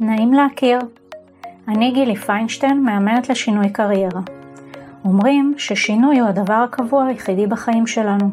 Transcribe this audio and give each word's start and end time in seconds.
נעים 0.00 0.32
להכיר. 0.32 0.78
אני 1.68 1.90
גילי 1.90 2.16
פיינשטיין, 2.16 2.84
מאמנת 2.84 3.28
לשינוי 3.28 3.70
קריירה. 3.70 4.20
אומרים 5.04 5.54
ששינוי 5.56 6.20
הוא 6.20 6.28
הדבר 6.28 6.54
הקבוע 6.54 7.04
היחידי 7.04 7.46
בחיים 7.46 7.86
שלנו. 7.86 8.30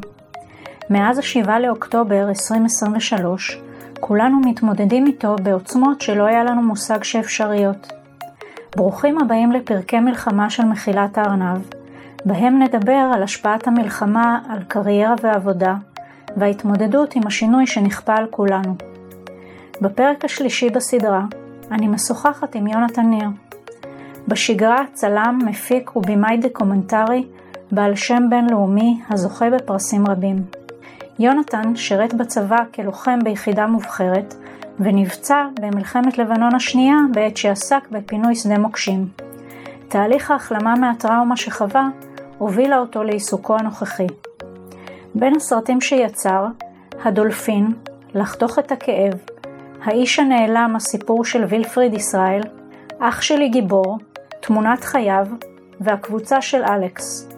מאז 0.90 1.18
ה-7 1.18 1.50
לאוקטובר 1.60 2.30
2023, 2.30 3.62
כולנו 4.00 4.40
מתמודדים 4.40 5.06
איתו 5.06 5.36
בעוצמות 5.44 6.02
שלא 6.02 6.24
היה 6.24 6.44
לנו 6.44 6.62
מושג 6.62 7.04
שאפשריות. 7.04 7.94
ברוכים 8.76 9.18
הבאים 9.22 9.52
לפרקי 9.52 10.00
מלחמה 10.00 10.50
של 10.50 10.66
מחילת 10.66 11.18
הארנב, 11.18 11.62
בהם 12.26 12.62
נדבר 12.62 13.12
על 13.14 13.24
השפעת 13.24 13.68
המלחמה 13.68 14.40
על 14.50 14.64
קריירה 14.68 15.16
ועבודה, 15.22 15.76
וההתמודדות 16.38 17.16
עם 17.16 17.28
השינוי 17.28 17.68
שנכפה 17.68 18.16
על 18.16 18.26
כולנו. 18.30 18.76
בפרק 19.82 20.26
השלישי 20.26 20.70
בסדרה, 20.70 21.22
אני 21.72 21.88
משוחחת 21.88 22.56
עם 22.56 22.68
יונתן 22.68 23.10
ניר. 23.10 23.30
בשגרה 24.28 24.84
צלם, 24.94 25.40
מפיק 25.46 25.96
ובימאי 25.96 26.38
דוקומנטרי, 26.38 27.26
בעל 27.72 27.96
שם 27.96 28.24
בינלאומי 28.30 29.02
הזוכה 29.10 29.50
בפרסים 29.50 30.08
רבים. 30.08 30.44
יונתן 31.20 31.76
שירת 31.76 32.14
בצבא 32.14 32.64
כלוחם 32.76 33.20
ביחידה 33.24 33.68
מובחרת, 33.68 34.36
ונפצע 34.80 35.46
במלחמת 35.62 36.18
לבנון 36.18 36.56
השנייה 36.56 36.98
בעת 37.14 37.38
שעסק 37.38 37.88
בפינוי 37.92 38.36
שדה 38.36 38.58
מוקשים. 38.58 39.08
תהליך 39.88 40.32
ההחלמה 40.32 40.76
מהטראומה 40.76 41.38
שחווה 41.38 41.90
הובילה 42.38 42.78
אותו 42.78 43.04
לעיסוקו 43.04 43.56
הנוכחי. 43.56 44.08
בין 45.16 45.36
הסרטים 45.36 45.82
שיצר, 45.82 46.46
הדולפין, 47.04 47.74
לחתוך 48.14 48.60
את 48.60 48.72
הכאב, 48.72 49.14
האיש 49.84 50.20
הנעלם, 50.20 50.74
הסיפור 50.76 51.26
של 51.26 51.44
וילפריד 51.50 51.94
ישראל, 51.94 52.42
אח 53.00 53.22
שלי 53.22 53.50
גיבור, 53.50 53.98
תמונת 54.40 54.84
חייו 54.84 55.28
והקבוצה 55.80 56.42
של 56.42 56.64
אלכס. 56.64 57.30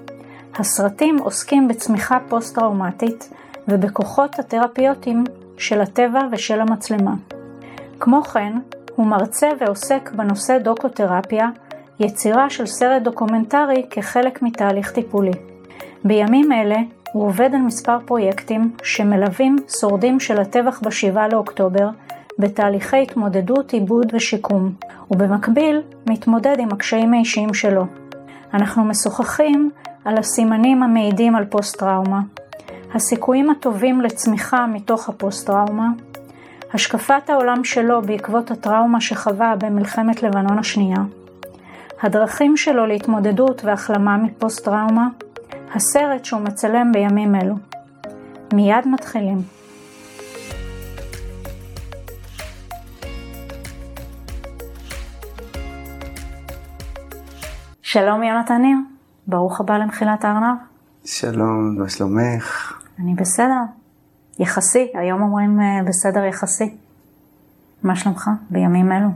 הסרטים 0.56 1.18
עוסקים 1.18 1.68
בצמיחה 1.68 2.18
פוסט-טראומטית 2.30 3.34
ובכוחות 3.68 4.40
התרפיוטיים 4.40 5.24
של 5.58 5.82
הטבע 5.82 6.22
ושל 6.32 6.62
המצלמה. 6.62 7.14
כמו 8.00 8.22
כן, 8.22 8.54
הוא 8.96 9.08
מרצה 9.08 9.50
ועוסק 9.60 10.10
בנושא 10.16 10.58
דוקותרפיה, 10.58 11.50
יצירה 12.00 12.50
של 12.50 12.66
סרט 12.66 13.02
דוקומנטרי 13.02 13.86
כחלק 13.90 14.42
מתהליך 14.42 14.92
טיפולי. 14.92 15.32
בימים 16.04 16.52
אלה 16.52 16.78
הוא 17.14 17.26
עובד 17.26 17.50
על 17.54 17.62
מספר 17.62 17.98
פרויקטים 18.06 18.72
שמלווים 18.84 19.56
שורדים 19.80 20.20
של 20.20 20.40
הטבח 20.40 20.80
ב-7 20.80 21.32
לאוקטובר 21.32 21.90
בתהליכי 22.40 23.02
התמודדות, 23.02 23.74
עיבוד 23.74 24.12
ושיקום, 24.14 24.74
ובמקביל 25.12 25.82
מתמודד 26.10 26.56
עם 26.60 26.70
הקשיים 26.72 27.14
האישיים 27.14 27.54
שלו. 27.54 27.86
אנחנו 28.54 28.84
משוחחים 28.84 29.72
על 30.06 30.18
הסימנים 30.18 30.84
המעידים 30.84 31.36
על 31.36 31.46
פוסט-טראומה, 31.46 32.22
הסיכויים 32.94 33.50
הטובים 33.50 34.02
לצמיחה 34.02 34.68
מתוך 34.68 35.10
הפוסט-טראומה, 35.10 35.88
השקפת 36.74 37.30
העולם 37.30 37.64
שלו 37.64 38.02
בעקבות 38.02 38.52
הטראומה 38.52 39.02
שחווה 39.02 39.56
במלחמת 39.58 40.24
לבנון 40.24 40.60
השנייה, 40.60 41.00
הדרכים 42.02 42.58
שלו 42.58 42.86
להתמודדות 42.86 43.62
והחלמה 43.66 44.18
מפוסט-טראומה, 44.18 45.08
הסרט 45.76 46.26
שהוא 46.26 46.42
מצלם 46.42 46.92
בימים 46.92 47.36
אלו. 47.36 47.56
מיד 48.54 48.88
מתחילים. 48.88 49.61
שלום 57.94 58.24
יונתן 58.24 58.62
ניר, 58.62 58.78
ברוך 59.28 59.60
הבא 59.60 59.78
למחילת 59.78 60.26
הארנב. 60.26 60.58
שלום, 61.06 61.76
מה 61.78 61.90
שלומך? 61.90 62.74
אני 63.00 63.14
בסדר, 63.14 63.62
יחסי, 64.40 64.92
היום 64.94 65.22
אומרים 65.22 65.60
אה, 65.62 65.84
בסדר 65.88 66.26
יחסי. 66.26 66.76
מה 67.84 67.96
שלומך 67.96 68.30
בימים 68.50 68.92
אלו? 68.92 69.08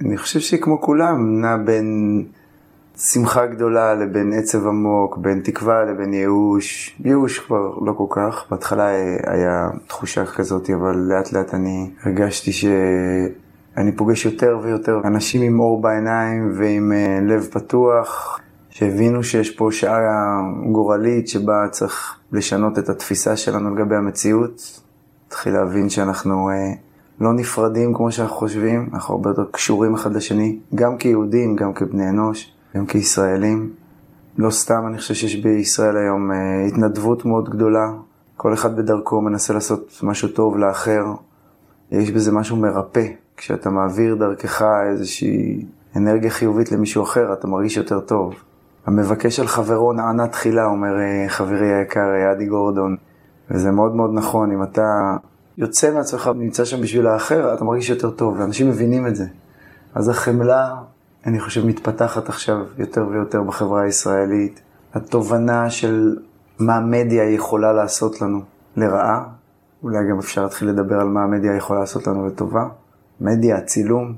אני 0.00 0.16
חושב 0.16 0.40
שכמו 0.40 0.80
כולם, 0.80 1.40
נע 1.40 1.56
בין 1.56 2.24
שמחה 2.96 3.46
גדולה 3.46 3.94
לבין 3.94 4.32
עצב 4.32 4.66
עמוק, 4.66 5.16
בין 5.16 5.40
תקווה 5.44 5.84
לבין 5.84 6.14
ייאוש. 6.14 6.96
ייאוש 7.04 7.38
כבר 7.38 7.78
לא 7.78 7.92
כל 7.92 8.06
כך, 8.10 8.46
בהתחלה 8.50 8.88
היה 9.26 9.68
תחושה 9.86 10.26
כזאת, 10.26 10.70
אבל 10.70 10.96
לאט 10.96 11.32
לאט 11.32 11.54
אני 11.54 11.90
הרגשתי 12.02 12.52
שאני 13.78 13.92
פוגש 13.92 14.24
יותר 14.24 14.58
ויותר 14.62 15.00
אנשים 15.04 15.42
עם 15.42 15.60
אור 15.60 15.82
בעיניים 15.82 16.52
ועם 16.56 16.92
אה, 16.92 17.18
לב 17.22 17.48
פתוח, 17.52 18.38
שהבינו 18.70 19.24
שיש 19.24 19.56
פה 19.56 19.68
שעה 19.72 20.40
גורלית 20.72 21.28
שבה 21.28 21.68
צריך 21.70 22.16
לשנות 22.32 22.78
את 22.78 22.88
התפיסה 22.88 23.36
שלנו 23.36 23.74
לגבי 23.74 23.96
המציאות. 23.96 24.80
התחיל 25.26 25.52
להבין 25.52 25.88
שאנחנו 25.88 26.50
אה, 26.50 26.72
לא 27.20 27.32
נפרדים 27.32 27.94
כמו 27.94 28.12
שאנחנו 28.12 28.36
חושבים, 28.36 28.88
אנחנו 28.92 29.14
הרבה 29.14 29.30
יותר 29.30 29.44
קשורים 29.50 29.94
אחד 29.94 30.16
לשני, 30.16 30.58
גם 30.74 30.96
כיהודים, 30.96 31.56
גם 31.56 31.72
כבני 31.72 32.08
אנוש. 32.08 32.52
גם 32.76 32.86
כישראלים. 32.86 33.72
לא 34.38 34.50
סתם, 34.50 34.84
אני 34.86 34.98
חושב 34.98 35.14
שיש 35.14 35.36
בישראל 35.36 35.96
היום 35.96 36.32
אה, 36.32 36.66
התנדבות 36.66 37.24
מאוד 37.24 37.48
גדולה. 37.48 37.92
כל 38.36 38.54
אחד 38.54 38.76
בדרכו 38.76 39.20
מנסה 39.20 39.54
לעשות 39.54 40.00
משהו 40.02 40.28
טוב 40.28 40.56
לאחר. 40.56 41.04
יש 41.90 42.10
בזה 42.10 42.32
משהו 42.32 42.56
מרפא. 42.56 43.27
כשאתה 43.38 43.70
מעביר 43.70 44.14
דרכך 44.14 44.62
איזושהי 44.90 45.66
אנרגיה 45.96 46.30
חיובית 46.30 46.72
למישהו 46.72 47.02
אחר, 47.02 47.32
אתה 47.32 47.46
מרגיש 47.46 47.76
יותר 47.76 48.00
טוב. 48.00 48.34
המבקש 48.86 49.40
על 49.40 49.46
חברו 49.46 49.92
נענה 49.92 50.28
תחילה, 50.28 50.64
אומר 50.64 50.98
אה, 50.98 51.28
חברי 51.28 51.74
היקר 51.74 52.32
אדי 52.32 52.46
גורדון. 52.46 52.96
וזה 53.50 53.70
מאוד 53.70 53.94
מאוד 53.94 54.10
נכון, 54.14 54.52
אם 54.52 54.62
אתה 54.62 55.16
יוצא 55.58 55.94
מעצמך 55.94 56.30
ונמצא 56.34 56.64
שם 56.64 56.80
בשביל 56.80 57.06
האחר, 57.06 57.54
אתה 57.54 57.64
מרגיש 57.64 57.90
יותר 57.90 58.10
טוב, 58.10 58.40
ואנשים 58.40 58.68
מבינים 58.68 59.06
את 59.06 59.16
זה. 59.16 59.24
אז 59.94 60.08
החמלה 60.08 60.74
אני 61.26 61.40
חושב, 61.40 61.66
מתפתחת 61.66 62.28
עכשיו 62.28 62.56
יותר 62.78 63.06
ויותר 63.08 63.42
בחברה 63.42 63.82
הישראלית. 63.82 64.60
התובנה 64.94 65.70
של 65.70 66.16
מה 66.58 66.76
המדיה 66.76 67.30
יכולה 67.34 67.72
לעשות 67.72 68.22
לנו 68.22 68.40
לרעה, 68.76 69.24
אולי 69.82 69.98
גם 70.10 70.18
אפשר 70.18 70.42
להתחיל 70.42 70.68
לדבר 70.68 71.00
על 71.00 71.08
מה 71.08 71.22
המדיה 71.22 71.56
יכולה 71.56 71.80
לעשות 71.80 72.06
לנו 72.06 72.26
לטובה. 72.26 72.68
מדיה, 73.20 73.56
הצילום, 73.56 74.14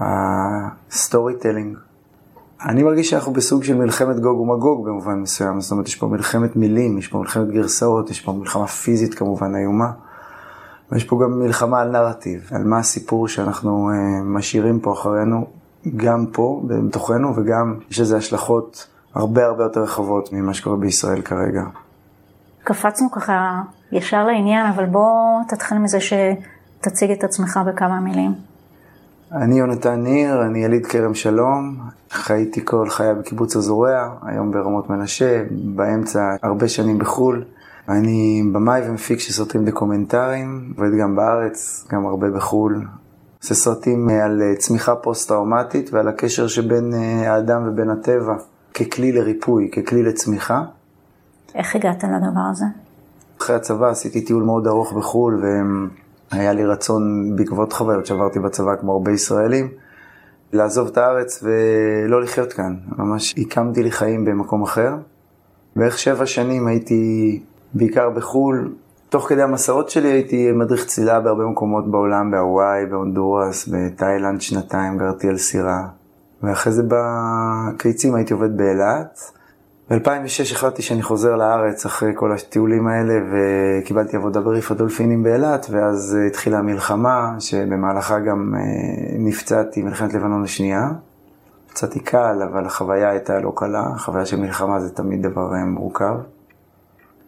ה 0.00 1.34
storytelling. 1.38 1.76
אני 2.64 2.82
מרגיש 2.82 3.10
שאנחנו 3.10 3.32
בסוג 3.32 3.64
של 3.64 3.76
מלחמת 3.76 4.20
גוג 4.20 4.40
ומגוג 4.40 4.86
במובן 4.86 5.14
מסוים, 5.14 5.60
זאת 5.60 5.72
אומרת, 5.72 5.88
יש 5.88 5.96
פה 5.96 6.06
מלחמת 6.06 6.56
מילים, 6.56 6.98
יש 6.98 7.08
פה 7.08 7.18
מלחמת 7.18 7.48
גרסאות, 7.48 8.10
יש 8.10 8.20
פה 8.20 8.32
מלחמה 8.32 8.66
פיזית 8.66 9.14
כמובן 9.14 9.56
איומה, 9.56 9.90
ויש 10.92 11.04
פה 11.04 11.20
גם 11.24 11.38
מלחמה 11.38 11.80
על 11.80 11.90
נרטיב, 11.90 12.48
על 12.52 12.64
מה 12.64 12.78
הסיפור 12.78 13.28
שאנחנו 13.28 13.90
uh, 13.90 14.24
משאירים 14.24 14.80
פה 14.80 14.92
אחרינו, 14.92 15.46
גם 15.96 16.26
פה, 16.32 16.62
בתוכנו, 16.66 17.36
וגם 17.36 17.74
יש 17.90 18.00
לזה 18.00 18.16
השלכות 18.16 18.86
הרבה 19.14 19.46
הרבה 19.46 19.64
יותר 19.64 19.82
רחבות 19.82 20.32
ממה 20.32 20.54
שקורה 20.54 20.76
בישראל 20.76 21.22
כרגע. 21.22 21.62
קפצנו 22.64 23.10
ככה 23.10 23.62
ישר 23.92 24.24
לעניין, 24.24 24.66
אבל 24.66 24.86
בוא 24.86 25.40
תתחיל 25.48 25.78
מזה 25.78 26.00
שתציג 26.84 27.10
את 27.10 27.24
עצמך 27.24 27.60
בכמה 27.66 28.00
מילים. 28.00 28.34
אני 29.32 29.58
יונתן 29.58 30.02
ניר, 30.02 30.42
אני 30.42 30.64
יליד 30.64 30.86
כרם 30.86 31.14
שלום, 31.14 31.76
חייתי 32.10 32.64
כל 32.64 32.90
חיי 32.90 33.14
בקיבוץ 33.14 33.56
הזורע, 33.56 34.08
היום 34.22 34.52
ברמות 34.52 34.90
מנשה, 34.90 35.42
באמצע 35.50 36.36
הרבה 36.42 36.68
שנים 36.68 36.98
בחו"ל. 36.98 37.44
אני 37.88 38.42
במאי 38.52 38.88
ומפיק 38.88 39.18
של 39.18 39.32
סרטים 39.32 39.64
דוקומנטריים, 39.64 40.72
עובד 40.76 40.90
גם 41.00 41.16
בארץ, 41.16 41.86
גם 41.92 42.06
הרבה 42.06 42.30
בחו"ל. 42.30 42.86
עושה 43.42 43.54
סרטים 43.54 44.10
אה, 44.10 44.24
על 44.24 44.42
אה, 44.42 44.56
צמיחה 44.56 44.94
פוסט-טראומטית 44.94 45.92
ועל 45.92 46.08
הקשר 46.08 46.46
שבין 46.46 46.94
אה, 46.94 47.32
האדם 47.32 47.68
ובין 47.68 47.90
הטבע 47.90 48.34
ככלי 48.74 49.12
לריפוי, 49.12 49.70
ככלי 49.70 50.02
לצמיחה. 50.02 50.62
איך 51.54 51.76
הגעת 51.76 52.04
לדבר 52.04 52.40
הזה? 52.50 52.64
אחרי 53.40 53.56
הצבא 53.56 53.88
עשיתי 53.88 54.24
טיול 54.24 54.42
מאוד 54.42 54.66
ארוך 54.66 54.92
בחו"ל 54.92 55.42
והיה 56.36 56.52
לי 56.52 56.64
רצון 56.64 57.32
בעקבות 57.36 57.72
חוויות 57.72 58.06
שעברתי 58.06 58.38
בצבא 58.38 58.76
כמו 58.80 58.92
הרבה 58.92 59.12
ישראלים 59.12 59.68
לעזוב 60.52 60.88
את 60.88 60.98
הארץ 60.98 61.44
ולא 61.44 62.22
לחיות 62.22 62.52
כאן. 62.52 62.76
ממש 62.96 63.34
הקמתי 63.38 63.82
לי 63.82 63.90
חיים 63.90 64.24
במקום 64.24 64.62
אחר. 64.62 64.94
בערך 65.76 65.98
שבע 65.98 66.26
שנים 66.26 66.66
הייתי 66.66 67.42
בעיקר 67.74 68.10
בחו"ל, 68.10 68.72
תוך 69.08 69.28
כדי 69.28 69.42
המסעות 69.42 69.90
שלי 69.90 70.08
הייתי 70.08 70.52
מדריך 70.52 70.86
צלילה 70.86 71.20
בהרבה 71.20 71.44
מקומות 71.44 71.90
בעולם, 71.90 72.30
בהוואי, 72.30 72.86
בהונדורס, 72.86 73.68
בתאילנד 73.72 74.40
שנתיים, 74.40 74.98
גרתי 74.98 75.28
על 75.28 75.36
סירה. 75.36 75.86
ואחרי 76.42 76.72
זה 76.72 76.82
בקיצים 76.88 78.14
הייתי 78.14 78.32
עובד 78.32 78.56
באילת, 78.56 79.20
ב-2006 79.90 80.52
החלטתי 80.52 80.82
שאני 80.82 81.02
חוזר 81.02 81.36
לארץ 81.36 81.86
אחרי 81.86 82.12
כל 82.14 82.32
הטיולים 82.32 82.86
האלה 82.86 83.14
וקיבלתי 83.30 84.16
עבודה 84.16 84.40
בריף 84.40 84.70
הדולפינים 84.70 85.22
באילת 85.22 85.66
ואז 85.70 86.16
התחילה 86.26 86.58
המלחמה 86.58 87.36
שבמהלכה 87.38 88.18
גם 88.18 88.54
אה, 88.54 88.60
נפצעתי 89.18 89.82
מלחמת 89.82 90.14
לבנון 90.14 90.44
השנייה. 90.44 90.90
נפצעתי 91.66 92.00
קל 92.00 92.42
אבל 92.52 92.66
החוויה 92.66 93.10
הייתה 93.10 93.40
לא 93.40 93.52
קלה, 93.56 93.84
החוויה 93.94 94.26
של 94.26 94.36
מלחמה 94.36 94.80
זה 94.80 94.90
תמיד 94.90 95.22
דבר 95.22 95.54
אה, 95.54 95.64
מורכב. 95.64 96.14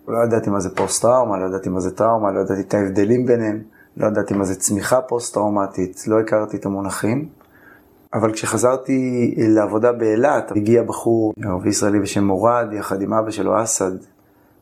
לא 0.08 0.24
ידעתי 0.24 0.50
מה 0.50 0.60
זה 0.60 0.74
פוסט-טראומה, 0.74 1.38
לא 1.38 1.46
ידעתי 1.46 1.68
מה 1.68 1.80
זה 1.80 1.96
טראומה, 1.96 2.32
לא 2.32 2.40
ידעתי 2.40 2.60
את 2.60 2.74
ההבדלים 2.74 3.26
ביניהם, 3.26 3.62
לא 3.96 4.06
ידעתי 4.06 4.34
מה 4.34 4.44
זה 4.44 4.54
צמיחה 4.54 5.00
פוסט-טראומטית, 5.00 6.04
לא 6.06 6.20
הכרתי 6.20 6.56
את 6.56 6.66
המונחים. 6.66 7.28
אבל 8.16 8.32
כשחזרתי 8.32 9.34
לעבודה 9.38 9.92
באילת, 9.92 10.52
הגיע 10.56 10.82
בחור 10.82 11.34
ערבי 11.44 11.68
ישראלי 11.68 12.00
בשם 12.00 12.24
מורד, 12.24 12.66
יחד 12.72 13.02
עם 13.02 13.12
אבא 13.12 13.30
שלו 13.30 13.62
אסד, 13.62 13.92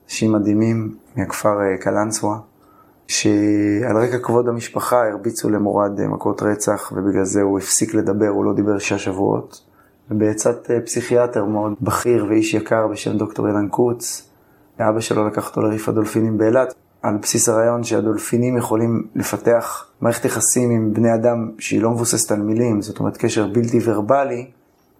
אנשים 0.08 0.32
מדהימים 0.32 0.94
מהכפר 1.16 1.60
אה, 1.60 1.76
קלנסווה, 1.80 2.38
שעל 3.08 3.96
רקע 3.96 4.18
כבוד 4.18 4.48
המשפחה 4.48 5.08
הרביצו 5.08 5.50
למורד 5.50 6.00
אה, 6.00 6.08
מכות 6.08 6.42
רצח, 6.42 6.92
ובגלל 6.96 7.24
זה 7.24 7.42
הוא 7.42 7.58
הפסיק 7.58 7.94
לדבר, 7.94 8.28
הוא 8.28 8.44
לא 8.44 8.52
דיבר 8.52 8.78
שש 8.78 9.04
שבועות. 9.04 9.60
ובעצת 10.10 10.70
אה, 10.70 10.80
פסיכיאטר 10.80 11.44
מאוד 11.44 11.74
בכיר 11.80 12.26
ואיש 12.28 12.54
יקר 12.54 12.86
בשם 12.86 13.18
דוקטור 13.18 13.48
אילן 13.48 13.68
קוץ, 13.68 14.30
אבא 14.80 15.00
שלו 15.00 15.26
לקח 15.26 15.48
אותו 15.48 15.60
לריף 15.60 15.88
הדולפינים 15.88 16.38
באילת, 16.38 16.74
על 17.04 17.16
בסיס 17.16 17.48
הרעיון 17.48 17.84
שהדולפינים 17.84 18.56
יכולים 18.56 19.06
לפתח 19.14 19.86
מערכת 20.00 20.24
יחסים 20.24 20.70
עם 20.70 20.94
בני 20.94 21.14
אדם 21.14 21.50
שהיא 21.58 21.82
לא 21.82 21.90
מבוססת 21.90 22.32
על 22.32 22.42
מילים, 22.42 22.82
זאת 22.82 23.00
אומרת 23.00 23.16
קשר 23.16 23.46
בלתי 23.46 23.78
ורבלי, 23.84 24.50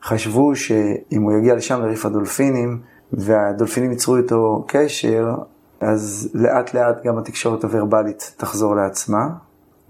חשבו 0.03 0.56
שאם 0.56 1.23
הוא 1.23 1.33
יגיע 1.33 1.55
לשם 1.55 1.81
לריף 1.81 2.06
הדולפינים 2.06 2.81
והדולפינים 3.12 3.91
ייצרו 3.91 4.17
איתו 4.17 4.65
קשר, 4.69 5.35
אז 5.81 6.31
לאט 6.35 6.75
לאט 6.75 7.05
גם 7.05 7.19
התקשורת 7.19 7.65
הוורבלית 7.65 8.35
תחזור 8.37 8.77
לעצמה. 8.77 9.29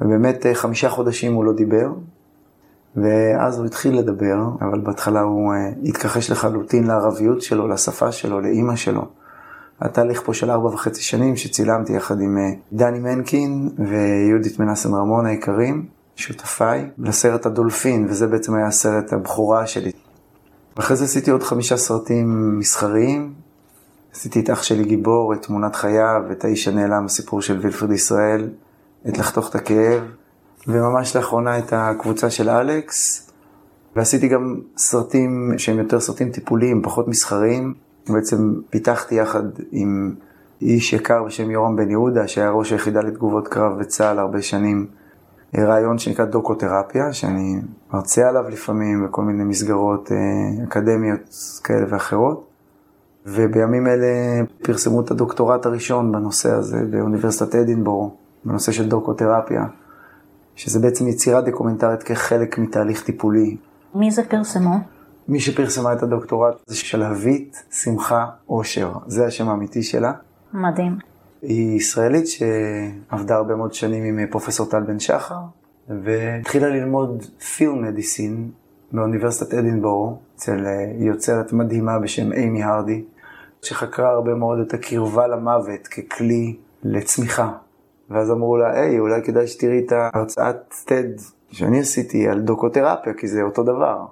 ובאמת 0.00 0.46
אה, 0.46 0.54
חמישה 0.54 0.88
חודשים 0.88 1.34
הוא 1.34 1.44
לא 1.44 1.52
דיבר, 1.52 1.88
ואז 2.96 3.58
הוא 3.58 3.66
התחיל 3.66 3.98
לדבר, 3.98 4.36
אבל 4.60 4.80
בהתחלה 4.80 5.20
הוא 5.20 5.52
אה, 5.52 5.70
התכחש 5.84 6.30
לחלוטין 6.30 6.86
לערביות 6.86 7.42
שלו, 7.42 7.68
לשפה 7.68 8.12
שלו, 8.12 8.40
לאימא 8.40 8.76
שלו. 8.76 9.04
התהליך 9.84 10.22
פה 10.24 10.34
של 10.34 10.50
ארבע 10.50 10.68
וחצי 10.68 11.02
שנים 11.02 11.36
שצילמתי 11.36 11.92
יחד 11.92 12.20
עם 12.20 12.38
אה, 12.38 12.50
דני 12.72 12.98
מנקין 12.98 13.68
ויהודית 13.78 14.58
מנסן 14.60 14.94
רמון 14.94 15.26
היקרים, 15.26 15.86
שותפיי, 16.16 16.90
לסרט 16.98 17.46
הדולפין, 17.46 18.06
וזה 18.08 18.26
בעצם 18.26 18.54
היה 18.54 18.66
הסרט 18.66 19.12
הבכורה 19.12 19.66
שלי. 19.66 19.92
ואחרי 20.76 20.96
זה 20.96 21.04
עשיתי 21.04 21.30
עוד 21.30 21.42
חמישה 21.42 21.76
סרטים 21.76 22.58
מסחריים. 22.58 23.32
עשיתי 24.14 24.40
את 24.40 24.50
אח 24.50 24.62
שלי 24.62 24.84
גיבור, 24.84 25.34
את 25.34 25.42
תמונת 25.42 25.76
חייו, 25.76 26.22
את 26.32 26.44
האיש 26.44 26.68
הנעלם, 26.68 27.04
הסיפור 27.04 27.42
של 27.42 27.58
וילפרד 27.58 27.92
ישראל, 27.92 28.48
את 29.08 29.18
לחתוך 29.18 29.50
את 29.50 29.54
הכאב, 29.54 30.02
וממש 30.66 31.16
לאחרונה 31.16 31.58
את 31.58 31.72
הקבוצה 31.72 32.30
של 32.30 32.48
אלכס. 32.48 33.30
ועשיתי 33.96 34.28
גם 34.28 34.60
סרטים 34.76 35.52
שהם 35.56 35.78
יותר 35.78 36.00
סרטים 36.00 36.30
טיפוליים, 36.30 36.82
פחות 36.82 37.08
מסחריים. 37.08 37.83
בעצם 38.08 38.54
פיתחתי 38.70 39.14
יחד 39.14 39.42
עם 39.72 40.14
איש 40.62 40.92
יקר 40.92 41.22
בשם 41.22 41.50
יורם 41.50 41.76
בן 41.76 41.90
יהודה, 41.90 42.28
שהיה 42.28 42.50
ראש 42.50 42.72
היחידה 42.72 43.00
לתגובות 43.00 43.48
קרב 43.48 43.78
בצה"ל 43.78 44.18
הרבה 44.18 44.42
שנים, 44.42 44.86
רעיון 45.58 45.98
שנקרא 45.98 46.24
דוקותרפיה, 46.24 47.12
שאני 47.12 47.60
מרצה 47.92 48.28
עליו 48.28 48.48
לפעמים 48.48 49.06
בכל 49.06 49.22
מיני 49.22 49.44
מסגרות 49.44 50.12
אה, 50.12 50.64
אקדמיות 50.64 51.20
כאלה 51.64 51.86
ואחרות. 51.88 52.46
ובימים 53.26 53.86
אלה 53.86 54.06
פרסמו 54.62 55.00
את 55.00 55.10
הדוקטורט 55.10 55.66
הראשון 55.66 56.12
בנושא 56.12 56.52
הזה 56.52 56.84
באוניברסיטת 56.90 57.54
אדינבורו, 57.54 58.10
בנושא 58.44 58.72
של 58.72 58.88
דוקותרפיה, 58.88 59.64
שזה 60.56 60.78
בעצם 60.80 61.08
יצירה 61.08 61.40
דוקומנטרית 61.40 62.02
כחלק 62.02 62.58
מתהליך 62.58 63.04
טיפולי. 63.04 63.56
מי 63.94 64.10
זה 64.10 64.22
פרסמו? 64.28 64.74
מי 65.28 65.40
שפרסמה 65.40 65.92
את 65.92 66.02
הדוקטורט 66.02 66.54
זה 66.66 66.76
שלהבית 66.76 67.62
שמחה 67.72 68.26
אושר, 68.48 68.92
זה 69.06 69.26
השם 69.26 69.48
האמיתי 69.48 69.82
שלה. 69.82 70.12
מדהים. 70.52 70.98
היא 71.42 71.76
ישראלית 71.76 72.24
שעבדה 72.26 73.34
הרבה 73.34 73.56
מאוד 73.56 73.74
שנים 73.74 74.04
עם 74.04 74.26
פרופסור 74.26 74.70
טל 74.70 74.80
בן 74.80 74.98
שחר, 74.98 75.38
והתחילה 75.88 76.68
ללמוד 76.68 77.24
פיל 77.56 77.70
מדיסין 77.70 78.50
באוניברסיטת 78.92 79.54
אדינבורו, 79.54 80.18
אצל 80.36 80.66
אה, 80.66 80.92
יוצרת 80.98 81.52
מדהימה 81.52 81.98
בשם 81.98 82.32
אימי 82.32 82.62
הרדי, 82.62 83.04
שחקרה 83.62 84.10
הרבה 84.10 84.34
מאוד 84.34 84.58
את 84.58 84.74
הקרבה 84.74 85.26
למוות 85.26 85.86
ככלי 85.86 86.56
לצמיחה. 86.82 87.52
ואז 88.10 88.30
אמרו 88.30 88.56
לה, 88.56 88.80
היי, 88.80 88.98
אולי 88.98 89.22
כדאי 89.24 89.46
שתראי 89.46 89.82
את 89.86 89.92
ההרצאת 89.92 90.74
TED 90.86 91.22
שאני 91.50 91.80
עשיתי 91.80 92.28
על 92.28 92.40
דוקותרפיה, 92.40 93.14
כי 93.14 93.28
זה 93.28 93.42
אותו 93.42 93.62
דבר. 93.62 94.04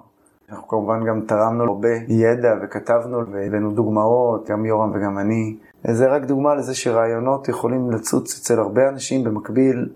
אנחנו 0.53 0.67
כמובן 0.67 1.05
גם 1.05 1.21
תרמנו 1.27 1.63
הרבה 1.63 1.89
ידע 2.07 2.53
וכתבנו 2.63 3.31
והבאנו 3.31 3.71
דוגמאות, 3.71 4.49
גם 4.49 4.65
יורם 4.65 4.91
וגם 4.95 5.19
אני. 5.19 5.55
זה 5.83 6.07
רק 6.07 6.23
דוגמה 6.25 6.55
לזה 6.55 6.75
שרעיונות 6.75 7.49
יכולים 7.49 7.91
לצוץ 7.91 8.39
אצל 8.39 8.59
הרבה 8.59 8.89
אנשים 8.89 9.23
במקביל, 9.23 9.89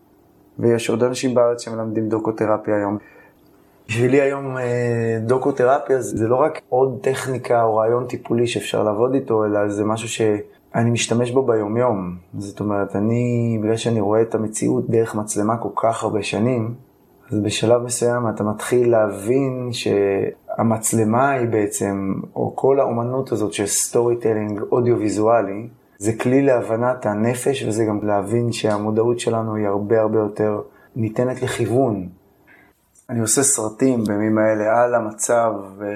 ויש 0.59 0.89
עוד 0.89 1.04
אנשים 1.04 1.36
בארץ 1.36 1.62
שמלמדים 1.62 2.09
דוקותרפיה 2.09 2.75
היום. 2.75 2.98
בשבילי 3.88 4.21
היום 4.21 4.57
אה, 4.57 5.19
דוקותרפיה 5.21 6.01
זה 6.01 6.27
לא 6.27 6.36
רק 6.36 6.62
עוד 6.69 6.98
טכניקה 7.01 7.63
או 7.63 7.75
רעיון 7.75 8.06
טיפולי 8.07 8.48
שאפשר 8.48 8.83
לעבוד 8.83 9.13
איתו, 9.13 9.45
אלא 9.45 9.69
זה 9.69 9.86
משהו 9.86 10.09
שאני 10.09 10.89
משתמש 10.89 11.31
בו 11.31 11.45
ביומיום. 11.45 12.15
זאת 12.38 12.59
אומרת, 12.59 12.95
אני, 12.95 13.57
בגלל 13.63 13.77
שאני 13.77 14.00
רואה 14.00 14.21
את 14.21 14.36
המציאות 14.36 14.89
דרך 14.89 15.15
מצלמה 15.15 15.57
כל 15.57 15.69
כך 15.75 16.04
הרבה 16.04 16.24
שנים, 16.24 16.74
אז 17.31 17.39
בשלב 17.39 17.81
מסוים 17.81 18.30
אתה 18.30 18.44
מתחיל 18.44 18.92
להבין 18.92 19.69
שהמצלמה 20.57 21.30
היא 21.30 21.48
בעצם, 21.48 22.13
או 22.36 22.56
כל 22.56 22.80
האומנות 22.80 23.31
הזאת 23.31 23.54
של 23.54 23.68
storytelling 23.68 24.62
אודיו-ויזואלי, 24.71 25.68
זה 25.98 26.13
כלי 26.13 26.42
להבנת 26.42 27.06
הנפש 27.06 27.63
וזה 27.63 27.86
גם 27.86 28.00
להבין 28.04 28.51
שהמודעות 28.51 29.19
שלנו 29.19 29.56
היא 29.56 29.68
הרבה 29.68 30.01
הרבה 30.01 30.19
יותר 30.19 30.62
ניתנת 30.95 31.42
לכיוון. 31.42 32.09
אני 33.09 33.19
עושה 33.19 33.44
סרטים 33.44 34.04
בימים 34.04 34.38
האלה 34.38 34.83
על 34.83 34.95
המצב, 34.95 35.54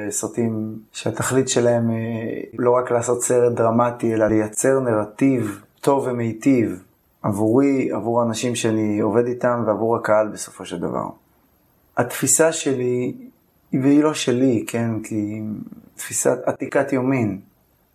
סרטים 0.09 0.79
שהתכלית 0.91 1.49
שלהם 1.49 1.89
היא 1.89 2.59
לא 2.59 2.71
רק 2.71 2.91
לעשות 2.91 3.23
סרט 3.23 3.53
דרמטי, 3.53 4.13
אלא 4.13 4.27
לייצר 4.27 4.79
נרטיב 4.79 5.61
טוב 5.81 6.07
ומיטיב 6.07 6.83
עבורי, 7.23 7.91
עבור 7.91 8.21
האנשים 8.21 8.55
שאני 8.55 8.99
עובד 8.99 9.25
איתם 9.25 9.63
ועבור 9.67 9.95
הקהל 9.95 10.27
בסופו 10.27 10.65
של 10.65 10.79
דבר. 10.79 11.05
התפיסה 11.97 12.51
שלי, 12.51 13.13
והיא 13.73 14.03
לא 14.03 14.13
שלי, 14.13 14.63
כן, 14.67 15.01
כי 15.03 15.41
תפיסת 15.95 16.37
עתיקת 16.45 16.93
יומין, 16.93 17.39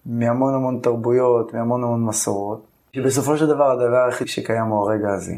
מהמון 0.06 0.54
המון 0.54 0.80
תרבויות, 0.83 1.54
מהמון 1.54 1.85
המון 1.85 2.04
מסורות, 2.04 2.66
שבסופו 2.92 3.37
של 3.37 3.47
דבר 3.47 3.71
הדבר 3.71 4.04
היחיד 4.04 4.26
שקיים 4.26 4.66
הוא 4.66 4.78
הרגע 4.78 5.12
הזה. 5.12 5.35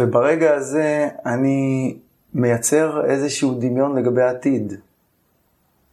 וברגע 0.00 0.54
הזה 0.54 1.08
אני 1.26 1.96
מייצר 2.34 3.04
איזשהו 3.04 3.54
דמיון 3.54 3.98
לגבי 3.98 4.22
העתיד. 4.22 4.72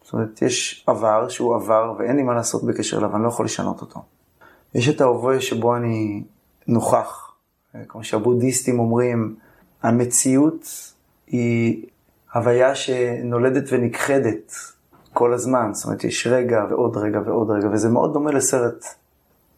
זאת 0.02 0.12
אומרת, 0.12 0.42
יש 0.42 0.84
עבר 0.86 1.28
שהוא 1.28 1.54
עבר 1.54 1.94
ואין 1.98 2.16
לי 2.16 2.22
מה 2.22 2.34
לעשות 2.34 2.64
בקשר 2.64 2.98
אליו, 2.98 3.16
אני 3.16 3.22
לא 3.22 3.28
יכול 3.28 3.44
לשנות 3.44 3.80
אותו. 3.80 4.02
יש 4.74 4.88
את 4.88 5.00
ההווה 5.00 5.40
שבו 5.40 5.76
אני 5.76 6.22
נוכח. 6.66 7.32
כמו 7.88 8.04
שהבודהיסטים 8.04 8.78
אומרים, 8.78 9.36
המציאות 9.82 10.92
היא 11.26 11.86
הוויה 12.36 12.74
שנולדת 12.74 13.68
ונכחדת 13.72 14.52
כל 15.12 15.34
הזמן. 15.34 15.70
זאת 15.74 15.84
אומרת, 15.84 16.04
יש 16.04 16.26
רגע 16.26 16.64
ועוד 16.70 16.96
רגע 16.96 17.20
ועוד 17.26 17.50
רגע, 17.50 17.68
וזה 17.72 17.88
מאוד 17.88 18.12
דומה 18.12 18.30
לסרט. 18.30 18.84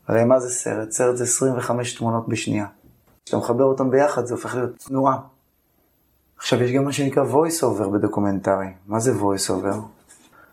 הרי 0.09 0.25
מה 0.25 0.41
זה 0.41 0.49
סרט? 0.49 0.91
סרט 0.91 1.17
זה 1.17 1.25
25 1.25 1.95
תמונות 1.95 2.29
בשנייה. 2.29 2.67
כשאתה 3.25 3.39
מחבר 3.39 3.65
אותם 3.65 3.91
ביחד 3.91 4.27
זה 4.27 4.35
הופך 4.35 4.55
להיות 4.55 4.79
תנועה. 4.79 5.19
עכשיו, 6.37 6.63
יש 6.63 6.73
גם 6.73 6.85
מה 6.85 6.93
שנקרא 6.93 7.25
voice 7.25 7.63
over 7.63 7.89
בדוקומנטרי. 7.89 8.67
מה 8.87 9.01
זה 9.01 9.13
voice 9.13 9.51
over? 9.51 9.77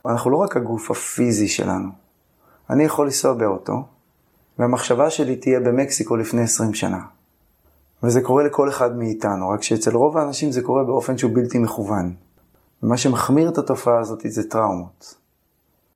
אנחנו 0.05 0.29
לא 0.31 0.37
רק 0.37 0.57
הגוף 0.57 0.91
הפיזי 0.91 1.47
שלנו. 1.47 1.89
אני 2.69 2.83
יכול 2.83 3.05
לנסוע 3.05 3.33
באוטו, 3.33 3.83
והמחשבה 4.59 5.09
שלי 5.09 5.35
תהיה 5.35 5.59
במקסיקו 5.59 6.15
לפני 6.15 6.41
20 6.41 6.73
שנה. 6.73 6.99
וזה 8.05 8.21
קורה 8.21 8.43
לכל 8.43 8.69
אחד 8.69 8.97
מאיתנו, 8.97 9.49
רק 9.49 9.63
שאצל 9.63 9.95
רוב 9.95 10.17
האנשים 10.17 10.51
זה 10.51 10.61
קורה 10.61 10.83
באופן 10.83 11.17
שהוא 11.17 11.31
בלתי 11.33 11.59
מכוון. 11.59 12.13
ומה 12.83 12.97
שמחמיר 12.97 13.49
את 13.49 13.57
התופעה 13.57 13.99
הזאת 13.99 14.19
זה 14.25 14.49
טראומות. 14.49 15.15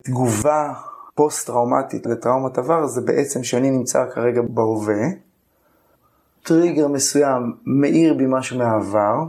תגובה 0.03 0.73
פוסט-טראומטית 1.15 2.05
לטראומת 2.05 2.57
עבר 2.57 2.87
זה 2.87 3.01
בעצם 3.01 3.43
שאני 3.43 3.71
נמצא 3.71 4.05
כרגע 4.13 4.41
בהווה, 4.49 5.07
טריגר 6.43 6.87
מסוים 6.87 7.55
מאיר 7.65 8.13
בי 8.13 8.25
משהו 8.27 8.57
מהעבר, 8.57 9.25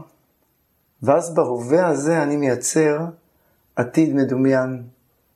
ואז 1.02 1.34
בהווה 1.34 1.86
הזה 1.86 2.22
אני 2.22 2.36
מייצר 2.36 2.98
עתיד 3.76 4.14
מדומיין 4.14 4.82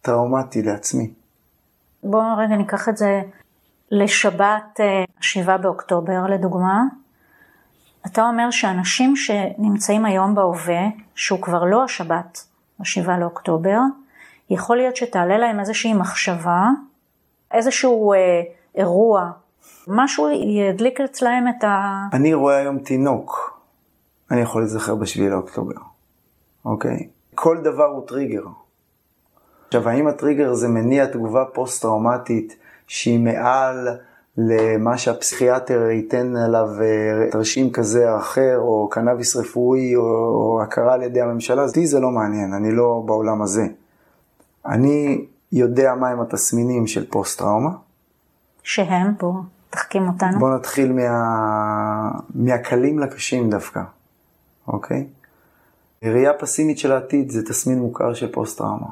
טראומטי 0.03 0.63
לעצמי. 0.63 1.13
בואו 2.03 2.37
רגע 2.39 2.57
ניקח 2.57 2.89
את 2.89 2.97
זה 2.97 3.23
לשבת 3.91 4.81
7 5.21 5.53
אה, 5.53 5.59
באוקטובר 5.59 6.27
לדוגמה. 6.27 6.83
אתה 8.07 8.23
אומר 8.23 8.51
שאנשים 8.51 9.17
שנמצאים 9.17 10.05
היום 10.05 10.35
בהווה, 10.35 10.83
שהוא 11.15 11.43
כבר 11.43 11.65
לא 11.65 11.85
השבת, 11.85 12.47
ה-7 12.81 13.11
לאוקטובר, 13.21 13.79
יכול 14.51 14.77
להיות 14.77 14.97
שתעלה 14.97 15.39
להם 15.39 15.61
איזושהי 15.61 15.95
מחשבה, 15.95 16.69
איזשהו 17.53 18.13
אה, 18.13 18.43
אירוע, 18.75 19.31
משהו 19.89 20.31
ידליק 20.31 21.01
אצלהם 21.01 21.49
את 21.49 21.65
ה... 21.65 22.03
אני 22.13 22.35
רואה 22.35 22.57
היום 22.57 22.79
תינוק, 22.79 23.61
אני 24.31 24.41
יכול 24.41 24.63
להיזכר 24.63 24.95
ב-7 24.95 25.21
לאוקטובר, 25.21 25.77
אוקיי? 26.65 27.09
כל 27.35 27.59
דבר 27.63 27.85
הוא 27.85 28.07
טריגר. 28.07 28.45
עכשיו, 29.67 29.89
האם 29.89 30.07
הטריגר 30.07 30.55
זה 30.55 30.69
מניע 30.69 31.07
תגובה 31.07 31.45
פוסט-טראומטית 31.45 32.57
שהיא 32.87 33.19
מעל 33.19 33.89
למה 34.39 34.99
שהפסיכיאטר 34.99 35.91
ייתן 35.91 36.37
עליו 36.37 36.69
אה, 36.81 37.31
תרשים 37.31 37.73
כזה 37.73 38.13
או 38.13 38.19
אחר, 38.19 38.59
או 38.59 38.89
קנאביס 38.91 39.37
רפואי, 39.37 39.97
או, 39.97 40.03
או 40.03 40.63
הכרה 40.63 40.95
על 40.95 41.03
ידי 41.03 41.21
הממשלה, 41.21 41.63
אותי 41.63 41.87
זה 41.87 42.01
לא 42.01 42.11
מעניין, 42.11 42.53
אני 42.53 42.73
לא 42.73 43.03
בעולם 43.07 43.43
הזה. 43.43 43.67
אני 44.67 45.25
יודע 45.53 45.95
מהם 45.95 46.21
התסמינים 46.21 46.87
של 46.87 47.11
פוסט-טראומה. 47.11 47.71
שהם? 48.63 49.15
בואו 49.21 49.35
תחכים 49.71 50.09
אותנו. 50.09 50.39
בואו 50.39 50.55
נתחיל 50.55 50.93
מה... 50.93 51.11
מהקלים 52.35 52.99
לקשים 52.99 53.51
דווקא, 53.51 53.81
אוקיי? 54.69 55.07
ראייה 56.05 56.33
פסימית 56.39 56.79
של 56.79 56.93
העתיד 56.93 57.31
זה 57.31 57.47
תסמין 57.47 57.79
מוכר 57.79 58.15
של 58.15 58.33
פוסט-טראומה. 58.33 58.87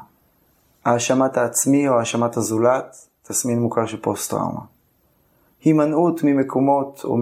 האשמת 0.85 1.37
העצמי 1.37 1.89
או 1.89 1.99
האשמת 1.99 2.37
הזולת, 2.37 3.07
תסמין 3.23 3.59
מוכר 3.59 3.85
של 3.85 4.01
פוסט-טראומה. 4.01 4.72
הימנעות 5.63 6.23
ממקומות 6.23 7.01
או 7.03 7.17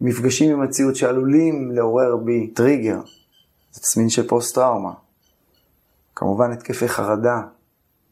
ממפגשים 0.00 0.52
עם 0.52 0.62
מציאות 0.62 0.96
שעלולים 0.96 1.70
לעורר 1.70 2.16
בי 2.16 2.46
טריגר, 2.46 3.00
זה 3.72 3.80
תסמין 3.80 4.08
של 4.08 4.28
פוסט-טראומה. 4.28 4.92
כמובן 6.14 6.52
התקפי 6.52 6.88
חרדה, 6.88 7.40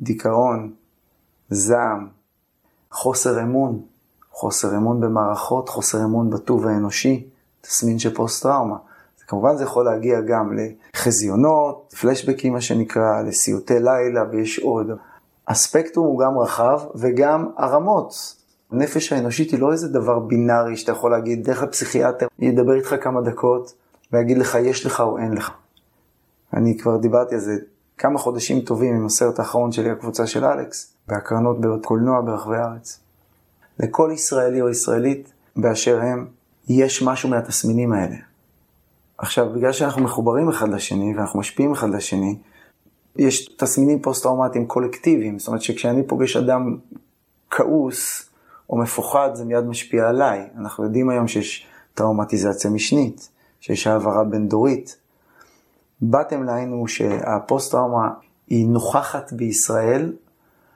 דיכאון, 0.01 0.73
זעם, 1.51 2.09
חוסר 2.91 3.43
אמון, 3.43 3.83
חוסר 4.31 4.77
אמון 4.77 5.01
במערכות, 5.01 5.69
חוסר 5.69 6.05
אמון 6.05 6.31
בטוב 6.31 6.67
האנושי, 6.67 7.27
תסמין 7.61 7.99
של 7.99 8.15
פוסט-טראומה. 8.15 8.77
כמובן 9.27 9.57
זה 9.57 9.65
יכול 9.65 9.85
להגיע 9.85 10.21
גם 10.21 10.59
לחזיונות, 10.95 11.95
פלשבקים 12.01 12.53
מה 12.53 12.61
שנקרא, 12.61 13.23
לסיוטי 13.23 13.79
לילה 13.79 14.25
ויש 14.31 14.59
עוד. 14.59 14.87
הספקטרום 15.49 16.07
הוא 16.07 16.21
גם 16.21 16.39
רחב 16.39 16.81
וגם 16.95 17.51
הרמות. 17.57 18.13
הנפש 18.77 19.13
האנושית 19.13 19.51
היא 19.51 19.61
לא 19.61 19.73
איזה 19.73 19.89
דבר 19.89 20.19
בינארי 20.19 20.77
שאתה 20.77 20.93
יכול 20.93 21.11
להגיד, 21.11 21.45
דרך 21.45 21.63
הפסיכיאטר 21.63 22.27
ידבר 22.39 22.75
איתך 22.75 22.95
כמה 23.01 23.21
דקות 23.21 23.75
ויגיד 24.13 24.39
לך 24.39 24.59
יש 24.63 24.87
לך 24.87 25.01
או 25.01 25.19
אין 25.19 25.33
לך. 25.33 25.51
אני 26.55 26.79
כבר 26.79 26.97
דיברתי 26.97 27.35
על 27.35 27.41
זה 27.41 27.53
כמה 27.99 28.19
חודשים 28.19 28.61
טובים 28.61 28.97
עם 28.97 29.07
הסרט 29.07 29.39
האחרון 29.39 29.73
שלי, 29.73 29.91
הקבוצה 29.91 30.27
של 30.27 30.45
אלכס, 30.45 30.95
בהקרנות 31.09 31.61
בקולנוע 31.61 32.21
ברחבי 32.21 32.57
הארץ. 32.57 33.01
לכל 33.81 34.11
ישראלי 34.15 34.61
או 34.61 34.69
ישראלית 34.69 35.33
באשר 35.57 36.01
הם, 36.01 36.27
יש 36.69 37.03
משהו 37.03 37.29
מהתסמינים 37.29 37.93
האלה. 37.93 38.17
עכשיו, 39.19 39.53
בגלל 39.53 39.73
שאנחנו 39.73 40.03
מחוברים 40.03 40.49
אחד 40.49 40.69
לשני 40.69 41.17
ואנחנו 41.17 41.39
משפיעים 41.41 41.73
אחד 41.73 41.91
לשני, 41.91 42.37
יש 43.17 43.49
תסמינים 43.57 44.03
פוסט-טראומטיים 44.03 44.67
קולקטיביים, 44.67 45.39
זאת 45.39 45.49
אומרת 45.49 45.63
שכשאני 45.63 46.07
פוגש 46.07 46.37
אדם 46.37 46.77
כעוס 47.51 48.31
או 48.71 48.77
מפוחד 48.77 49.31
זה 49.35 49.45
מיד 49.45 49.65
משפיע 49.65 50.09
עליי. 50.09 50.49
אנחנו 50.59 50.85
יודעים 50.85 51.11
היום 51.11 51.29
שיש 51.29 51.67
טראומטיזציה 51.95 52.71
משנית, 52.71 53.29
שיש 53.61 53.87
העברה 53.87 54.25
בין 54.25 54.49
דורית. 54.49 54.97
bottom 56.03 56.43
line 56.43 56.73
הוא 56.73 56.89
שהפוסט-טראומה 56.89 58.09
היא 58.47 58.69
נוכחת 58.69 59.33
בישראל, 59.33 60.13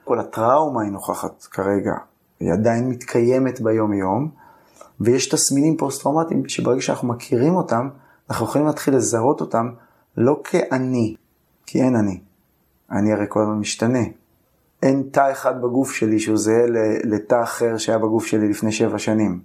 כל 0.03 0.19
הטראומה 0.19 0.81
היא 0.81 0.91
נוכחת 0.91 1.43
כרגע, 1.43 1.93
היא 2.39 2.53
עדיין 2.53 2.89
מתקיימת 2.89 3.61
ביום-יום, 3.61 4.29
ויש 4.99 5.29
תסמינים 5.29 5.77
פוסט-טראומטיים 5.77 6.49
שברגע 6.49 6.81
שאנחנו 6.81 7.07
מכירים 7.07 7.55
אותם, 7.55 7.89
אנחנו 8.29 8.45
יכולים 8.45 8.67
להתחיל 8.67 8.95
לזהות 8.95 9.41
אותם 9.41 9.69
לא 10.17 10.41
כאני, 10.43 11.15
כי 11.65 11.81
אין 11.81 11.95
אני. 11.95 12.19
אני 12.91 13.13
הרי 13.13 13.25
כל 13.29 13.41
הזמן 13.41 13.59
משתנה. 13.59 14.03
אין 14.83 15.03
תא 15.11 15.31
אחד 15.31 15.61
בגוף 15.61 15.91
שלי 15.91 16.19
שהוא 16.19 16.37
זהה 16.37 16.65
לתא 17.03 17.43
אחר 17.43 17.77
שהיה 17.77 17.97
בגוף 17.97 18.25
שלי 18.25 18.49
לפני 18.49 18.71
שבע 18.71 18.97
שנים. 18.97 19.41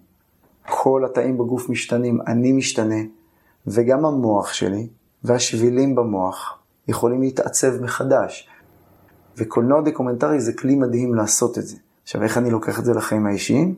כל 0.66 1.04
התאים 1.04 1.38
בגוף 1.38 1.68
משתנים, 1.68 2.18
אני 2.26 2.52
משתנה, 2.52 3.02
וגם 3.66 4.04
המוח 4.04 4.52
שלי 4.52 4.88
והשבילים 5.24 5.94
במוח 5.94 6.58
יכולים 6.88 7.20
להתעצב 7.20 7.82
מחדש. 7.82 8.48
וקולנוע 9.36 9.80
דוקומנטרי 9.80 10.40
זה 10.40 10.52
כלי 10.52 10.74
מדהים 10.74 11.14
לעשות 11.14 11.58
את 11.58 11.66
זה. 11.66 11.76
עכשיו, 12.02 12.22
איך 12.22 12.38
אני 12.38 12.50
לוקח 12.50 12.78
את 12.78 12.84
זה 12.84 12.94
לחיים 12.94 13.26
האישיים? 13.26 13.74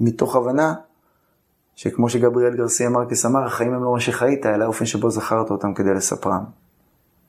מתוך 0.00 0.36
הבנה 0.36 0.74
שכמו 1.74 2.08
שגבריאל 2.08 2.56
גרסיה 2.56 2.88
מרקס 2.88 3.26
אמר, 3.26 3.46
החיים 3.46 3.74
הם 3.74 3.84
לא 3.84 3.92
מה 3.92 4.00
שחיית, 4.00 4.46
אלא 4.46 4.64
האופן 4.64 4.86
שבו 4.86 5.10
זכרת 5.10 5.50
אותם 5.50 5.74
כדי 5.74 5.94
לספרם. 5.94 6.44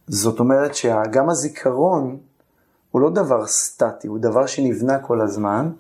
זאת 0.08 0.40
אומרת 0.40 0.76
שגם 0.76 1.30
הזיכרון 1.30 2.18
הוא 2.92 3.02
לא 3.02 3.10
דבר 3.10 3.46
סטטי, 3.46 4.08
הוא 4.08 4.20
דבר 4.20 4.46
שנבנה 4.46 5.00
כל 5.00 5.22
הזמן. 5.22 5.72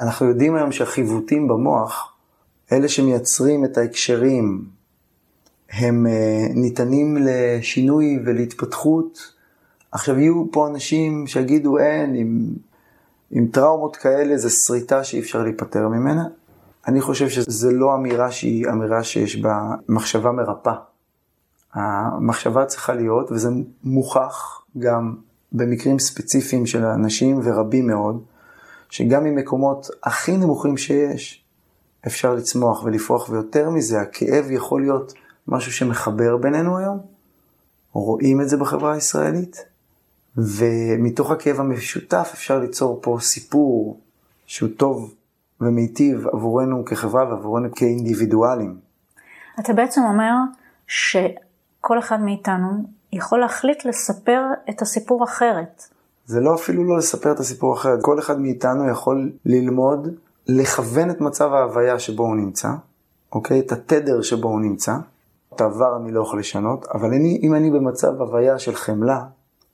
אנחנו 0.00 0.26
יודעים 0.26 0.54
היום 0.54 0.72
שהחיווטים 0.72 1.48
במוח, 1.48 2.12
אלה 2.72 2.88
שמייצרים 2.88 3.64
את 3.64 3.78
ההקשרים, 3.78 4.64
הם 5.70 6.06
אה, 6.06 6.46
ניתנים 6.54 7.16
לשינוי 7.20 8.18
ולהתפתחות. 8.24 9.32
עכשיו 9.92 10.18
יהיו 10.18 10.44
פה 10.52 10.68
אנשים 10.68 11.26
שיגידו 11.26 11.78
אין, 11.78 12.14
עם, 12.14 12.48
עם 13.30 13.46
טראומות 13.46 13.96
כאלה 13.96 14.36
זה 14.36 14.50
שריטה 14.50 15.04
שאי 15.04 15.20
אפשר 15.20 15.42
להיפטר 15.42 15.88
ממנה. 15.88 16.24
אני 16.88 17.00
חושב 17.00 17.28
שזו 17.28 17.70
לא 17.70 17.94
אמירה 17.94 18.30
שהיא 18.30 18.68
אמירה 18.68 19.04
שיש 19.04 19.36
בה 19.36 19.74
מחשבה 19.88 20.32
מרפאה. 20.32 20.74
המחשבה 21.74 22.66
צריכה 22.66 22.94
להיות, 22.94 23.32
וזה 23.32 23.48
מוכח 23.84 24.62
גם 24.78 25.16
במקרים 25.52 25.98
ספציפיים 25.98 26.66
של 26.66 26.84
אנשים 26.84 27.40
ורבים 27.44 27.86
מאוד, 27.86 28.24
שגם 28.90 29.24
ממקומות 29.24 29.86
הכי 30.02 30.36
נמוכים 30.36 30.76
שיש, 30.76 31.44
אפשר 32.06 32.34
לצמוח 32.34 32.82
ולפרוח, 32.84 33.28
ויותר 33.28 33.70
מזה, 33.70 34.00
הכאב 34.00 34.50
יכול 34.50 34.80
להיות 34.80 35.12
משהו 35.48 35.72
שמחבר 35.72 36.36
בינינו 36.36 36.78
היום, 36.78 36.98
רואים 37.92 38.40
את 38.40 38.48
זה 38.48 38.56
בחברה 38.56 38.94
הישראלית, 38.94 39.64
ומתוך 40.36 41.30
הכאב 41.30 41.60
המשותף 41.60 42.30
אפשר 42.34 42.58
ליצור 42.58 42.98
פה 43.02 43.16
סיפור 43.20 44.00
שהוא 44.46 44.70
טוב 44.76 45.14
ומיטיב 45.60 46.26
עבורנו 46.26 46.84
כחברה 46.84 47.28
ועבורנו 47.28 47.74
כאינדיבידואלים. 47.74 48.78
אתה 49.60 49.72
בעצם 49.72 50.00
אומר 50.02 50.32
שכל 50.86 51.98
אחד 51.98 52.20
מאיתנו 52.20 52.84
יכול 53.12 53.40
להחליט 53.40 53.84
לספר 53.84 54.42
את 54.70 54.82
הסיפור 54.82 55.24
אחרת. 55.24 55.84
זה 56.26 56.40
לא 56.40 56.54
אפילו 56.54 56.84
לא 56.84 56.96
לספר 56.96 57.32
את 57.32 57.40
הסיפור 57.40 57.74
אחרת, 57.74 57.98
כל 58.02 58.18
אחד 58.18 58.40
מאיתנו 58.40 58.90
יכול 58.90 59.32
ללמוד, 59.44 60.08
לכוון 60.46 61.10
את 61.10 61.20
מצב 61.20 61.52
ההוויה 61.52 61.98
שבו 61.98 62.22
הוא 62.22 62.36
נמצא, 62.36 62.68
אוקיי? 63.32 63.60
את 63.60 63.72
התדר 63.72 64.22
שבו 64.22 64.48
הוא 64.48 64.60
נמצא. 64.60 64.92
את 65.54 65.60
העבר 65.60 65.96
אני 65.96 66.12
לא 66.12 66.20
יכול 66.20 66.38
לשנות, 66.38 66.86
אבל 66.94 67.08
אני, 67.08 67.40
אם 67.42 67.54
אני 67.54 67.70
במצב 67.70 68.20
הוויה 68.20 68.58
של 68.58 68.74
חמלה, 68.74 69.24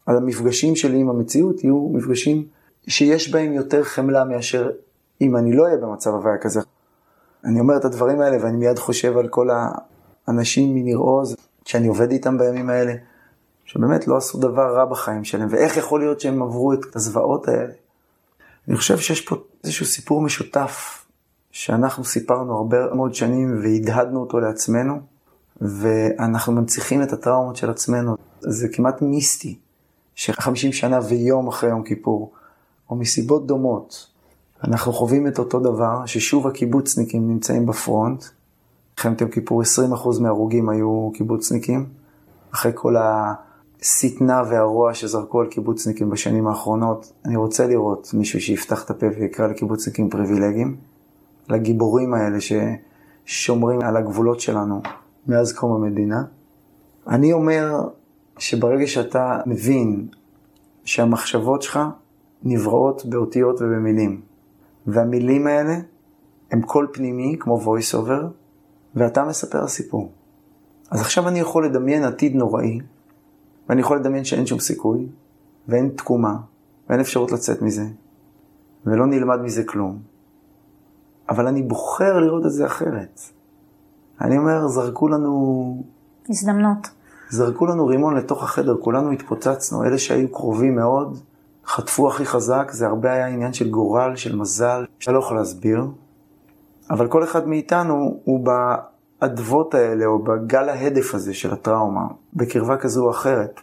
אז 0.07 0.17
המפגשים 0.17 0.77
שלי 0.77 0.99
עם 0.99 1.09
המציאות 1.09 1.65
יהיו 1.65 1.89
מפגשים 1.89 2.45
שיש 2.89 3.33
בהם 3.33 3.53
יותר 3.53 3.85
חמלה 3.85 4.25
מאשר 4.25 4.71
אם 5.21 5.37
אני 5.37 5.53
לא 5.53 5.65
אהיה 5.65 5.77
במצב 5.77 6.11
הוויה 6.11 6.39
כזה. 6.39 6.61
אני 7.45 7.61
אומר 7.61 7.77
את 7.77 7.85
הדברים 7.85 8.21
האלה 8.21 8.37
ואני 8.41 8.57
מיד 8.57 8.79
חושב 8.79 9.19
על 9.19 9.29
כל 9.29 9.49
האנשים 10.27 10.75
מניר 10.75 10.99
עוז, 10.99 11.37
שאני 11.65 11.89
עובד 11.89 12.11
איתם 12.11 12.39
בימים 12.39 12.71
האלה, 12.71 12.95
שבאמת 13.69 14.09
לא 14.09 14.17
עשו 14.17 14.39
דבר 14.39 14.77
רע 14.77 14.85
בחיים 14.85 15.25
שלהם, 15.25 15.49
ואיך 15.51 15.77
יכול 15.77 16.01
להיות 16.01 16.21
שהם 16.21 16.43
עברו 16.43 16.73
את 16.73 16.97
הזוועות 16.97 17.49
האלה. 17.49 17.73
אני 18.69 18.77
חושב 18.77 18.99
שיש 18.99 19.21
פה 19.21 19.37
איזשהו 19.65 19.87
סיפור 19.87 20.21
משותף, 20.21 21.05
שאנחנו 21.51 22.05
סיפרנו 22.05 22.57
הרבה 22.57 22.95
מאוד 22.95 23.15
שנים 23.15 23.61
והדהדנו 23.63 24.21
אותו 24.21 24.41
לעצמנו, 24.41 25.01
ואנחנו 25.61 26.53
מנציחים 26.53 27.03
את 27.03 27.13
הטראומות 27.13 27.57
של 27.57 27.71
עצמנו. 27.71 28.17
זה 28.41 28.69
כמעט 28.73 29.03
מיסטי, 29.03 29.59
ש-50 30.15 30.73
שנה 30.73 30.99
ויום 31.09 31.49
אחרי 31.49 31.71
יום 31.71 31.83
כיפור, 31.83 32.33
או 32.91 32.97
מסיבות 32.97 33.47
דומות, 33.47 34.07
אנחנו 34.65 34.93
חווים 34.93 35.27
את 35.27 35.39
אותו 35.39 35.61
דבר, 35.61 36.07
ששוב 36.07 36.47
הקיבוצניקים 36.47 37.29
נמצאים 37.29 37.67
בפרונט. 37.67 38.25
מלחמת 38.95 39.21
יום 39.21 39.31
כיפור 39.31 39.63
20% 39.63 40.21
מההרוגים 40.21 40.69
היו 40.69 41.11
קיבוצניקים. 41.15 41.87
אחרי 42.55 42.73
כל 42.75 42.97
השטנה 43.83 44.43
והרוע 44.51 44.95
שזרקו 44.95 45.41
על 45.41 45.47
קיבוצניקים 45.47 46.11
בשנים 46.11 46.47
האחרונות, 46.47 47.13
אני 47.25 47.37
רוצה 47.37 47.67
לראות 47.67 48.11
מישהו 48.15 48.41
שיפתח 48.41 48.85
את 48.85 48.91
הפה 48.91 49.07
ויקרא 49.19 49.47
לקיבוצניקים 49.47 50.11
פריבילגיים, 50.11 50.77
לגיבורים 51.49 52.15
האלה 52.15 52.39
ששומרים 52.41 53.81
על 53.81 53.97
הגבולות 53.97 54.41
שלנו 54.41 54.81
מאז 55.27 55.53
קום 55.53 55.73
המדינה. 55.73 56.23
אני 57.09 57.33
אומר 57.33 57.89
שברגע 58.39 58.87
שאתה 58.87 59.41
מבין 59.47 60.09
שהמחשבות 60.85 61.63
שלך 61.63 61.81
נבראות 62.43 63.07
באותיות 63.07 63.61
ובמילים, 63.61 64.21
והמילים 64.87 65.47
האלה 65.47 65.75
הם 66.51 66.63
קול 66.63 66.89
פנימי 66.93 67.37
כמו 67.41 67.61
voice 67.65 67.95
over, 67.95 68.25
ואתה 68.95 69.25
מספר 69.25 69.65
הסיפור. 69.65 70.13
אז 70.91 71.01
עכשיו 71.01 71.29
אני 71.29 71.41
יכול 71.41 71.67
לדמיין 71.67 72.05
עתיד 72.05 72.35
נוראי, 72.35 72.81
ואני 73.69 73.81
יכול 73.81 73.97
לדמיין 73.97 74.25
שאין 74.25 74.47
שום 74.47 74.59
סיכוי, 74.59 75.07
ואין 75.69 75.89
תקומה, 75.97 76.37
ואין 76.89 77.01
אפשרות 77.01 77.33
לצאת 77.33 77.63
מזה, 77.63 77.85
ולא 78.87 79.07
נלמד 79.07 79.41
מזה 79.41 79.65
כלום. 79.65 79.99
אבל 81.29 81.47
אני 81.47 81.63
בוחר 81.63 82.21
לראות 82.21 82.47
את 82.47 82.53
זה 82.53 82.67
אחרת. 82.67 83.21
אני 84.21 84.39
אומר, 84.39 84.69
זרקו 84.69 85.09
לנו... 85.09 85.83
הזדמנות. 86.29 86.89
זרקו 87.31 87.67
לנו 87.67 87.87
רימון 87.87 88.17
לתוך 88.17 88.43
החדר, 88.43 88.77
כולנו 88.81 89.11
התפוצצנו, 89.11 89.85
אלה 89.85 89.99
שהיו 89.99 90.33
קרובים 90.33 90.77
מאוד, 90.77 91.19
חטפו 91.67 92.09
הכי 92.09 92.27
חזק, 92.27 92.71
זה 92.73 92.87
הרבה 92.87 93.13
היה 93.13 93.27
עניין 93.27 93.53
של 93.53 93.71
גורל, 93.71 94.17
של 94.17 94.37
מזל, 94.37 94.85
שאתה 94.99 95.13
לא 95.13 95.19
יכול 95.19 95.37
להסביר. 95.37 95.85
אבל 96.91 97.09
כל 97.09 97.25
אחד 97.25 97.49
מאיתנו 97.49 98.21
הוא 98.25 98.45
באדוות 99.21 99.75
האלה, 99.75 100.07
או 100.07 100.19
בגל 100.19 100.69
ההדף 100.69 101.15
הזה 101.15 101.35
של 101.35 101.53
הטראומה, 101.53 102.07
בקרבה 102.35 102.77
כזו 102.77 103.05
או 103.05 103.11
אחרת. 103.11 103.61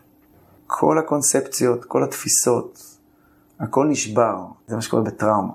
כל 0.67 0.99
הקונספציות, 0.99 1.85
כל 1.85 2.03
התפיסות, 2.03 2.79
הכל 3.59 3.87
נשבר, 3.87 4.45
זה 4.67 4.75
מה 4.75 4.81
שקורה 4.81 5.03
בטראומה. 5.03 5.53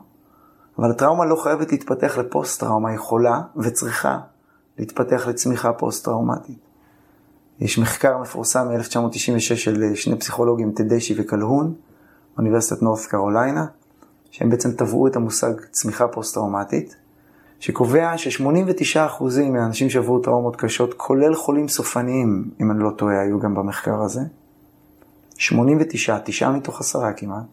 אבל 0.79 0.91
הטראומה 0.91 1.25
לא 1.25 1.37
חייבת 1.37 1.73
להתפתח 1.73 2.19
לפוסט-טראומה, 2.19 2.89
היא 2.89 2.97
יכולה 2.97 3.41
וצריכה 3.57 4.19
להתפתח 4.79 5.27
לצמיחה 5.29 5.73
פוסט-טראומטית. 5.73 6.59
יש 7.61 7.79
מחקר 7.79 8.19
מפורסם 8.19 8.69
מ-1996 8.69 9.39
של 9.39 9.95
שני 9.95 10.19
פסיכולוגים, 10.19 10.73
תדשי 10.73 11.15
וקלהון, 11.19 11.75
אוניברסיטת 12.39 12.83
נורת 12.83 13.01
קרוליינה, 13.01 13.67
שהם 14.31 14.51
בעצם 14.51 14.73
טבעו 14.73 15.07
את 15.07 15.17
המושג 15.17 15.53
צמיחה 15.71 16.09
פוסט-טראומטית, 16.09 16.97
שקובע 17.61 18.19
ש-89% 18.19 19.25
מהאנשים 19.53 19.91
שעברו 19.91 20.19
טראומות 20.19 20.57
קשות, 20.57 20.95
כולל 20.95 21.35
חולים 21.35 21.69
סופניים, 21.69 22.51
אם 22.61 22.71
אני 22.71 22.83
לא 22.83 22.91
טועה, 22.91 23.21
היו 23.21 23.41
גם 23.41 23.55
במחקר 23.55 24.03
הזה, 24.03 24.21
89, 25.39 26.19
9 26.25 26.51
מתוך 26.51 26.81
10 26.81 26.99
כמעט, 27.17 27.45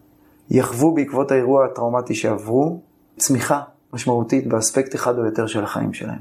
יחוו 0.49 0.95
בעקבות 0.95 1.31
האירוע 1.31 1.65
הטראומטי 1.65 2.15
שעברו 2.15 2.81
צמיחה 3.17 3.61
משמעותית 3.93 4.47
באספקט 4.47 4.95
אחד 4.95 5.17
או 5.17 5.25
יותר 5.25 5.47
של 5.47 5.63
החיים 5.63 5.93
שלהם. 5.93 6.19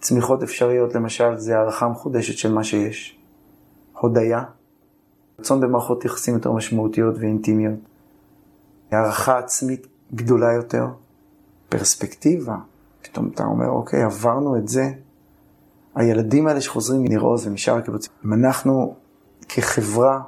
צמיחות 0.00 0.42
אפשריות 0.42 0.94
למשל 0.94 1.36
זה 1.36 1.56
הערכה 1.56 1.88
מחודשת 1.88 2.38
של 2.38 2.52
מה 2.52 2.64
שיש, 2.64 3.18
הודיה, 4.00 4.44
רצון 5.38 5.60
במערכות 5.60 6.04
יחסים 6.04 6.34
יותר 6.34 6.52
משמעותיות 6.52 7.14
ואינטימיות, 7.18 7.78
הערכה 8.90 9.38
עצמית 9.38 9.86
גדולה 10.14 10.52
יותר, 10.52 10.86
פרספקטיבה, 11.68 12.56
פתאום 13.02 13.30
אתה 13.34 13.44
אומר, 13.44 13.68
אוקיי, 13.68 14.02
עברנו 14.02 14.56
את 14.56 14.68
זה. 14.68 14.90
הילדים 15.94 16.46
האלה 16.46 16.60
שחוזרים 16.60 17.02
מניר 17.02 17.20
עוז 17.20 17.46
ומשאר 17.46 17.76
הקיבוצים, 17.76 18.12
אם 18.24 18.32
אנחנו 18.32 18.94
כחברה 19.48 20.20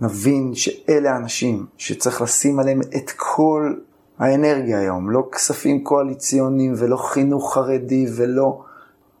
נבין 0.00 0.54
שאלה 0.54 1.12
האנשים 1.12 1.66
שצריך 1.76 2.22
לשים 2.22 2.58
עליהם 2.58 2.80
את 2.96 3.10
כל 3.16 3.74
האנרגיה 4.18 4.78
היום, 4.78 5.10
לא 5.10 5.28
כספים 5.32 5.84
קואליציוניים 5.84 6.74
ולא 6.76 6.96
חינוך 6.96 7.54
חרדי 7.54 8.06
ולא... 8.16 8.62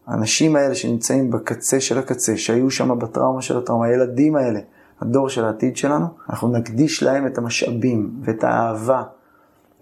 האנשים 0.06 0.56
האלה 0.56 0.74
שנמצאים 0.74 1.30
בקצה 1.30 1.80
של 1.80 1.98
הקצה, 1.98 2.36
שהיו 2.36 2.70
שם 2.70 2.98
בטראומה 2.98 3.42
של 3.42 3.58
הטראומה, 3.58 3.86
הילדים 3.86 4.36
האלה, 4.36 4.60
הדור 5.00 5.28
של 5.28 5.44
העתיד 5.44 5.76
שלנו, 5.76 6.06
אנחנו 6.30 6.48
נקדיש 6.48 7.02
להם 7.02 7.26
את 7.26 7.38
המשאבים 7.38 8.10
ואת 8.22 8.44
האהבה 8.44 9.02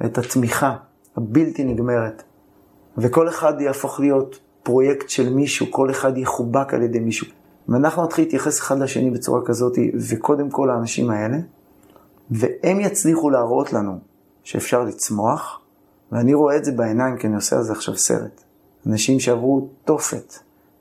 ואת 0.01 0.19
התמיכה 0.19 0.77
הבלתי 1.17 1.65
נגמרת. 1.65 2.23
וכל 3.01 3.29
אחד 3.29 3.61
יהפוך 3.61 4.01
להיות 4.01 4.39
פרויקט 4.63 5.09
של 5.09 5.35
מישהו, 5.35 5.67
כל 5.71 5.91
אחד 5.91 6.19
יחובק 6.19 6.75
על 6.75 6.83
ידי 6.83 7.01
מישהו. 7.01 7.27
אם 7.69 7.75
אנחנו 7.75 8.05
נתחיל 8.05 8.25
להתייחס 8.25 8.61
אחד 8.61 8.79
לשני 8.79 9.11
בצורה 9.11 9.41
כזאת, 9.45 9.79
וקודם 10.09 10.51
כל 10.51 10.71
האנשים 10.71 11.11
האלה, 11.11 11.37
והם 12.31 12.81
יצליחו 12.81 13.31
להראות 13.31 13.73
לנו 13.73 13.99
שאפשר 14.45 14.85
לצמוח, 14.85 15.61
ואני 16.13 16.35
רואה 16.35 16.57
את 16.57 16.65
זה 16.65 16.73
בעיניים 16.73 17.17
כי 17.17 17.27
אני 17.27 17.35
עושה 17.35 17.57
על 17.57 17.63
זה 17.63 17.73
עכשיו 17.73 17.97
סרט. 17.97 18.45
אנשים 18.87 19.21
שעברו 19.21 19.69
תופת, 19.85 20.35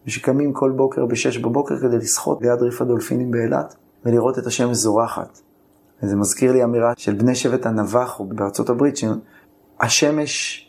ושקמים 0.08 0.54
כל 0.54 0.72
בוקר 0.72 1.06
בשש 1.06 1.38
בבוקר 1.38 1.80
כדי 1.80 1.98
לשחות 1.98 2.42
ליד 2.42 2.62
ריף 2.62 2.82
הדולפינים 2.82 3.32
באילת, 3.32 3.76
ולראות 4.06 4.40
את 4.40 4.46
השמש 4.46 4.78
זורחת. 4.78 5.40
וזה 6.04 6.16
מזכיר 6.16 6.52
לי 6.52 6.64
אמירה 6.64 6.94
של 6.98 7.14
בני 7.14 7.36
שבט 7.36 7.66
הנבח 7.66 8.22
בארצות 8.22 8.70
הברית, 8.70 8.96
שהשמש 8.98 10.66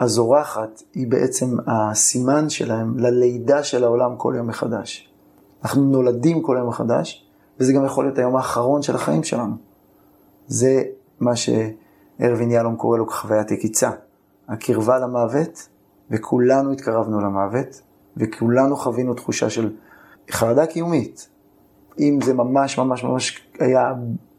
הזורחת 0.00 0.82
היא 0.94 1.06
בעצם 1.06 1.56
הסימן 1.66 2.48
שלהם 2.48 2.98
ללידה 2.98 3.62
של 3.62 3.84
העולם 3.84 4.16
כל 4.16 4.34
יום 4.36 4.46
מחדש. 4.46 5.12
אנחנו 5.62 5.84
נולדים 5.84 6.42
כל 6.42 6.56
יום 6.58 6.68
מחדש, 6.68 7.26
וזה 7.60 7.72
גם 7.72 7.84
יכול 7.84 8.04
להיות 8.04 8.18
היום 8.18 8.36
האחרון 8.36 8.82
של 8.82 8.94
החיים 8.94 9.24
שלנו. 9.24 9.54
זה 10.46 10.82
מה 11.20 11.32
שארווין 11.36 12.50
יהלום 12.50 12.76
קורא 12.76 12.98
לו 12.98 13.06
כחוויית 13.06 13.50
יקיצה. 13.50 13.90
הקרבה 14.48 14.98
למוות, 14.98 15.68
וכולנו 16.10 16.72
התקרבנו 16.72 17.20
למוות, 17.20 17.80
וכולנו 18.16 18.76
חווינו 18.76 19.14
תחושה 19.14 19.50
של 19.50 19.72
חרדה 20.30 20.66
קיומית. 20.66 21.28
אם 21.98 22.18
זה 22.24 22.34
ממש 22.34 22.78
ממש 22.78 23.04
ממש 23.04 23.48
היה 23.58 23.92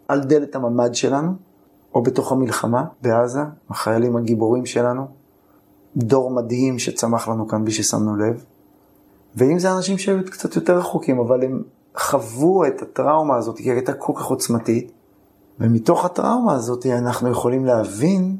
על 0.07 0.19
דלת 0.23 0.55
הממ"ד 0.55 0.95
שלנו, 0.95 1.31
או 1.95 2.03
בתוך 2.03 2.31
המלחמה 2.31 2.85
בעזה, 3.01 3.41
החיילים 3.69 4.17
הגיבורים 4.17 4.65
שלנו, 4.65 5.20
דור 5.97 6.31
מדהים 6.31 6.79
שצמח 6.79 7.27
לנו 7.27 7.47
כאן 7.47 7.63
בלי 7.63 7.73
ששמנו 7.73 8.15
לב. 8.15 8.45
ואם 9.35 9.59
זה 9.59 9.71
אנשים 9.71 9.97
שהיו 9.97 10.25
קצת 10.25 10.55
יותר 10.55 10.77
רחוקים, 10.77 11.19
אבל 11.19 11.43
הם 11.43 11.63
חוו 11.97 12.65
את 12.65 12.81
הטראומה 12.81 13.37
הזאת, 13.37 13.57
כי 13.57 13.63
היא 13.63 13.71
הייתה 13.71 13.93
כל 13.93 14.13
כך 14.15 14.25
עוצמתית, 14.25 14.91
ומתוך 15.59 16.05
הטראומה 16.05 16.53
הזאת 16.53 16.85
אנחנו 16.85 17.31
יכולים 17.31 17.65
להבין 17.65 18.37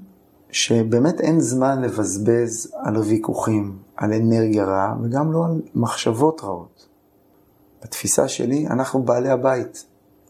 שבאמת 0.51 1.21
אין 1.21 1.39
זמן 1.39 1.81
לבזבז 1.81 2.73
על 2.75 2.97
ויכוחים, 2.97 3.77
על 3.97 4.13
אנרגיה 4.13 4.65
רעה, 4.65 4.95
וגם 5.03 5.31
לא 5.31 5.45
על 5.45 5.61
מחשבות 5.75 6.41
רעות. 6.43 6.87
בתפיסה 7.83 8.27
שלי, 8.27 8.67
אנחנו 8.67 9.03
בעלי 9.03 9.29
הבית 9.29 9.85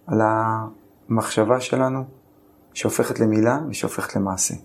על 0.07 0.21
המחשבה 0.23 1.59
שלנו, 1.59 2.03
שהופכת 2.73 3.19
למילה 3.19 3.59
ושהופכת 3.69 4.15
למעשה. 4.15 4.55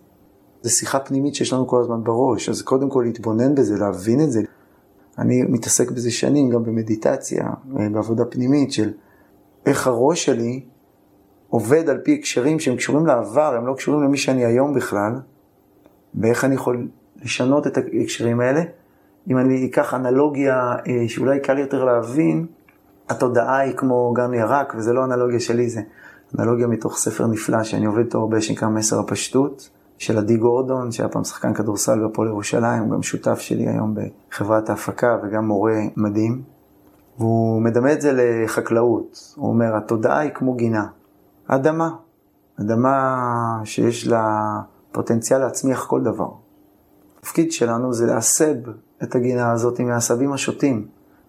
זו 0.67 0.73
שיחה 0.73 0.99
פנימית 0.99 1.35
שיש 1.35 1.53
לנו 1.53 1.67
כל 1.67 1.81
הזמן 1.81 2.05
בראש, 2.05 2.49
אז 2.49 2.63
קודם 2.63 2.91
כל 2.91 3.03
להתבונן 3.07 3.55
בזה, 3.55 3.79
להבין 3.79 4.21
את 4.21 4.33
זה. 4.33 4.43
אני 5.19 5.43
מתעסק 5.43 5.91
בזה 5.91 6.11
שנים, 6.11 6.51
גם 6.51 6.65
במדיטציה, 6.65 7.49
בעבודה 7.93 8.25
פנימית 8.25 8.73
של 8.73 8.93
איך 9.67 9.87
הראש 9.87 10.25
שלי 10.25 10.65
עובד 11.49 11.89
על 11.89 11.99
פי 11.99 12.15
הקשרים 12.15 12.61
שהם 12.61 12.77
קשורים 12.77 13.07
לעבר, 13.07 13.55
הם 13.55 13.67
לא 13.67 13.75
קשורים 13.75 14.03
למי 14.03 14.17
שאני 14.17 14.45
היום 14.45 14.75
בכלל, 14.75 15.13
ואיך 16.15 16.45
אני 16.45 16.55
יכול 16.55 16.89
לשנות 17.23 17.67
את 17.67 17.79
ההקשרים 17.79 18.41
האלה. 18.41 18.63
אם 19.31 19.39
אני 19.39 19.67
אקח 19.67 19.95
אנלוגיה 19.95 20.73
אה, 20.89 21.09
שאולי 21.09 21.41
קל 21.41 21.59
יותר 21.59 21.85
להבין, 21.85 22.47
התודעה 23.09 23.59
היא 23.59 23.77
כמו 23.77 24.13
גן 24.13 24.35
ירק, 24.35 24.75
וזה 24.77 24.93
לא 24.93 25.05
אנלוגיה 25.05 25.41
שלי, 25.41 25.69
זה 25.69 25.81
אנלוגיה 26.39 26.67
מתוך 26.67 26.97
ספר 26.99 27.27
נפלא 27.27 27.63
שאני 27.63 27.87
עובד 27.87 28.05
איתו 28.05 28.19
הרבה, 28.19 28.41
שנקרא 28.41 28.69
מסר 28.69 29.01
הפשטות. 29.01 29.76
של 29.99 30.19
עדי 30.19 30.37
גורדון, 30.37 30.93
שהיה 30.93 31.09
פעם 31.09 31.25
שחקן 31.25 31.55
כדורסל 31.55 32.07
בפועל 32.07 32.29
ירושלים, 32.29 32.91
גם 32.91 33.03
שותף 33.03 33.39
שלי 33.39 33.69
היום 33.69 33.95
בחברת 33.95 34.71
ההפקה 34.71 35.19
וגם 35.23 35.47
מורה 35.47 35.81
מדהים. 35.97 36.43
והוא 37.19 37.63
מדמה 37.63 37.93
את 37.93 38.01
זה 38.01 38.13
לחקלאות. 38.15 39.35
הוא 39.37 39.49
אומר, 39.49 39.77
התודעה 39.77 40.19
היא 40.19 40.31
כמו 40.35 40.55
גינה. 40.55 40.87
אדמה. 41.47 41.91
אדמה 42.61 43.17
שיש 43.65 44.07
לה 44.07 44.43
פוטנציאל 44.93 45.39
להצמיח 45.39 45.87
כל 45.87 46.03
דבר. 46.03 46.29
התפקיד 47.19 47.53
שלנו 47.53 47.93
זה 47.93 48.07
להסב 48.07 48.55
את 49.03 49.15
הגינה 49.15 49.53
הזאת 49.53 49.81
מהעשבים 49.81 50.33
השוטים, 50.33 50.87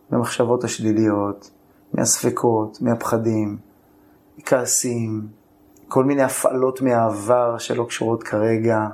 מהמחשבות 0.09 0.63
השליליות, 0.63 1.51
מהספקות, 1.93 2.81
מהפחדים, 2.81 3.57
מכעסים, 4.37 5.27
כל 5.87 6.03
מיני 6.03 6.23
הפעלות 6.23 6.81
מהעבר 6.81 7.57
שלא 7.57 7.85
קשורות 7.89 8.23
כרגע, 8.23 8.87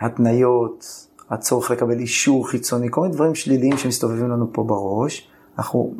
התניות, 0.00 1.06
הצורך 1.30 1.70
לקבל 1.70 1.98
אישור 1.98 2.48
חיצוני, 2.48 2.86
כל 2.90 3.00
מיני 3.00 3.14
דברים 3.14 3.34
שליליים 3.34 3.76
שמסתובבים 3.76 4.28
לנו 4.28 4.52
פה 4.52 4.62
בראש. 4.62 5.28
אנחנו 5.58 5.94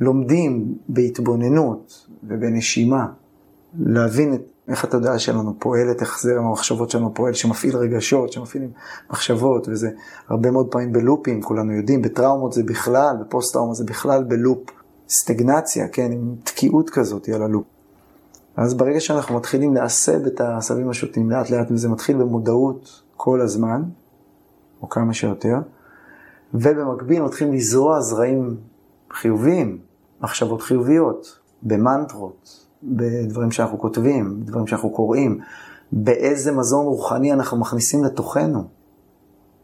לומדים 0.00 0.74
בהתבוננות 0.88 2.06
ובנשימה, 2.24 3.06
להבין 3.78 4.34
את, 4.34 4.40
איך 4.68 4.84
התודעה 4.84 5.18
שלנו 5.18 5.54
פועלת, 5.58 6.00
איך 6.00 6.20
זרם 6.22 6.44
המחשבות 6.44 6.90
שלנו 6.90 7.14
פועל, 7.14 7.32
שמפעיל 7.32 7.76
רגשות, 7.76 8.32
שמפעיל 8.32 8.68
מחשבות, 9.10 9.68
וזה 9.68 9.90
הרבה 10.28 10.50
מאוד 10.50 10.66
פעמים 10.70 10.92
בלופים, 10.92 11.42
כולנו 11.42 11.72
יודעים, 11.72 12.02
בטראומות 12.02 12.52
זה 12.52 12.62
בכלל, 12.62 13.16
בפוסט 13.20 13.52
טראומה 13.52 13.74
זה 13.74 13.84
בכלל 13.84 14.24
בלופ, 14.24 14.70
סטגנציה, 15.08 15.88
כן, 15.88 16.12
עם 16.12 16.34
תקיעות 16.44 16.90
כזאת 16.90 17.28
על 17.28 17.42
הלופ. 17.42 17.64
אז 18.56 18.74
ברגע 18.74 19.00
שאנחנו 19.00 19.36
מתחילים 19.36 19.74
לעשב 19.74 20.20
את 20.26 20.40
העשבים 20.40 20.90
השוטים 20.90 21.30
לאט 21.30 21.50
לאט, 21.50 21.70
וזה 21.70 21.88
מתחיל 21.88 22.16
במודעות 22.16 23.02
כל 23.16 23.40
הזמן, 23.40 23.82
או 24.82 24.88
כמה 24.88 25.12
שיותר, 25.14 25.56
ובמקביל 26.54 27.22
מתחילים 27.22 27.54
לזרוע 27.54 28.00
זרעים 28.00 28.56
חיוביים, 29.12 29.78
מחשבות 30.20 30.62
חיוביות, 30.62 31.38
במנטרות, 31.62 32.66
בדברים 32.82 33.50
שאנחנו 33.50 33.78
כותבים, 33.78 34.40
בדברים 34.40 34.66
שאנחנו 34.66 34.90
קוראים, 34.90 35.38
באיזה 35.92 36.52
מזון 36.52 36.86
רוחני 36.86 37.32
אנחנו 37.32 37.56
מכניסים 37.56 38.04
לתוכנו. 38.04 38.64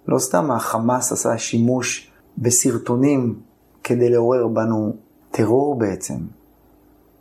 לא 0.08 0.18
סתם 0.18 0.50
החמאס 0.50 1.12
עשה 1.12 1.38
שימוש 1.38 2.12
בסרטונים 2.38 3.40
כדי 3.84 4.10
לעורר 4.10 4.48
בנו 4.48 4.96
טרור 5.30 5.78
בעצם. 5.78 6.14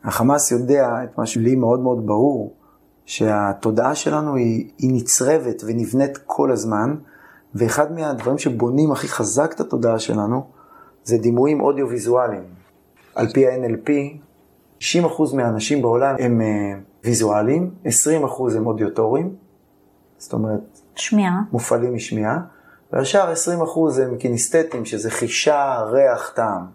החמאס 0.05 0.51
יודע 0.51 1.03
את 1.03 1.17
מה 1.17 1.25
שלי 1.25 1.55
מאוד 1.55 1.79
מאוד 1.79 2.05
ברור, 2.05 2.53
שהתודעה 3.05 3.95
שלנו 3.95 4.35
היא, 4.35 4.69
היא 4.77 4.91
נצרבת 4.93 5.63
ונבנית 5.65 6.17
כל 6.17 6.51
הזמן, 6.51 6.95
ואחד 7.55 7.91
מהדברים 7.91 8.37
שבונים 8.37 8.91
הכי 8.91 9.07
חזק 9.07 9.53
את 9.55 9.59
התודעה 9.59 9.99
שלנו, 9.99 10.47
זה 11.03 11.17
דימויים 11.17 11.61
אודיו-ויזואליים. 11.61 12.43
על 13.15 13.27
פי 13.33 13.47
ה-NLP, 13.47 13.89
60% 14.79 14.83
מהאנשים 15.35 15.81
בעולם 15.81 16.15
הם 16.19 16.41
uh, 16.41 17.05
ויזואליים, 17.05 17.71
20% 17.85 17.87
הם 18.55 18.67
אודיוטוריים, 18.67 19.35
זאת 20.17 20.33
אומרת, 20.33 20.79
שמיעה. 20.95 21.41
מופעלים 21.51 21.95
משמיעה, 21.95 22.39
והשאר 22.93 23.33
20% 23.97 24.01
הם 24.01 24.17
קינסטטיים, 24.17 24.85
שזה 24.85 25.11
חישה, 25.11 25.81
ריח, 25.91 26.31
טעם. 26.35 26.65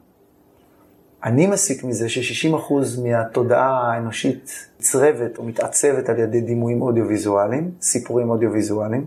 אני 1.25 1.47
מסיק 1.47 1.85
מזה 1.85 2.09
ש-60% 2.09 2.75
מהתודעה 3.03 3.93
האנושית 3.93 4.69
נצרבת 4.79 5.39
או 5.39 5.45
מתעצבת 5.45 6.09
על 6.09 6.19
ידי 6.19 6.41
דימויים 6.41 6.83
אודיו-ויזואליים, 6.83 7.71
סיפורים 7.81 8.31
אודיו-ויזואליים. 8.31 9.07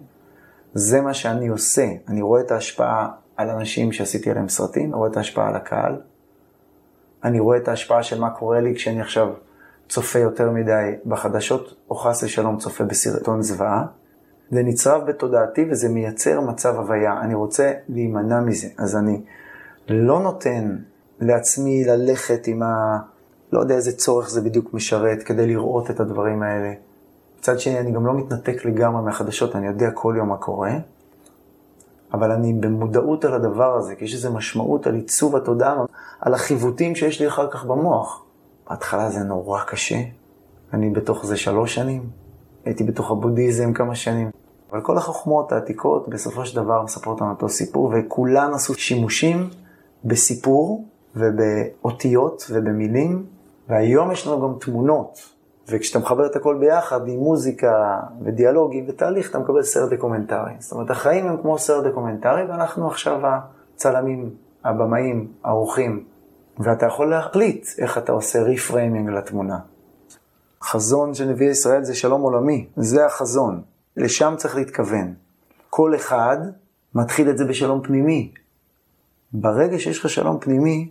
זה 0.73 1.01
מה 1.01 1.13
שאני 1.13 1.47
עושה. 1.47 1.87
אני 2.07 2.21
רואה 2.21 2.41
את 2.41 2.51
ההשפעה 2.51 3.09
על 3.37 3.49
אנשים 3.49 3.91
שעשיתי 3.91 4.31
עליהם 4.31 4.49
סרטים, 4.49 4.85
אני 4.85 4.93
רואה 4.93 5.09
את 5.09 5.17
ההשפעה 5.17 5.47
על 5.47 5.55
הקהל, 5.55 6.01
אני 7.23 7.39
רואה 7.39 7.57
את 7.57 7.67
ההשפעה 7.67 8.03
של 8.03 8.19
מה 8.19 8.29
קורה 8.29 8.59
לי 8.59 8.75
כשאני 8.75 9.01
עכשיו 9.01 9.27
צופה 9.89 10.19
יותר 10.19 10.51
מדי 10.51 10.91
בחדשות, 11.05 11.75
או 11.89 11.95
חס 11.95 12.23
ושלום 12.23 12.57
צופה 12.57 12.83
בסרטון 12.83 13.41
זוועה. 13.41 13.85
זה 14.51 14.63
נצרב 14.63 15.05
בתודעתי 15.05 15.65
וזה 15.71 15.89
מייצר 15.89 16.41
מצב 16.41 16.75
הוויה. 16.75 17.21
אני 17.21 17.33
רוצה 17.33 17.73
להימנע 17.89 18.39
מזה, 18.39 18.67
אז 18.77 18.95
אני 18.95 19.21
לא 19.89 20.19
נותן 20.19 20.75
לעצמי 21.23 21.83
ללכת 21.83 22.47
עם 22.47 22.63
ה... 22.63 22.99
לא 23.51 23.59
יודע 23.59 23.75
איזה 23.75 23.97
צורך 23.97 24.29
זה 24.29 24.41
בדיוק 24.41 24.73
משרת 24.73 25.23
כדי 25.23 25.47
לראות 25.47 25.91
את 25.91 25.99
הדברים 25.99 26.43
האלה. 26.43 26.73
מצד 27.39 27.59
שני, 27.59 27.79
אני 27.79 27.91
גם 27.91 28.05
לא 28.05 28.13
מתנתק 28.13 28.65
לגמרי 28.65 29.01
מהחדשות, 29.01 29.55
אני 29.55 29.67
יודע 29.67 29.91
כל 29.91 30.15
יום 30.17 30.29
מה 30.29 30.37
קורה, 30.37 30.71
אבל 32.13 32.31
אני 32.31 32.53
במודעות 32.53 33.25
על 33.25 33.33
הדבר 33.33 33.75
הזה, 33.77 33.95
כי 33.95 34.05
יש 34.05 34.13
איזו 34.13 34.33
משמעות 34.33 34.87
על 34.87 34.95
עיצוב 34.95 35.35
התודעה, 35.35 35.75
על 36.21 36.33
החיווטים 36.33 36.95
שיש 36.95 37.21
לי 37.21 37.27
אחר 37.27 37.51
כך 37.51 37.65
במוח. 37.65 38.23
בהתחלה 38.69 39.09
זה 39.09 39.19
נורא 39.19 39.63
קשה, 39.63 39.99
אני 40.73 40.89
בתוך 40.89 41.25
זה 41.25 41.37
שלוש 41.37 41.75
שנים, 41.75 42.09
הייתי 42.65 42.83
בתוך 42.83 43.11
הבודהיזם 43.11 43.73
כמה 43.73 43.95
שנים. 43.95 44.29
אבל 44.71 44.81
כל 44.81 44.97
החוכמות 44.97 45.51
העתיקות 45.51 46.09
בסופו 46.09 46.45
של 46.45 46.55
דבר 46.55 46.81
מספרות 46.83 47.21
לנו 47.21 47.29
אותו 47.29 47.49
סיפור, 47.49 47.93
וכולן 47.95 48.53
עשו 48.53 48.73
שימושים 48.73 49.49
בסיפור 50.05 50.85
ובאותיות 51.15 52.45
ובמילים, 52.49 53.25
והיום 53.69 54.11
יש 54.11 54.27
לנו 54.27 54.41
גם 54.41 54.59
תמונות. 54.59 55.33
וכשאתה 55.67 55.99
מחבר 55.99 56.25
את 56.25 56.35
הכל 56.35 56.57
ביחד 56.59 57.07
עם 57.07 57.19
מוזיקה 57.19 57.99
ודיאלוגים 58.21 58.85
ותהליך, 58.87 59.29
אתה 59.29 59.39
מקבל 59.39 59.63
סרט 59.63 59.89
דוקומנטרי. 59.93 60.53
זאת 60.59 60.71
אומרת, 60.71 60.89
החיים 60.91 61.27
הם 61.27 61.37
כמו 61.41 61.57
סרט 61.59 61.83
דוקומנטרי, 61.83 62.43
ואנחנו 62.43 62.87
עכשיו 62.87 63.19
הצלמים, 63.75 64.29
הבמאים, 64.63 65.31
האורחים, 65.43 66.03
ואתה 66.59 66.85
יכול 66.85 67.09
להחליט 67.09 67.67
איך 67.77 67.97
אתה 67.97 68.11
עושה 68.11 68.41
reframing 68.41 69.09
לתמונה. 69.09 69.59
חזון 70.63 71.13
של 71.13 71.25
נביא 71.25 71.49
ישראל 71.49 71.83
זה 71.83 71.95
שלום 71.95 72.21
עולמי, 72.21 72.67
זה 72.75 73.05
החזון, 73.05 73.61
לשם 73.97 74.33
צריך 74.37 74.55
להתכוון. 74.55 75.13
כל 75.69 75.95
אחד 75.95 76.37
מתחיל 76.95 77.29
את 77.29 77.37
זה 77.37 77.45
בשלום 77.45 77.81
פנימי. 77.83 78.31
ברגע 79.33 79.79
שיש 79.79 79.99
לך 79.99 80.09
שלום 80.09 80.39
פנימי, 80.39 80.89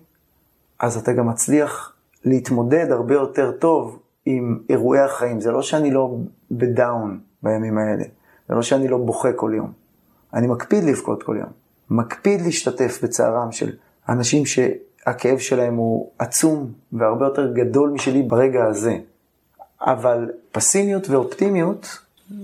אז 0.83 0.97
אתה 0.97 1.13
גם 1.13 1.29
מצליח 1.29 1.93
להתמודד 2.25 2.87
הרבה 2.91 3.15
יותר 3.15 3.53
טוב 3.53 3.99
עם 4.27 4.59
אירועי 4.71 5.01
החיים. 5.01 5.41
זה 5.41 5.51
לא 5.51 5.63
שאני 5.63 5.91
לא 5.91 6.17
בדאון 6.51 7.21
בימים 7.43 7.79
האלה, 7.79 8.05
זה 8.49 8.55
לא 8.55 8.63
שאני 8.63 8.89
לא 8.89 8.99
בוכה 8.99 9.33
כל 9.33 9.53
יום. 9.57 9.73
אני 10.35 10.47
מקפיד 10.47 10.85
לבכות 10.85 11.23
כל 11.23 11.37
יום. 11.41 11.51
מקפיד 11.91 12.41
להשתתף 12.41 13.01
בצערם 13.03 13.53
של 13.53 13.73
אנשים 14.09 14.47
שהכאב 14.47 15.39
שלהם 15.39 15.77
הוא 15.77 16.11
עצום 16.19 16.73
והרבה 16.93 17.27
יותר 17.27 17.53
גדול 17.53 17.91
משלי 17.91 18.23
ברגע 18.23 18.65
הזה. 18.65 18.99
אבל 19.81 20.31
פסימיות 20.53 21.09
ואופטימיות 21.09 21.99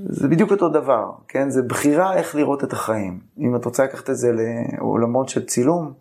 זה 0.05 0.29
בדיוק 0.29 0.51
אותו 0.51 0.69
דבר, 0.69 1.11
כן? 1.29 1.51
זה 1.51 1.63
בחירה 1.63 2.15
איך 2.15 2.35
לראות 2.35 2.65
את 2.65 2.73
החיים. 2.73 3.21
אם 3.39 3.57
את 3.57 3.65
רוצה 3.65 3.85
לקחת 3.85 4.11
את 4.11 4.17
זה 4.17 4.33
לעולמות 4.33 5.29
של 5.29 5.47
צילום, 5.47 5.93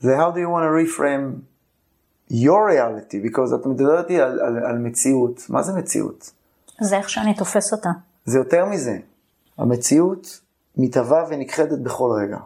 זה 0.00 0.18
how 0.18 0.30
do 0.30 0.36
you 0.36 0.48
want 0.48 0.64
to 0.64 0.98
reframe 0.98 1.51
your 2.32 2.70
reality, 2.70 3.26
because 3.26 3.54
את 3.54 3.66
מדברת 3.66 4.04
איתי 4.04 4.20
על, 4.20 4.40
על, 4.40 4.64
על 4.64 4.78
מציאות. 4.78 5.46
מה 5.48 5.62
זה 5.62 5.72
מציאות? 5.72 6.32
זה 6.80 6.96
איך 6.96 7.10
שאני 7.10 7.34
תופס 7.34 7.72
אותה. 7.72 7.90
זה 8.24 8.38
יותר 8.38 8.66
מזה. 8.66 8.98
המציאות 9.58 10.40
מתהווה 10.76 11.24
ונכחדת 11.28 11.78
בכל 11.78 12.10
רגע, 12.22 12.38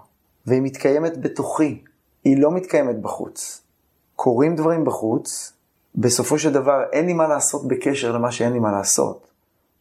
והיא 0.47 0.63
מתקיימת 0.63 1.21
בתוכי, 1.21 1.83
היא 2.25 2.39
לא 2.43 2.51
מתקיימת 2.51 3.01
בחוץ. 3.01 3.63
קורים 4.17 4.57
דברים 4.57 4.85
בחוץ, 4.85 5.53
בסופו 5.95 6.39
של 6.39 6.53
דבר 6.53 6.83
אין 6.93 7.07
לי 7.07 7.13
מה 7.13 7.29
לעשות 7.29 7.69
בקשר 7.69 8.13
למה 8.13 8.33
שאין 8.33 8.53
לי 8.53 8.59
מה 8.59 8.73
לעשות. 8.73 9.27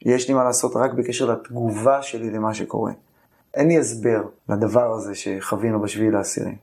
יש 0.02 0.28
לי 0.28 0.34
מה 0.34 0.44
לעשות 0.44 0.76
רק 0.76 0.94
בקשר 0.94 1.26
לתגובה 1.26 2.02
שלי 2.02 2.30
למה 2.30 2.54
שקורה. 2.54 2.92
אין 3.54 3.68
לי 3.68 3.80
הסבר 3.80 4.24
לדבר 4.50 4.94
הזה 4.94 5.16
שחווינו 5.16 5.82
בשביעי 5.82 6.12
לעשירי. 6.12 6.56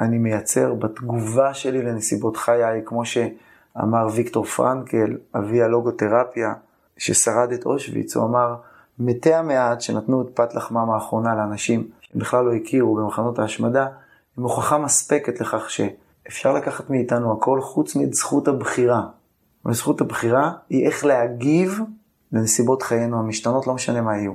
אני 0.00 0.18
מייצר 0.18 0.74
בתגובה 0.74 1.54
שלי 1.54 1.82
לנסיבות 1.82 2.36
חיי, 2.36 2.82
כמו 2.84 3.02
שאמר 3.04 4.06
ויקטור 4.14 4.44
פרנקל, 4.44 5.16
אבי 5.34 5.62
הלוגותרפיה, 5.62 6.54
ששרד 6.96 7.52
את 7.52 7.66
אושוויץ, 7.66 8.16
הוא 8.16 8.24
אמר, 8.24 8.56
מתי 8.98 9.34
המעט 9.34 9.80
שנתנו 9.80 10.22
את 10.22 10.26
פת 10.34 10.54
לחמם 10.54 10.90
האחרונה 10.90 11.34
לאנשים 11.34 11.88
שהם 12.00 12.20
בכלל 12.20 12.44
לא 12.44 12.54
הכירו 12.54 12.94
במחנות 12.94 13.38
ההשמדה, 13.38 13.88
הם 14.36 14.42
הוכחה 14.42 14.78
מספקת 14.78 15.40
לכך 15.40 15.70
שאפשר 15.70 16.52
לקחת 16.52 16.90
מאיתנו 16.90 17.32
הכל 17.32 17.60
חוץ 17.60 17.96
מזכות 17.96 18.48
הבחירה. 18.48 19.02
וזכות 19.66 20.00
הבחירה 20.00 20.52
היא 20.70 20.86
איך 20.86 21.04
להגיב 21.04 21.80
לנסיבות 22.32 22.82
חיינו 22.82 23.18
המשתנות, 23.18 23.66
לא 23.66 23.74
משנה 23.74 24.00
מה 24.00 24.16
יהיו. 24.16 24.32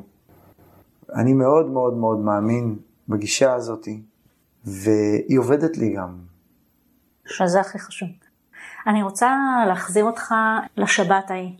אני 1.16 1.34
מאוד 1.34 1.66
מאוד 1.66 1.94
מאוד 1.94 2.20
מאמין 2.20 2.76
בגישה 3.10 3.54
הזאתי, 3.54 4.02
והיא 4.66 5.40
עובדת 5.40 5.78
לי 5.78 5.94
גם. 5.94 6.18
שזה 7.26 7.60
הכי 7.60 7.80
חשוב. 7.80 8.10
אני 8.88 9.04
רוצה 9.04 9.38
להחזיר 9.68 10.06
אותך 10.06 10.34
לשבת 10.78 11.32
ההיא. 11.32 11.52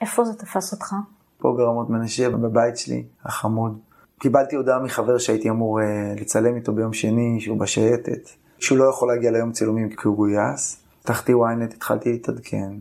איפה 0.00 0.24
זה 0.24 0.34
תפס 0.34 0.72
אותך? 0.72 0.94
פה 1.38 1.54
ברמות 1.56 1.90
מנשה, 1.90 2.30
בבית 2.30 2.76
שלי, 2.76 3.04
החמוד. 3.24 3.78
קיבלתי 4.20 4.56
הודעה 4.56 4.78
מחבר 4.78 5.18
שהייתי 5.18 5.50
אמור 5.50 5.80
uh, 5.80 6.20
לצלם 6.20 6.56
איתו 6.56 6.72
ביום 6.72 6.92
שני, 6.92 7.40
שהוא 7.40 7.60
בשייטת, 7.60 8.30
שהוא 8.58 8.78
לא 8.78 8.84
יכול 8.84 9.08
להגיע 9.08 9.30
ליום 9.30 9.52
צילומים 9.52 9.88
כי 9.88 10.08
הוא 10.08 10.16
גויס. 10.16 10.82
פתחתי 11.02 11.32
ynet, 11.32 11.74
התחלתי 11.74 12.12
להתעדכן. 12.12 12.72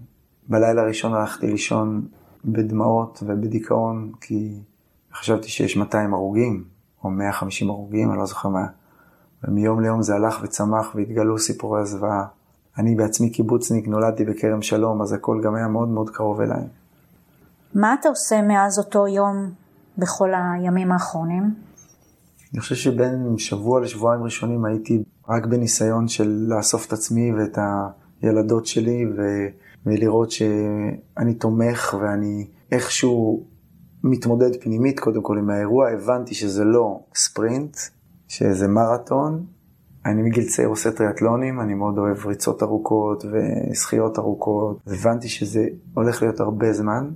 בלילה 0.47 0.81
הראשון 0.81 1.13
הלכתי 1.13 1.47
לישון 1.47 2.07
בדמעות 2.45 3.23
ובדיכאון, 3.25 4.11
כי 4.21 4.59
חשבתי 5.13 5.47
שיש 5.49 5.77
200 5.77 6.13
הרוגים, 6.13 6.63
או 7.03 7.09
150 7.09 7.69
הרוגים, 7.69 8.11
אני 8.11 8.19
לא 8.19 8.25
זוכר 8.25 8.49
מה. 8.49 8.65
ומיום 9.47 9.81
ליום 9.81 10.01
זה 10.01 10.15
הלך 10.15 10.39
וצמח 10.43 10.95
והתגלו 10.95 11.39
סיפורי 11.39 11.81
הזוועה. 11.81 12.25
אני 12.77 12.95
בעצמי 12.95 13.29
קיבוצניק, 13.29 13.87
נולדתי 13.87 14.25
בכרם 14.25 14.61
שלום, 14.61 15.01
אז 15.01 15.13
הכל 15.13 15.41
גם 15.43 15.55
היה 15.55 15.67
מאוד 15.67 15.87
מאוד 15.87 16.09
קרוב 16.09 16.41
אליי. 16.41 16.63
מה 17.73 17.95
אתה 17.99 18.09
עושה 18.09 18.41
מאז 18.41 18.79
אותו 18.79 19.07
יום 19.07 19.51
בכל 19.97 20.31
הימים 20.33 20.91
האחרונים? 20.91 21.53
אני 22.53 22.61
חושב 22.61 22.75
שבין 22.75 23.37
שבוע 23.37 23.81
לשבועיים 23.81 24.23
ראשונים 24.23 24.65
הייתי 24.65 25.03
רק 25.29 25.45
בניסיון 25.45 26.07
של 26.07 26.45
לאסוף 26.47 26.87
את 26.87 26.93
עצמי 26.93 27.33
ואת 27.33 27.57
הילדות 28.21 28.65
שלי 28.65 29.05
ו... 29.17 29.21
ולראות 29.85 30.31
שאני 30.31 31.33
תומך 31.33 31.95
ואני 32.01 32.47
איכשהו 32.71 33.43
מתמודד 34.03 34.61
פנימית 34.61 34.99
קודם 34.99 35.21
כל 35.21 35.37
עם 35.37 35.49
האירוע, 35.49 35.89
הבנתי 35.89 36.35
שזה 36.35 36.63
לא 36.63 36.99
ספרינט, 37.15 37.77
שזה 38.37 38.67
מרתון. 38.67 39.45
אני 40.05 40.21
מגיל 40.21 40.45
צעיר 40.49 40.67
עושה 40.67 40.91
טריאטלונים, 40.91 41.61
אני 41.61 41.73
מאוד 41.73 41.97
אוהב 41.97 42.25
ריצות 42.25 42.63
ארוכות 42.63 43.25
ושחיות 43.31 44.19
ארוכות. 44.19 44.79
הבנתי 44.87 45.29
שזה 45.29 45.65
הולך 45.93 46.21
להיות 46.21 46.39
הרבה 46.39 46.73
זמן, 46.73 47.09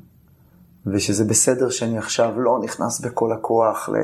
ושזה 0.85 1.25
בסדר 1.25 1.69
שאני 1.69 1.97
עכשיו 1.97 2.41
לא 2.41 2.59
נכנס 2.63 3.01
בכל 3.01 3.31
הכוח 3.31 3.89
ל... 3.89 3.95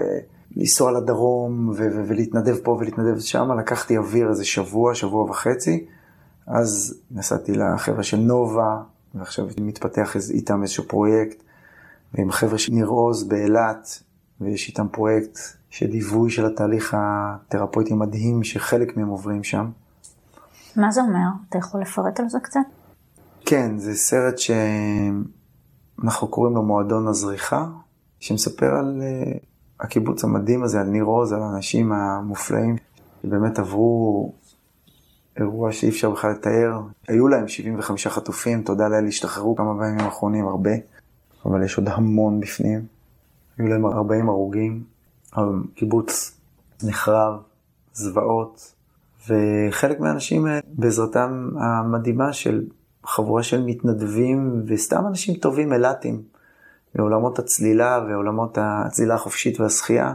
לנסוע 0.56 0.92
לדרום 0.92 1.70
ו- 1.70 1.74
ו- 1.74 2.08
ולהתנדב 2.08 2.56
פה 2.64 2.78
ולהתנדב 2.80 3.20
שם, 3.20 3.52
לקחתי 3.60 3.98
אוויר 3.98 4.30
איזה 4.30 4.46
שבוע, 4.46 4.96
שבוע 4.96 5.24
וחצי, 5.24 5.86
אז 6.48 7.00
נסעתי 7.12 7.52
לחבר'ה 7.52 8.04
של 8.04 8.18
נובה, 8.18 8.78
ועכשיו 9.16 9.48
מתפתח 9.62 10.16
איתם 10.34 10.62
איזשהו 10.62 10.84
פרויקט, 10.88 11.44
ועם 12.14 12.32
חבר'ה 12.32 12.58
של 12.58 12.74
ניר 12.74 12.88
עוז 12.88 13.24
באילת, 13.24 14.04
ויש 14.42 14.70
איתם 14.70 14.88
פרויקט 14.92 15.40
של 15.76 15.90
ליווי 15.90 16.32
של 16.32 16.46
התהליך 16.46 16.96
התרפויטי 16.98 17.94
המדהים 17.94 18.44
שחלק 18.44 18.98
מהם 18.98 19.08
עוברים 19.08 19.44
שם. 19.44 19.70
מה 20.76 20.92
זה 20.92 21.02
אומר? 21.02 21.28
אתה 21.50 21.58
יכול 21.58 21.82
לפרט 21.82 22.20
על 22.20 22.30
זה 22.30 22.38
קצת? 22.44 22.60
כן, 23.46 23.78
זה 23.78 23.96
סרט 23.96 24.36
שאנחנו 25.98 26.28
קוראים 26.28 26.56
לו 26.56 26.64
מועדון 26.64 27.08
הזריחה, 27.08 27.66
שמספר 28.20 28.76
על 28.76 29.02
uh, 29.02 29.04
הקיבוץ 29.80 30.24
המדהים 30.24 30.64
הזה, 30.64 30.80
על 30.80 30.88
ניר 30.88 31.04
עוז, 31.04 31.34
על 31.34 31.42
האנשים 31.42 31.92
המופלאים, 31.92 32.76
שבאמת 33.24 33.60
עברו 33.60 34.34
אירוע 35.40 35.72
שאי 35.72 35.90
אפשר 35.90 36.10
בכלל 36.10 36.32
לתאר. 36.32 36.82
היו 37.08 37.28
להם 37.28 37.48
75 37.48 38.08
חטופים, 38.08 38.62
תודה 38.62 38.88
לאל, 38.88 39.08
השתחררו 39.08 39.56
כמה 39.56 39.74
בימים 39.74 40.00
האחרונים, 40.00 40.48
הרבה, 40.48 40.74
אבל 41.46 41.64
יש 41.64 41.78
עוד 41.78 41.90
המון 41.90 42.40
בפנים. 42.40 42.86
היו 43.58 43.68
להם 43.68 43.86
40 43.86 44.30
הרוגים, 44.30 44.95
הקיבוץ 45.36 46.38
נחרב, 46.84 47.34
זוועות, 47.94 48.74
וחלק 49.28 50.00
מהאנשים 50.00 50.48
בעזרתם 50.68 51.50
המדהימה 51.58 52.34
של 52.34 52.66
חבורה 53.06 53.44
של 53.44 53.64
מתנדבים 53.64 54.64
וסתם 54.68 55.08
אנשים 55.08 55.36
טובים, 55.36 55.74
אילתים, 55.74 56.22
בעולמות 56.96 57.40
הצלילה 57.40 58.06
ועולמות 58.10 58.58
הצלילה 58.62 59.16
החופשית 59.16 59.60
והשחייה, 59.60 60.14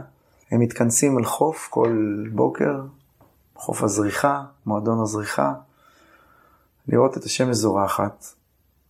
הם 0.51 0.59
מתכנסים 0.59 1.17
על 1.17 1.25
חוף 1.25 1.67
כל 1.71 2.23
בוקר, 2.31 2.81
חוף 3.55 3.83
הזריחה, 3.83 4.43
מועדון 4.65 5.01
הזריחה, 5.01 5.53
לראות 6.87 7.17
את 7.17 7.23
השמש 7.23 7.55
זורחת, 7.55 8.25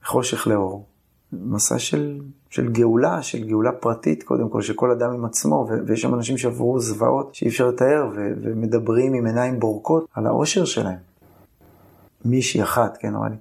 חושך 0.06 0.48
לאור. 0.48 0.86
מסע 1.34 1.80
של, 1.80 2.22
של 2.52 2.72
גאולה, 2.72 3.22
של 3.22 3.48
גאולה 3.48 3.72
פרטית 3.72 4.24
קודם 4.24 4.50
כל, 4.50 4.62
של 4.62 4.74
כל 4.74 4.92
אדם 4.92 5.14
עם 5.14 5.26
עצמו, 5.26 5.68
ויש 5.88 6.02
שם 6.02 6.14
אנשים 6.14 6.38
שעברו 6.38 6.80
זוועות 6.80 7.36
שאי 7.36 7.48
אפשר 7.48 7.68
לתאר, 7.68 8.10
ומדברים 8.16 9.14
עם 9.14 9.26
עיניים 9.26 9.60
בורקות 9.60 10.06
על 10.14 10.28
האושר 10.28 10.66
שלהם. 10.66 10.98
מישהי 12.26 12.64
אחת, 12.64 12.98
כן, 12.98 13.16
אמרה 13.16 13.30
לי, 13.30 13.36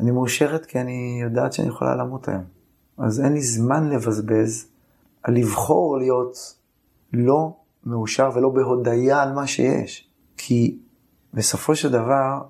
אני 0.00 0.10
מאושרת 0.10 0.66
כי 0.66 0.80
אני 0.80 1.20
יודעת 1.22 1.52
שאני 1.52 1.68
יכולה 1.68 1.96
למות 1.96 2.28
היום. 2.28 2.44
אז 2.98 3.20
אין 3.20 3.32
לי 3.32 3.40
זמן 3.40 3.88
לבזבז 3.88 4.66
על 5.22 5.34
לבחור 5.34 5.98
להיות 5.98 6.54
לא 7.12 7.52
מאושר 7.86 8.30
ולא 8.34 8.48
בהודיה 8.48 9.22
על 9.22 9.32
מה 9.32 9.46
שיש. 9.46 10.08
כי 10.36 10.78
בסופו 11.34 11.76
של 11.76 11.90
דבר, 11.90 12.40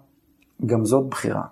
גם 0.67 0.85
זאת 0.85 1.07
בחירה. 1.07 1.43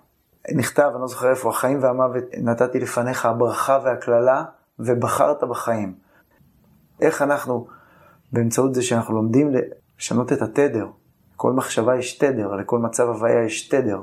נכתב, 0.55 0.89
אני 0.93 1.01
לא 1.01 1.07
זוכר 1.07 1.29
איפה, 1.29 1.49
החיים 1.49 1.83
והמוות, 1.83 2.23
נתתי 2.37 2.79
לפניך 2.79 3.25
הברכה 3.25 3.79
והקללה, 3.83 4.43
ובחרת 4.79 5.43
בחיים. 5.43 5.93
איך 7.01 7.21
אנחנו, 7.21 7.67
באמצעות 8.31 8.75
זה 8.75 8.81
שאנחנו 8.81 9.13
לומדים 9.13 9.51
לשנות 9.97 10.33
את 10.33 10.41
התדר, 10.41 10.87
לכל 11.35 11.53
מחשבה 11.53 11.97
יש 11.97 12.17
תדר, 12.17 12.55
לכל 12.55 12.79
מצב 12.79 13.07
הוויה 13.07 13.45
יש 13.45 13.67
תדר. 13.67 14.01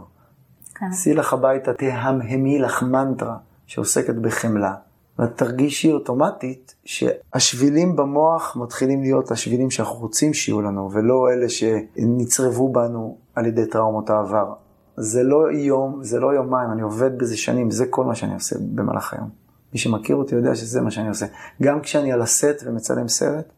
כן. 0.74 0.92
שאי 0.92 1.14
לך 1.14 1.32
הביתה, 1.32 1.74
תהמהמי 1.74 2.58
לך 2.58 2.82
מנטרה 2.82 3.36
שעוסקת 3.66 4.14
בחמלה. 4.14 4.74
ואת 5.18 5.36
תרגישי 5.36 5.92
אוטומטית 5.92 6.74
שהשבילים 6.84 7.96
במוח 7.96 8.56
מתחילים 8.60 9.02
להיות 9.02 9.30
השבילים 9.30 9.70
שאנחנו 9.70 9.96
רוצים 9.96 10.34
שיהיו 10.34 10.60
לנו, 10.60 10.90
ולא 10.92 11.28
אלה 11.32 11.48
שנצרבו 11.48 12.72
בנו 12.72 13.18
על 13.34 13.46
ידי 13.46 13.66
טראומות 13.66 14.10
העבר. 14.10 14.52
זה 14.96 15.22
לא 15.22 15.52
יום, 15.52 16.04
זה 16.04 16.20
לא 16.20 16.34
יומיים, 16.34 16.70
אני 16.70 16.82
עובד 16.82 17.18
בזה 17.18 17.36
שנים, 17.36 17.70
זה 17.70 17.86
כל 17.86 18.04
מה 18.04 18.14
שאני 18.14 18.34
עושה 18.34 18.56
במהלך 18.74 19.14
היום. 19.14 19.28
מי 19.72 19.78
שמכיר 19.78 20.16
אותי 20.16 20.34
יודע 20.34 20.54
שזה 20.54 20.80
מה 20.80 20.90
שאני 20.90 21.08
עושה. 21.08 21.26
גם 21.62 21.80
כשאני 21.80 22.12
על 22.12 22.22
הסט 22.22 22.62
ומצלם 22.64 23.08
סרט, 23.08 23.52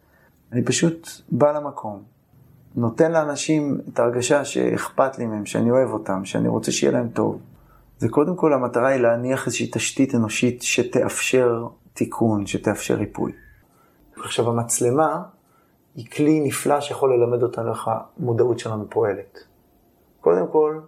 אני 0.52 0.64
פשוט 0.64 1.08
בא 1.32 1.52
למקום, 1.52 2.02
נותן 2.76 3.12
לאנשים 3.12 3.80
את 3.92 3.98
ההרגשה 3.98 4.44
שאכפת 4.44 5.18
לי 5.18 5.26
מהם, 5.26 5.46
שאני 5.46 5.70
אוהב 5.70 5.90
אותם, 5.90 6.24
שאני 6.24 6.48
רוצה 6.48 6.72
שיהיה 6.72 6.92
להם 6.92 7.08
טוב. 7.08 7.40
זה 7.98 8.08
קודם 8.08 8.36
כל 8.36 8.52
המטרה 8.52 8.88
היא 8.88 9.00
להניח 9.00 9.46
איזושהי 9.46 9.70
תשתית 9.72 10.14
אנושית 10.14 10.62
שתאפשר 10.62 11.66
תיקון, 11.92 12.46
שתאפשר 12.46 12.94
ריפוי. 12.94 13.32
עכשיו 14.16 14.48
המצלמה 14.48 15.22
היא 15.94 16.06
כלי 16.10 16.40
נפלא 16.40 16.80
שיכול 16.80 17.14
ללמד 17.14 17.42
אותנו 17.42 17.70
איך 17.70 17.90
המודעות 18.18 18.58
שלנו 18.58 18.90
פועלת. 18.90 19.38
קודם 20.20 20.46
כל, 20.52 20.80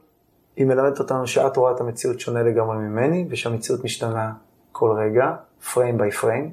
היא 0.58 0.66
מלמדת 0.66 0.98
אותנו 0.98 1.26
שאת 1.26 1.56
רואה 1.56 1.72
את 1.72 1.80
המציאות 1.80 2.20
שונה 2.20 2.42
לגמרי 2.42 2.76
ממני, 2.76 3.26
ושהמציאות 3.30 3.84
משתנה 3.84 4.32
כל 4.72 4.90
רגע, 4.98 5.36
פריים 5.72 5.98
ביי 5.98 6.10
פריים. 6.10 6.52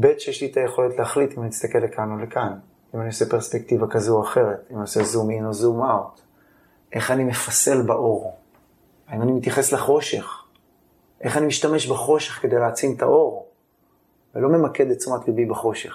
ב' 0.00 0.18
שיש 0.18 0.42
לי 0.42 0.50
את 0.50 0.56
היכולת 0.56 0.98
להחליט 0.98 1.38
אם 1.38 1.42
אני 1.42 1.50
אסתכל 1.50 1.78
לכאן 1.78 2.12
או 2.12 2.16
לכאן, 2.16 2.52
אם 2.94 3.00
אני 3.00 3.08
עושה 3.08 3.30
פרספקטיבה 3.30 3.86
כזו 3.90 4.16
או 4.16 4.22
אחרת, 4.22 4.66
אם 4.70 4.74
אני 4.74 4.82
עושה 4.82 5.02
זום 5.02 5.30
אין 5.30 5.46
או 5.46 5.52
זום 5.52 5.82
אאוט. 5.82 6.20
איך 6.92 7.10
אני 7.10 7.24
מפסל 7.24 7.82
באור, 7.82 8.36
האם 9.08 9.22
אני 9.22 9.32
מתייחס 9.32 9.72
לחושך, 9.72 10.44
איך 11.20 11.36
אני 11.36 11.46
משתמש 11.46 11.86
בחושך 11.86 12.42
כדי 12.42 12.56
להעצים 12.56 12.94
את 12.96 13.02
האור, 13.02 13.46
ולא 14.34 14.48
ממקד 14.48 14.90
את 14.90 14.98
תשומת 14.98 15.28
ליבי 15.28 15.44
בחושך. 15.44 15.94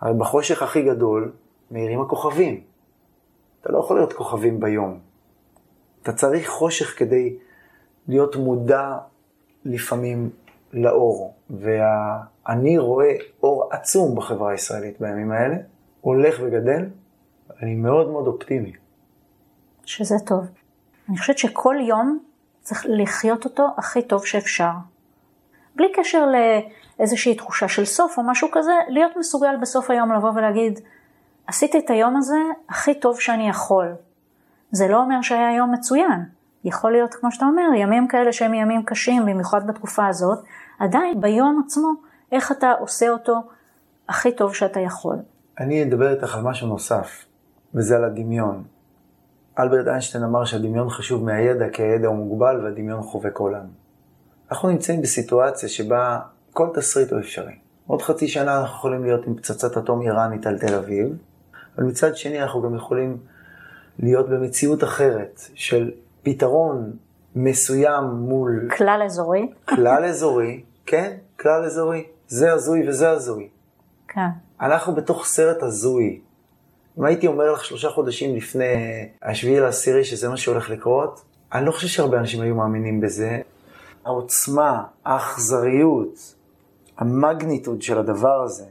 הרי 0.00 0.14
בחושך 0.18 0.62
הכי 0.62 0.82
גדול 0.82 1.32
מאירים 1.70 2.00
הכוכבים. 2.00 2.60
אתה 3.60 3.72
לא 3.72 3.78
יכול 3.78 3.96
להיות 3.96 4.12
כוכבים 4.12 4.60
ביום. 4.60 5.11
אתה 6.02 6.12
צריך 6.12 6.48
חושך 6.48 6.98
כדי 6.98 7.36
להיות 8.08 8.36
מודע 8.36 8.98
לפעמים 9.64 10.30
לאור. 10.72 11.34
ואני 11.50 12.78
רואה 12.78 13.14
אור 13.42 13.68
עצום 13.72 14.14
בחברה 14.16 14.50
הישראלית 14.50 15.00
בימים 15.00 15.32
האלה, 15.32 15.56
הולך 16.00 16.40
וגדל, 16.42 16.86
אני 17.62 17.74
מאוד 17.74 18.10
מאוד 18.10 18.26
אופטימי. 18.26 18.72
שזה 19.84 20.14
טוב. 20.26 20.44
אני 21.08 21.18
חושבת 21.18 21.38
שכל 21.38 21.76
יום 21.88 22.18
צריך 22.60 22.86
לחיות 22.88 23.44
אותו 23.44 23.66
הכי 23.76 24.02
טוב 24.02 24.26
שאפשר. 24.26 24.70
בלי 25.76 25.92
קשר 25.94 26.26
לאיזושהי 26.98 27.34
תחושה 27.34 27.68
של 27.68 27.84
סוף 27.84 28.18
או 28.18 28.22
משהו 28.22 28.48
כזה, 28.52 28.72
להיות 28.88 29.12
מסוגל 29.16 29.56
בסוף 29.60 29.90
היום 29.90 30.12
לבוא 30.12 30.30
ולהגיד, 30.34 30.80
עשיתי 31.46 31.78
את 31.78 31.90
היום 31.90 32.16
הזה 32.16 32.38
הכי 32.68 32.94
טוב 32.94 33.20
שאני 33.20 33.48
יכול. 33.48 33.94
זה 34.72 34.88
לא 34.88 35.02
אומר 35.02 35.22
שהיה 35.22 35.56
יום 35.56 35.72
מצוין. 35.72 36.24
יכול 36.64 36.92
להיות, 36.92 37.14
כמו 37.14 37.32
שאתה 37.32 37.44
אומר, 37.44 37.74
ימים 37.76 38.08
כאלה 38.08 38.32
שהם 38.32 38.54
ימים 38.54 38.82
קשים, 38.82 39.26
במיוחד 39.26 39.66
בתקופה 39.66 40.06
הזאת, 40.06 40.38
עדיין 40.78 41.20
ביום 41.20 41.62
עצמו, 41.66 41.92
איך 42.32 42.52
אתה 42.52 42.72
עושה 42.72 43.08
אותו 43.08 43.42
הכי 44.08 44.32
טוב 44.32 44.54
שאתה 44.54 44.80
יכול. 44.80 45.16
אני 45.60 45.82
אדבר 45.82 46.14
איתך 46.14 46.36
על 46.36 46.42
משהו 46.42 46.68
נוסף, 46.68 47.24
וזה 47.74 47.96
על 47.96 48.04
הדמיון. 48.04 48.62
אלברט 49.58 49.86
איינשטיין 49.86 50.24
אמר 50.24 50.44
שהדמיון 50.44 50.90
חשוב 50.90 51.24
מהידע, 51.24 51.68
כי 51.72 51.82
הידע 51.82 52.08
הוא 52.08 52.16
מוגבל 52.16 52.64
והדמיון 52.64 53.02
חובק 53.02 53.38
עולם. 53.38 53.66
אנחנו 54.50 54.68
נמצאים 54.68 55.02
בסיטואציה 55.02 55.68
שבה 55.68 56.20
כל 56.52 56.68
תסריט 56.74 57.12
הוא 57.12 57.20
אפשרי. 57.20 57.54
עוד 57.86 58.02
חצי 58.02 58.28
שנה 58.28 58.60
אנחנו 58.60 58.76
יכולים 58.76 59.04
להיות 59.04 59.26
עם 59.26 59.34
פצצת 59.34 59.76
אטום 59.76 60.02
איראנית 60.02 60.46
על 60.46 60.58
תל 60.58 60.74
אביב, 60.74 61.16
אבל 61.76 61.84
מצד 61.84 62.16
שני 62.16 62.42
אנחנו 62.42 62.62
גם 62.62 62.74
יכולים 62.74 63.18
להיות 63.98 64.28
במציאות 64.28 64.84
אחרת 64.84 65.40
של 65.54 65.90
פתרון 66.22 66.92
מסוים 67.36 68.04
מול... 68.04 68.68
כלל 68.76 69.02
אזורי. 69.04 69.48
כלל 69.68 70.04
אזורי, 70.04 70.62
כן, 70.86 71.16
כלל 71.40 71.64
אזורי. 71.64 72.04
זה 72.28 72.52
הזוי 72.52 72.88
וזה 72.88 73.10
הזוי. 73.10 73.48
כן. 74.08 74.28
אנחנו 74.60 74.94
בתוך 74.94 75.26
סרט 75.26 75.62
הזוי. 75.62 76.20
אם 76.98 77.04
הייתי 77.04 77.26
אומר 77.26 77.52
לך 77.52 77.64
שלושה 77.64 77.90
חודשים 77.90 78.36
לפני 78.36 78.74
השביעי 79.22 79.60
לעשירי 79.60 80.04
שזה 80.04 80.28
מה 80.28 80.36
שהולך 80.36 80.70
לקרות, 80.70 81.24
אני 81.52 81.66
לא 81.66 81.72
חושב 81.72 81.88
שהרבה 81.88 82.18
אנשים 82.18 82.40
היו 82.40 82.54
מאמינים 82.54 83.00
בזה. 83.00 83.40
העוצמה, 84.04 84.82
האכזריות, 85.04 86.34
המגניטוד 86.98 87.82
של 87.82 87.98
הדבר 87.98 88.42
הזה, 88.42 88.64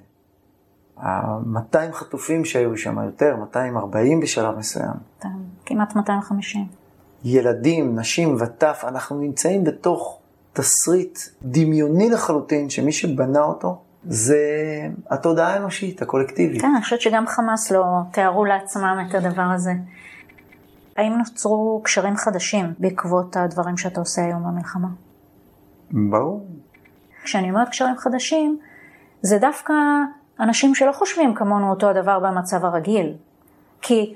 ה-200 1.01 1.93
חטופים 1.93 2.45
שהיו 2.45 2.77
שם, 2.77 2.99
יותר, 2.99 3.35
240 3.35 4.19
בשלב 4.19 4.57
מסוים. 4.57 4.93
כמעט 5.65 5.95
250. 5.95 6.67
ילדים, 7.23 7.99
נשים 7.99 8.35
וטף, 8.39 8.83
אנחנו 8.87 9.19
נמצאים 9.19 9.63
בתוך 9.63 10.19
תסריט 10.53 11.19
דמיוני 11.43 12.09
לחלוטין, 12.09 12.69
שמי 12.69 12.91
שבנה 12.91 13.41
אותו 13.41 13.81
זה 14.03 14.39
התודעה 15.09 15.53
האנושית, 15.53 16.01
הקולקטיבית. 16.01 16.61
כן, 16.61 16.71
אני 16.75 16.83
חושבת 16.83 17.01
שגם 17.01 17.27
חמאס 17.27 17.71
לא 17.71 17.83
תיארו 18.11 18.45
לעצמם 18.45 19.05
את 19.09 19.15
הדבר 19.15 19.41
הזה. 19.41 19.71
האם 20.97 21.13
נוצרו 21.17 21.81
קשרים 21.83 22.15
חדשים 22.15 22.73
בעקבות 22.79 23.37
הדברים 23.37 23.77
שאתה 23.77 23.99
עושה 23.99 24.25
היום 24.25 24.43
במלחמה? 24.43 24.87
ברור. 25.91 26.47
כשאני 27.23 27.49
אומרת 27.49 27.69
קשרים 27.69 27.97
חדשים, 27.97 28.59
זה 29.21 29.37
דווקא 29.37 29.73
אנשים 30.41 30.75
שלא 30.75 30.91
חושבים 30.91 31.35
כמונו 31.35 31.69
אותו 31.69 31.89
הדבר 31.89 32.19
במצב 32.19 32.65
הרגיל. 32.65 33.13
כי 33.81 34.15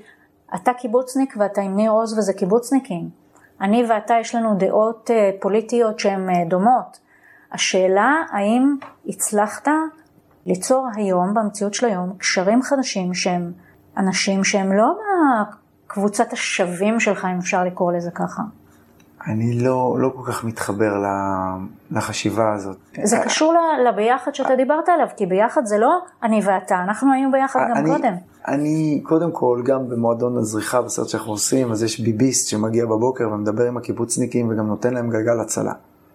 אתה 0.54 0.72
קיבוצניק 0.72 1.34
ואתה 1.38 1.60
עם 1.60 1.76
ניר 1.76 1.90
עוז 1.90 2.18
וזה 2.18 2.32
קיבוצניקים. 2.32 3.08
אני 3.60 3.84
ואתה 3.88 4.14
יש 4.20 4.34
לנו 4.34 4.54
דעות 4.58 5.10
אה, 5.10 5.30
פוליטיות 5.40 5.98
שהן 5.98 6.30
אה, 6.30 6.34
דומות. 6.48 6.98
השאלה 7.52 8.12
האם 8.30 8.76
הצלחת 9.06 9.68
ליצור 10.46 10.88
היום, 10.94 11.34
במציאות 11.34 11.74
של 11.74 11.86
היום, 11.86 12.12
קשרים 12.18 12.62
חדשים 12.62 13.14
שהם 13.14 13.52
אנשים 13.96 14.44
שהם 14.44 14.72
לא 14.72 14.98
בקבוצת 15.86 16.32
השווים 16.32 17.00
שלך, 17.00 17.24
אם 17.24 17.38
אפשר 17.38 17.64
לקרוא 17.64 17.92
לזה 17.92 18.10
ככה. 18.10 18.42
אני 19.26 19.58
לא, 19.58 19.96
לא 19.98 20.12
כל 20.16 20.32
כך 20.32 20.44
מתחבר 20.44 20.92
לחשיבה 21.90 22.52
הזאת. 22.52 22.76
זה 23.04 23.16
קשור 23.24 23.54
לביחד 23.88 24.34
שאתה 24.34 24.56
דיברת 24.56 24.88
עליו, 24.88 25.06
כי 25.16 25.26
ביחד 25.26 25.64
זה 25.64 25.78
לא 25.78 25.98
אני 26.22 26.40
ואתה, 26.44 26.74
אנחנו 26.74 27.12
היינו 27.12 27.32
ביחד 27.32 27.60
גם 27.70 27.76
אני, 27.76 27.90
קודם. 27.90 28.14
אני, 28.48 29.00
קודם 29.02 29.32
כל, 29.32 29.62
גם 29.64 29.88
במועדון 29.88 30.38
הזריחה 30.38 30.82
בסרט 30.82 31.08
שאנחנו 31.08 31.32
עושים, 31.32 31.72
אז 31.72 31.82
יש 31.82 32.00
ביביסט 32.00 32.48
שמגיע 32.48 32.86
בבוקר 32.86 33.28
ומדבר 33.32 33.64
עם 33.64 33.76
הקיבוצניקים 33.76 34.48
וגם 34.48 34.66
נותן 34.66 34.94
להם 34.94 35.10
גלגל 35.10 35.40
הצלה. 35.40 35.72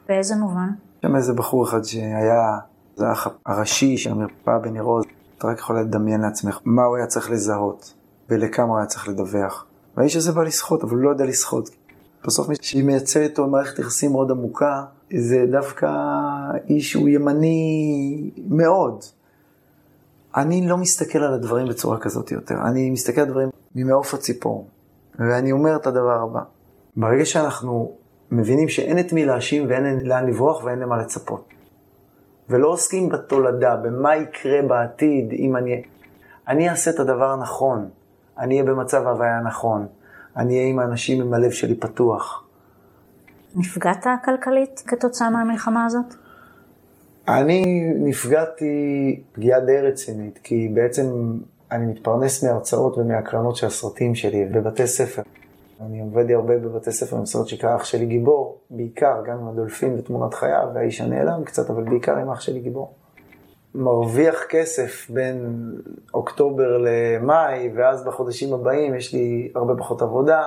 באיזה 0.09 0.35
מובן? 0.35 0.69
שם 1.01 1.15
איזה 1.15 1.33
בחור 1.33 1.63
אחד 1.63 1.83
שהיה, 1.83 2.57
זה 2.95 3.07
האח 3.07 3.27
הראשי 3.45 3.97
של 3.97 4.11
המרפאה 4.11 4.59
בניר 4.59 4.83
עוז, 4.83 5.05
אתה 5.37 5.47
רק 5.47 5.59
יכול 5.59 5.79
לדמיין 5.79 6.21
לעצמך 6.21 6.59
מה 6.65 6.83
הוא 6.83 6.97
היה 6.97 7.07
צריך 7.07 7.31
לזהות 7.31 7.93
ולכמה 8.29 8.67
הוא 8.67 8.77
היה 8.77 8.85
צריך 8.85 9.09
לדווח. 9.09 9.65
והאיש 9.97 10.15
הזה 10.15 10.31
בא 10.31 10.43
לשחות, 10.43 10.83
אבל 10.83 10.91
הוא 10.91 11.03
לא 11.03 11.09
יודע 11.09 11.25
לשחות. 11.25 11.69
בסוף 12.25 12.49
מי 12.49 12.55
שהיא 12.61 12.83
מייצרת 12.83 13.29
איתו 13.29 13.47
מערכת 13.47 13.79
יחסים 13.79 14.11
מאוד 14.11 14.31
עמוקה, 14.31 14.83
זה 15.17 15.45
דווקא 15.51 15.87
איש 16.69 16.91
שהוא 16.91 17.09
ימני 17.09 18.31
מאוד. 18.47 19.03
אני 20.35 20.67
לא 20.67 20.77
מסתכל 20.77 21.19
על 21.19 21.33
הדברים 21.33 21.67
בצורה 21.67 21.97
כזאת 21.97 22.31
יותר, 22.31 22.55
אני 22.65 22.89
מסתכל 22.89 23.21
על 23.21 23.27
הדברים 23.27 23.49
ממעוף 23.75 24.13
הציפור, 24.13 24.67
ואני 25.19 25.51
אומר 25.51 25.75
את 25.75 25.87
הדבר 25.87 26.21
הבא. 26.21 26.41
ברגע 26.95 27.25
שאנחנו 27.25 27.91
מבינים 28.31 28.69
שאין 28.69 28.99
את 28.99 29.13
מי 29.13 29.25
להאשים 29.25 29.65
ואין 29.69 29.99
לאן 29.99 30.27
לברוח 30.27 30.63
ואין 30.63 30.79
למה 30.79 30.97
לצפות, 30.97 31.47
ולא 32.49 32.67
עוסקים 32.67 33.09
בתולדה, 33.09 33.75
במה 33.75 34.15
יקרה 34.15 34.61
בעתיד 34.67 35.31
אם 35.31 35.55
אני... 35.55 35.83
אני 36.47 36.69
אעשה 36.69 36.91
את 36.91 36.99
הדבר 36.99 37.31
הנכון, 37.31 37.89
אני 38.37 38.61
אהיה 38.61 38.71
במצב 38.71 39.07
ההוויה 39.07 39.37
הנכון, 39.37 39.87
אני 40.37 40.57
אהיה 40.57 40.67
עם 40.67 40.79
האנשים 40.79 41.21
עם 41.21 41.33
הלב 41.33 41.51
שלי 41.51 41.75
פתוח. 41.75 42.43
נפגעת 43.55 44.05
כלכלית 44.25 44.83
כתוצאה 44.87 45.29
מהמלחמה 45.29 45.85
הזאת? 45.85 46.15
אני 47.27 47.91
נפגעתי 47.95 48.73
פגיעה 49.31 49.59
די 49.59 49.77
רצינית, 49.77 50.39
כי 50.43 50.71
בעצם 50.73 51.37
אני 51.71 51.85
מתפרנס 51.85 52.43
מהרצאות 52.43 52.97
ומהקרנות 52.97 53.55
של 53.55 53.67
הסרטים 53.67 54.15
שלי 54.15 54.45
בבתי 54.45 54.87
ספר. 54.87 55.21
אני 55.85 56.01
עובד 56.01 56.31
הרבה 56.31 56.57
בבתי 56.57 56.91
ספר 56.91 57.17
עם 57.17 57.25
סרט 57.25 57.47
שנקרא 57.47 57.75
אח 57.75 57.83
שלי 57.83 58.05
גיבור, 58.05 58.57
בעיקר, 58.69 59.21
גם 59.25 59.37
עם 59.37 59.47
הדולפין 59.47 59.95
ותמונת 59.99 60.33
חייו, 60.33 60.67
והאיש 60.73 61.01
הנעלם 61.01 61.43
קצת, 61.43 61.69
אבל 61.69 61.83
בעיקר 61.83 62.17
עם 62.17 62.29
אח 62.29 62.41
שלי 62.41 62.59
גיבור. 62.59 62.93
מרוויח 63.75 64.43
כסף 64.49 65.09
בין 65.09 65.71
אוקטובר 66.13 66.77
למאי, 66.77 67.71
ואז 67.75 68.05
בחודשים 68.05 68.53
הבאים 68.53 68.95
יש 68.95 69.13
לי 69.13 69.51
הרבה 69.55 69.73
פחות 69.77 70.01
עבודה, 70.01 70.43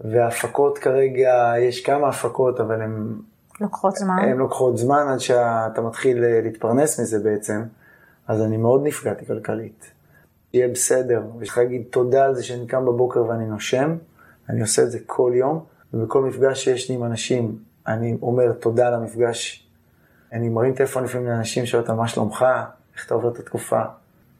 והפקות 0.00 0.78
כרגע, 0.78 1.52
יש 1.58 1.84
כמה 1.84 2.08
הפקות, 2.08 2.60
אבל 2.60 2.82
הן... 2.82 3.12
לוקחות 3.60 3.96
זמן. 3.96 4.18
הן 4.18 4.36
לוקחות 4.36 4.78
זמן 4.78 5.06
עד 5.08 5.18
שאתה 5.18 5.80
מתחיל 5.80 6.24
אה, 6.24 6.40
להתפרנס 6.42 7.00
מזה 7.00 7.18
בעצם, 7.18 7.62
אז 8.28 8.42
אני 8.42 8.56
מאוד 8.56 8.82
נפגעתי 8.84 9.26
כלכלית. 9.26 9.92
יהיה 10.54 10.68
בסדר, 10.68 11.22
ויש 11.38 11.48
לך 11.48 11.58
להגיד 11.58 11.82
תודה 11.90 12.24
על 12.24 12.34
זה 12.34 12.42
שאני 12.42 12.66
קם 12.66 12.86
בבוקר 12.86 13.24
ואני 13.24 13.46
נושם, 13.46 13.96
אני 14.48 14.60
עושה 14.60 14.82
את 14.82 14.90
זה 14.90 14.98
כל 15.06 15.32
יום, 15.34 15.64
ובכל 15.94 16.22
מפגש 16.22 16.64
שיש 16.64 16.88
לי 16.88 16.94
עם 16.94 17.04
אנשים, 17.04 17.58
אני 17.86 18.18
אומר 18.22 18.52
תודה 18.52 18.88
על 18.88 18.94
המפגש 18.94 19.61
אני 20.32 20.48
מרים 20.48 20.74
טלפון 20.74 21.04
לפעמים 21.04 21.26
לאנשים, 21.26 21.66
שואל 21.66 21.82
אותם 21.82 21.96
מה 21.96 22.08
שלומך, 22.08 22.44
איך 22.94 23.06
אתה 23.06 23.14
עובר 23.14 23.28
את 23.28 23.38
התקופה. 23.38 23.82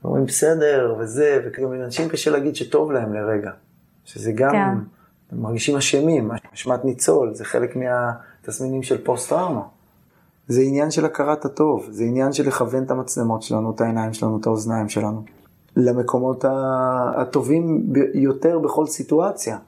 אומרים 0.04 0.26
בסדר, 0.26 0.96
וזה, 0.98 1.40
וגם 1.44 1.72
לאנשים 1.72 2.08
קשה 2.08 2.30
להגיד 2.30 2.56
שטוב 2.56 2.92
להם 2.92 3.14
לרגע. 3.14 3.50
שזה 4.04 4.32
גם, 4.32 4.52
כן. 4.52 4.58
הם 5.32 5.42
מרגישים 5.42 5.76
אשמים, 5.76 6.30
אשמת 6.54 6.84
ניצול, 6.84 7.34
זה 7.34 7.44
חלק 7.44 7.76
מהתסמינים 7.76 8.82
של 8.82 9.04
פוסט-טראומה. 9.04 9.62
זה 10.48 10.60
עניין 10.60 10.90
של 10.90 11.04
הכרת 11.04 11.44
הטוב, 11.44 11.88
זה 11.90 12.04
עניין 12.04 12.32
של 12.32 12.48
לכוון 12.48 12.82
את 12.84 12.90
המצלמות 12.90 13.42
שלנו, 13.42 13.72
את 13.74 13.80
העיניים 13.80 14.12
שלנו, 14.12 14.38
את 14.40 14.46
האוזניים 14.46 14.88
שלנו, 14.88 15.22
למקומות 15.76 16.44
הטובים 17.16 17.92
יותר 18.14 18.58
בכל 18.58 18.86
סיטואציה. 18.86 19.58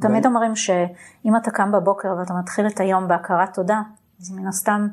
תמיד 0.00 0.26
אומרים 0.26 0.56
שאם 0.56 1.36
אתה 1.42 1.50
קם 1.50 1.72
בבוקר 1.72 2.08
ואתה 2.18 2.34
מתחיל 2.34 2.66
את 2.66 2.80
היום 2.80 3.08
בהכרת 3.08 3.54
תודה, 3.54 3.80
אז 4.20 4.30
מן 4.30 4.46
הסתם 4.46 4.88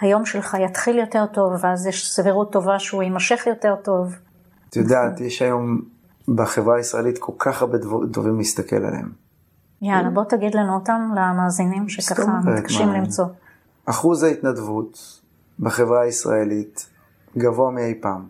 היום 0.00 0.26
שלך 0.26 0.56
יתחיל 0.60 0.98
יותר 0.98 1.26
טוב, 1.26 1.52
ואז 1.60 1.86
יש 1.86 2.12
סבירות 2.12 2.52
טובה 2.52 2.78
שהוא 2.78 3.02
יימשך 3.02 3.46
יותר 3.46 3.74
טוב. 3.84 4.14
את 4.68 4.76
יודעת, 4.76 5.20
יש 5.20 5.42
היום 5.42 5.80
בחברה 6.28 6.76
הישראלית 6.76 7.18
כל 7.18 7.32
כך 7.38 7.62
הרבה 7.62 7.78
דברים 8.06 8.38
להסתכל 8.38 8.76
עליהם. 8.76 9.10
יאללה, 9.82 10.10
בוא 10.10 10.24
תגיד 10.24 10.54
לנו 10.54 10.74
אותם 10.74 11.10
למאזינים 11.16 11.88
שככה 11.88 12.40
מתקשים 12.44 12.88
למצוא. 12.88 13.26
אחוז 13.86 14.22
ההתנדבות 14.22 15.20
בחברה 15.60 16.00
הישראלית 16.00 16.86
גבוה 17.38 17.70
מאי 17.70 17.94
פעם. 18.00 18.26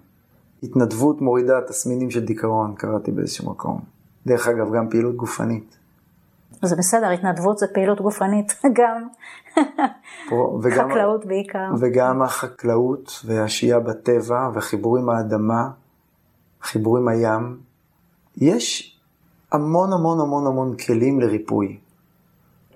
התנדבות 0.63 1.21
מורידה 1.21 1.61
תסמינים 1.69 2.11
של 2.11 2.25
דיכאון, 2.25 2.75
קראתי 2.75 3.11
באיזשהו 3.11 3.51
מקום. 3.51 3.81
דרך 4.27 4.49
אגב, 4.49 4.75
גם 4.75 4.91
פעילות 4.91 5.17
גופנית. 5.17 5.76
זה 6.63 6.77
בסדר, 6.77 7.11
התנדבות 7.11 7.59
זה 7.59 7.67
פעילות 7.75 8.01
גופנית 8.01 8.53
גם. 8.79 9.07
וגם, 10.63 10.91
חקלאות 10.91 11.27
בעיקר. 11.27 11.71
וגם 11.81 12.23
החקלאות 12.23 13.23
והשהייה 13.25 13.81
בטבע 13.81 14.51
והחיבור 14.55 14.99
עם 14.99 15.09
האדמה, 15.09 15.71
חיבור 16.63 16.99
עם 16.99 17.09
הים. 17.09 17.59
יש 18.37 18.99
המון 19.53 19.93
המון 19.93 20.21
המון 20.21 20.47
המון 20.47 20.77
כלים 20.77 21.21
לריפוי. 21.21 21.79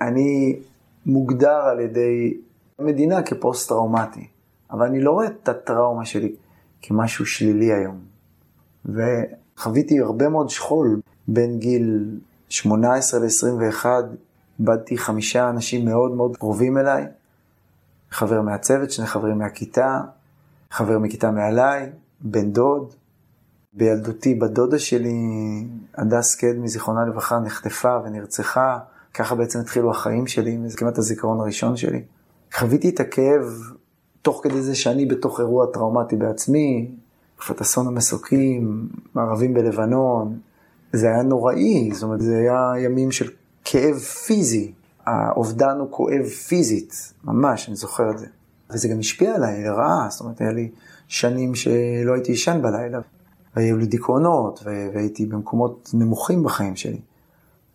אני 0.01 0.59
מוגדר 1.07 1.57
על 1.71 1.81
ידי 1.81 2.35
המדינה 2.79 3.23
כפוסט-טראומטי, 3.23 4.27
אבל 4.71 4.87
אני 4.87 5.01
לא 5.01 5.11
רואה 5.11 5.27
את 5.27 5.49
הטראומה 5.49 6.05
שלי 6.05 6.35
כמשהו 6.83 7.27
שלילי 7.27 7.73
היום. 7.73 7.99
וחוויתי 8.85 10.01
הרבה 10.01 10.29
מאוד 10.29 10.51
שכול 10.51 11.01
בין 11.29 11.59
גיל 11.59 12.19
18 12.51 13.21
ל-21 13.21 13.87
איבדתי 14.61 14.99
חמישה 14.99 15.51
אנשים 15.51 15.85
מאוד 15.85 16.11
מאוד 16.11 16.37
קרובים 16.37 16.79
אליי, 16.79 17.07
חבר 18.11 18.43
מהצוות, 18.43 18.91
שני 18.91 19.07
חברים 19.07 19.39
מהכיתה, 19.39 20.01
חבר 20.71 20.99
מכיתה 20.99 21.31
מעליי, 21.31 21.91
בן 22.21 22.53
דוד. 22.53 22.95
בילדותי 23.73 24.35
בת 24.35 24.51
דודה 24.51 24.79
שלי, 24.79 25.15
הדס 25.95 26.35
קדמי, 26.35 26.69
זיכרונה 26.69 27.05
לברכה, 27.05 27.39
נחטפה 27.39 27.97
ונרצחה. 28.05 28.79
ככה 29.15 29.35
בעצם 29.35 29.61
התחילו 29.61 29.91
החיים 29.91 30.27
שלי, 30.27 30.59
זה 30.67 30.77
כמעט 30.77 30.99
הזיכרון 30.99 31.41
הראשון 31.41 31.77
שלי. 31.77 32.03
חוויתי 32.55 32.89
את 32.89 33.01
הכאב 33.01 33.43
תוך 34.23 34.41
כדי 34.45 34.63
זה 34.63 34.75
שאני 34.75 35.07
בתוך 35.07 35.41
אירוע 35.41 35.67
טראומטי 35.73 36.17
בעצמי, 36.17 36.91
תקופת 37.37 37.61
אסון 37.61 37.87
המסוקים, 37.87 38.89
מערבים 39.15 39.55
בלבנון, 39.55 40.39
זה 40.93 41.07
היה 41.07 41.23
נוראי, 41.23 41.91
זאת 41.93 42.03
אומרת, 42.03 42.21
זה 42.21 42.37
היה 42.39 42.85
ימים 42.85 43.13
של 43.13 43.31
כאב 43.65 43.99
פיזי. 43.99 44.73
האובדן 45.07 45.77
הוא 45.79 45.91
כואב 45.91 46.25
פיזית, 46.49 47.13
ממש, 47.25 47.69
אני 47.69 47.77
זוכר 47.77 48.11
את 48.11 48.19
זה. 48.19 48.27
וזה 48.71 48.89
גם 48.89 48.99
השפיע 48.99 49.35
עליי 49.35 49.65
לרעה, 49.65 50.07
זאת 50.11 50.21
אומרת, 50.21 50.41
היה 50.41 50.53
לי 50.53 50.71
שנים 51.09 51.55
שלא 51.55 52.15
הייתי 52.15 52.33
ישן 52.33 52.63
בלילה, 52.63 53.01
והיו 53.57 53.77
לי 53.77 53.87
דיכאונות, 53.87 54.63
והייתי 54.65 55.27
במקומות 55.27 55.91
נמוכים 55.95 56.43
בחיים 56.43 56.77
שלי. 56.77 57.01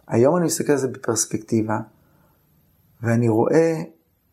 היום 0.08 0.38
אני 0.38 0.46
מסתכל 0.46 0.72
על 0.72 0.78
זה 0.78 0.88
בפרספקטיבה, 0.88 1.80
ואני 3.02 3.30
רואה 3.30 3.82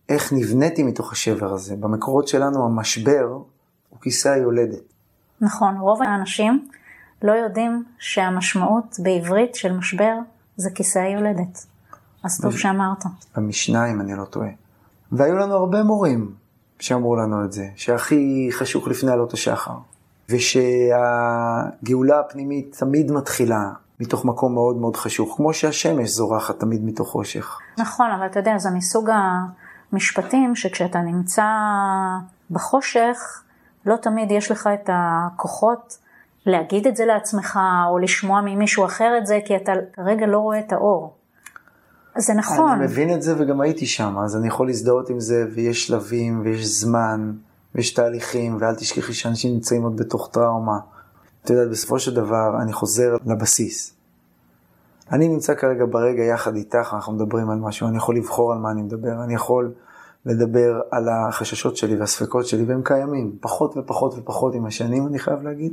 איך 0.09 0.33
נבניתי 0.33 0.83
מתוך 0.83 1.12
השבר 1.12 1.53
הזה. 1.53 1.76
במקורות 1.76 2.28
שלנו 2.28 2.64
המשבר 2.64 3.39
הוא 3.89 4.01
כיסא 4.01 4.28
היולדת. 4.28 4.83
נכון, 5.41 5.76
רוב 5.76 6.03
האנשים 6.03 6.68
לא 7.22 7.32
יודעים 7.32 7.84
שהמשמעות 7.98 8.96
בעברית 8.98 9.54
של 9.54 9.72
משבר 9.72 10.14
זה 10.56 10.70
כיסא 10.74 10.98
היולדת. 10.98 11.66
אז 12.24 12.40
טוב 12.40 12.58
שאמרת. 12.58 13.04
במשנה, 13.36 13.90
אם 13.90 14.00
אני 14.00 14.14
לא 14.14 14.24
טועה. 14.24 14.48
והיו 15.12 15.36
לנו 15.36 15.54
הרבה 15.54 15.82
מורים 15.82 16.34
שאמרו 16.78 17.16
לנו 17.16 17.44
את 17.44 17.52
זה, 17.52 17.68
שהכי 17.76 18.48
חשוך 18.52 18.88
לפני 18.88 19.10
עלות 19.10 19.32
השחר, 19.32 19.74
ושהגאולה 20.28 22.20
הפנימית 22.20 22.76
תמיד 22.78 23.12
מתחילה 23.12 23.70
מתוך 24.00 24.24
מקום 24.24 24.54
מאוד 24.54 24.76
מאוד 24.76 24.96
חשוך, 24.96 25.36
כמו 25.36 25.54
שהשמש 25.54 26.10
זורחת 26.10 26.60
תמיד 26.60 26.84
מתוך 26.84 27.08
חושך. 27.08 27.58
נכון, 27.78 28.10
אבל 28.10 28.26
אתה 28.26 28.38
יודע, 28.38 28.58
זה 28.58 28.70
מסוג 28.70 29.10
המשפטים 29.92 30.56
שכשאתה 30.56 30.98
נמצא 30.98 31.46
בחושך, 32.50 33.42
לא 33.86 33.96
תמיד 33.96 34.30
יש 34.30 34.50
לך 34.50 34.68
את 34.74 34.90
הכוחות 34.92 35.98
להגיד 36.47 36.86
את 36.86 36.97
זה 36.97 37.05
לעצמך, 37.05 37.59
או 37.90 37.99
לשמוע 37.99 38.40
ממישהו 38.40 38.84
אחר 38.84 39.18
את 39.18 39.26
זה, 39.26 39.38
כי 39.45 39.57
אתה 39.57 39.72
כרגע 39.93 40.26
לא 40.26 40.38
רואה 40.38 40.59
את 40.59 40.72
האור. 40.72 41.14
זה 42.18 42.34
נכון. 42.34 42.70
אני 42.70 42.84
מבין 42.84 43.14
את 43.14 43.22
זה 43.22 43.34
וגם 43.38 43.61
הייתי 43.61 43.86
שם, 43.86 44.18
אז 44.24 44.36
אני 44.36 44.49
יכול 44.49 44.66
להזדהות 44.66 45.11
עם 45.11 45.20
זה, 45.20 45.45
ויש 45.55 45.86
שלבים, 45.86 46.40
ויש 46.45 46.66
זמן, 46.66 47.32
ויש 47.74 47.95
תהליכים, 47.95 48.57
ואל 48.61 48.74
תשכחי 48.74 49.12
שאנשים 49.12 49.55
נמצאים 49.55 49.82
עוד 49.82 49.97
בתוך 49.97 50.28
טראומה. 50.32 50.78
את 51.45 51.51
יודעת, 51.51 51.70
בסופו 51.70 51.99
של 51.99 52.14
דבר, 52.14 52.62
אני 52.62 52.72
חוזר 52.72 53.16
לבסיס. 53.26 53.95
אני 55.12 55.28
נמצא 55.28 55.55
כרגע 55.55 55.84
ברגע 55.90 56.22
יחד 56.22 56.57
איתך, 56.57 56.93
אנחנו 56.95 57.12
מדברים 57.12 57.51
על 57.51 57.59
משהו, 57.59 57.88
אני 57.88 57.97
יכול 57.97 58.16
לבחור 58.16 58.53
על 58.53 58.59
מה 58.59 58.70
אני 58.70 58.82
מדבר, 58.82 59.24
אני 59.24 59.34
יכול 59.34 59.72
לדבר 60.26 60.80
על 60.90 61.09
החששות 61.09 61.76
שלי 61.76 61.97
והספקות 61.97 62.47
שלי, 62.47 62.64
והם 62.64 62.82
קיימים, 62.84 63.36
פחות 63.40 63.76
ופחות 63.76 64.14
ופחות 64.18 64.55
עם 64.55 64.66
השנים, 64.66 65.07
אני 65.07 65.18
חייב 65.18 65.43
להגיד. 65.43 65.72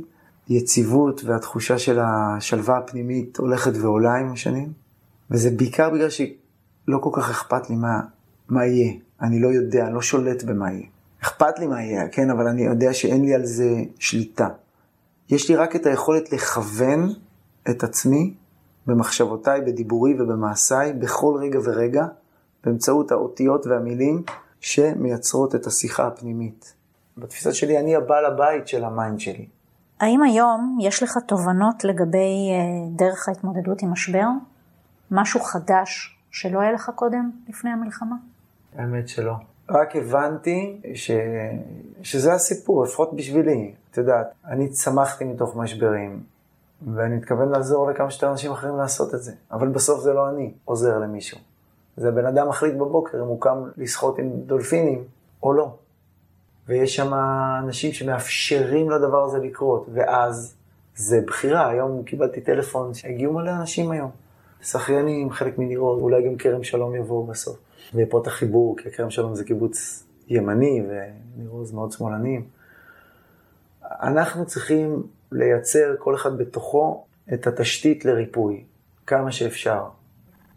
יציבות 0.50 1.24
והתחושה 1.24 1.78
של 1.78 1.98
השלווה 1.98 2.78
הפנימית 2.78 3.36
הולכת 3.36 3.72
ועולה 3.80 4.14
עם 4.14 4.32
השנים. 4.32 4.72
וזה 5.30 5.50
בעיקר 5.50 5.90
בגלל 5.90 6.10
שלא 6.10 6.98
כל 7.00 7.10
כך 7.12 7.30
אכפת 7.30 7.70
לי 7.70 7.76
מה, 7.76 8.00
מה 8.48 8.66
יהיה. 8.66 8.92
אני 9.22 9.40
לא 9.40 9.48
יודע, 9.48 9.86
אני 9.86 9.94
לא 9.94 10.02
שולט 10.02 10.42
במה 10.42 10.72
יהיה. 10.72 10.86
אכפת 11.22 11.58
לי 11.58 11.66
מה 11.66 11.82
יהיה, 11.82 12.08
כן, 12.08 12.30
אבל 12.30 12.46
אני 12.46 12.62
יודע 12.62 12.92
שאין 12.92 13.22
לי 13.24 13.34
על 13.34 13.44
זה 13.44 13.70
שליטה. 13.98 14.48
יש 15.28 15.48
לי 15.48 15.56
רק 15.56 15.76
את 15.76 15.86
היכולת 15.86 16.32
לכוון 16.32 17.08
את 17.70 17.84
עצמי 17.84 18.34
במחשבותיי, 18.86 19.60
בדיבורי 19.60 20.20
ובמעשיי, 20.20 20.92
בכל 20.92 21.34
רגע 21.40 21.58
ורגע, 21.64 22.06
באמצעות 22.64 23.12
האותיות 23.12 23.66
והמילים 23.66 24.22
שמייצרות 24.60 25.54
את 25.54 25.66
השיחה 25.66 26.06
הפנימית. 26.06 26.74
בתפיסה 27.18 27.52
שלי, 27.52 27.78
אני 27.78 27.96
הבעל 27.96 28.24
הבית 28.24 28.68
של 28.68 28.84
ה 28.84 28.91
mind 28.91 29.20
שלי. 29.20 29.46
האם 30.00 30.22
היום 30.22 30.78
יש 30.80 31.02
לך 31.02 31.18
תובנות 31.26 31.84
לגבי 31.84 32.50
אה, 32.50 32.96
דרך 32.96 33.28
ההתמודדות 33.28 33.82
עם 33.82 33.92
משבר? 33.92 34.26
משהו 35.10 35.40
חדש 35.40 36.18
שלא 36.30 36.60
היה 36.60 36.72
לך 36.72 36.90
קודם, 36.94 37.30
לפני 37.48 37.70
המלחמה? 37.70 38.16
האמת 38.76 39.08
שלא. 39.08 39.32
רק 39.70 39.96
הבנתי 39.96 40.80
ש... 40.94 41.10
שזה 42.02 42.32
הסיפור, 42.32 42.84
לפחות 42.84 43.16
בשבילי. 43.16 43.74
את 43.90 43.96
יודעת, 43.96 44.26
אני 44.44 44.68
צמחתי 44.68 45.24
מתוך 45.24 45.56
משברים, 45.56 46.22
ואני 46.94 47.16
מתכוון 47.16 47.48
לעזור 47.48 47.90
לכמה 47.90 48.10
שיותר 48.10 48.30
אנשים 48.30 48.52
אחרים 48.52 48.76
לעשות 48.76 49.14
את 49.14 49.22
זה. 49.22 49.32
אבל 49.52 49.68
בסוף 49.68 50.00
זה 50.00 50.12
לא 50.12 50.28
אני 50.28 50.52
עוזר 50.64 50.98
למישהו. 50.98 51.38
זה 51.96 52.10
בן 52.10 52.26
אדם 52.26 52.48
מחליט 52.48 52.74
בבוקר 52.74 53.18
אם 53.18 53.26
הוא 53.26 53.40
קם 53.40 53.58
לשחות 53.76 54.18
עם 54.18 54.30
דולפינים 54.46 55.04
או 55.42 55.52
לא. 55.52 55.74
ויש 56.68 56.96
שם 56.96 57.14
אנשים 57.64 57.92
שמאפשרים 57.92 58.90
לדבר 58.90 59.24
הזה 59.24 59.38
לקרות, 59.38 59.86
ואז 59.92 60.56
זה 60.96 61.20
בחירה. 61.26 61.70
היום 61.70 62.02
קיבלתי 62.02 62.40
טלפון 62.40 62.94
שהגיעו 62.94 63.32
מלא 63.32 63.50
אנשים 63.50 63.90
היום. 63.90 64.10
שחיינים, 64.62 65.30
חלק 65.30 65.58
מנירות, 65.58 66.00
אולי 66.00 66.26
גם 66.26 66.36
כרם 66.36 66.62
שלום 66.62 66.94
יבואו 66.94 67.26
בסוף. 67.26 67.58
ופה 67.94 68.20
את 68.22 68.26
החיבור, 68.26 68.76
כי 68.76 68.90
כרם 68.90 69.10
שלום 69.10 69.34
זה 69.34 69.44
קיבוץ 69.44 70.04
ימני, 70.28 70.82
ונירו 70.88 71.64
זה 71.64 71.74
מאוד 71.74 71.92
שמאלנים. 71.92 72.44
אנחנו 73.84 74.46
צריכים 74.46 75.02
לייצר, 75.32 75.94
כל 75.98 76.14
אחד 76.14 76.38
בתוכו, 76.38 77.04
את 77.34 77.46
התשתית 77.46 78.04
לריפוי, 78.04 78.64
כמה 79.06 79.32
שאפשר. 79.32 79.84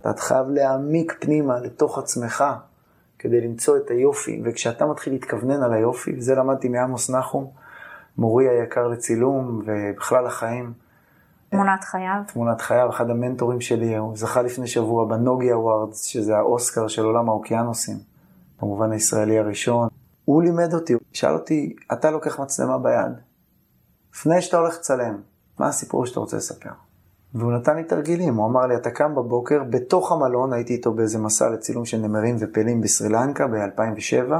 אתה 0.01 0.21
חייב 0.21 0.49
להעמיק 0.49 1.17
פנימה 1.19 1.59
לתוך 1.59 1.97
עצמך, 1.97 2.43
כדי 3.23 3.41
למצוא 3.41 3.77
את 3.77 3.89
היופי, 3.89 4.41
וכשאתה 4.45 4.85
מתחיל 4.85 5.13
להתכוונן 5.13 5.63
על 5.63 5.73
היופי, 5.73 6.17
וזה 6.17 6.35
למדתי 6.35 6.69
מעמוס 6.69 7.09
נחום, 7.09 7.51
מורי 8.17 8.49
היקר 8.49 8.87
לצילום 8.87 9.61
ובכלל 9.65 10.25
החיים, 10.25 10.73
תמונת 11.49 11.83
חייו. 11.83 12.21
תמונת 12.27 12.61
חייו, 12.61 12.89
אחד 12.89 13.09
המנטורים 13.09 13.61
שלי, 13.61 13.97
הוא 13.97 14.17
זכה 14.17 14.41
לפני 14.41 14.67
שבוע 14.67 15.05
בנוגי 15.05 15.51
אווארדס, 15.51 16.03
שזה 16.03 16.37
האוסקר 16.37 16.87
של 16.87 17.05
עולם 17.05 17.29
האוקיינוסים, 17.29 17.97
כמובן 18.59 18.91
הישראלי 18.91 19.39
הראשון. 19.39 19.87
הוא 20.25 20.43
לימד 20.43 20.73
אותי, 20.73 20.93
הוא 20.93 21.01
שאל 21.13 21.33
אותי, 21.33 21.75
אתה 21.93 22.11
לוקח 22.11 22.39
מצלמה 22.39 22.77
ביד, 22.77 23.13
לפני 24.13 24.41
שאתה 24.41 24.57
הולך 24.57 24.75
לצלם, 24.75 25.21
מה 25.59 25.67
הסיפור 25.67 26.05
שאתה 26.05 26.19
רוצה 26.19 26.37
לספר? 26.37 26.69
והוא 27.35 27.51
נתן 27.51 27.75
לי 27.75 27.83
תרגילים, 27.83 28.35
הוא 28.35 28.45
אמר 28.45 28.67
לי, 28.67 28.75
אתה 28.75 28.91
קם 28.91 29.15
בבוקר, 29.15 29.63
בתוך 29.69 30.11
המלון, 30.11 30.53
הייתי 30.53 30.73
איתו 30.73 30.93
באיזה 30.93 31.19
מסע 31.19 31.49
לצילום 31.49 31.85
של 31.85 31.97
נמרים 31.97 32.35
ופלים 32.39 32.81
בסרי 32.81 33.09
לנקה 33.09 33.47
ב-2007, 33.47 34.33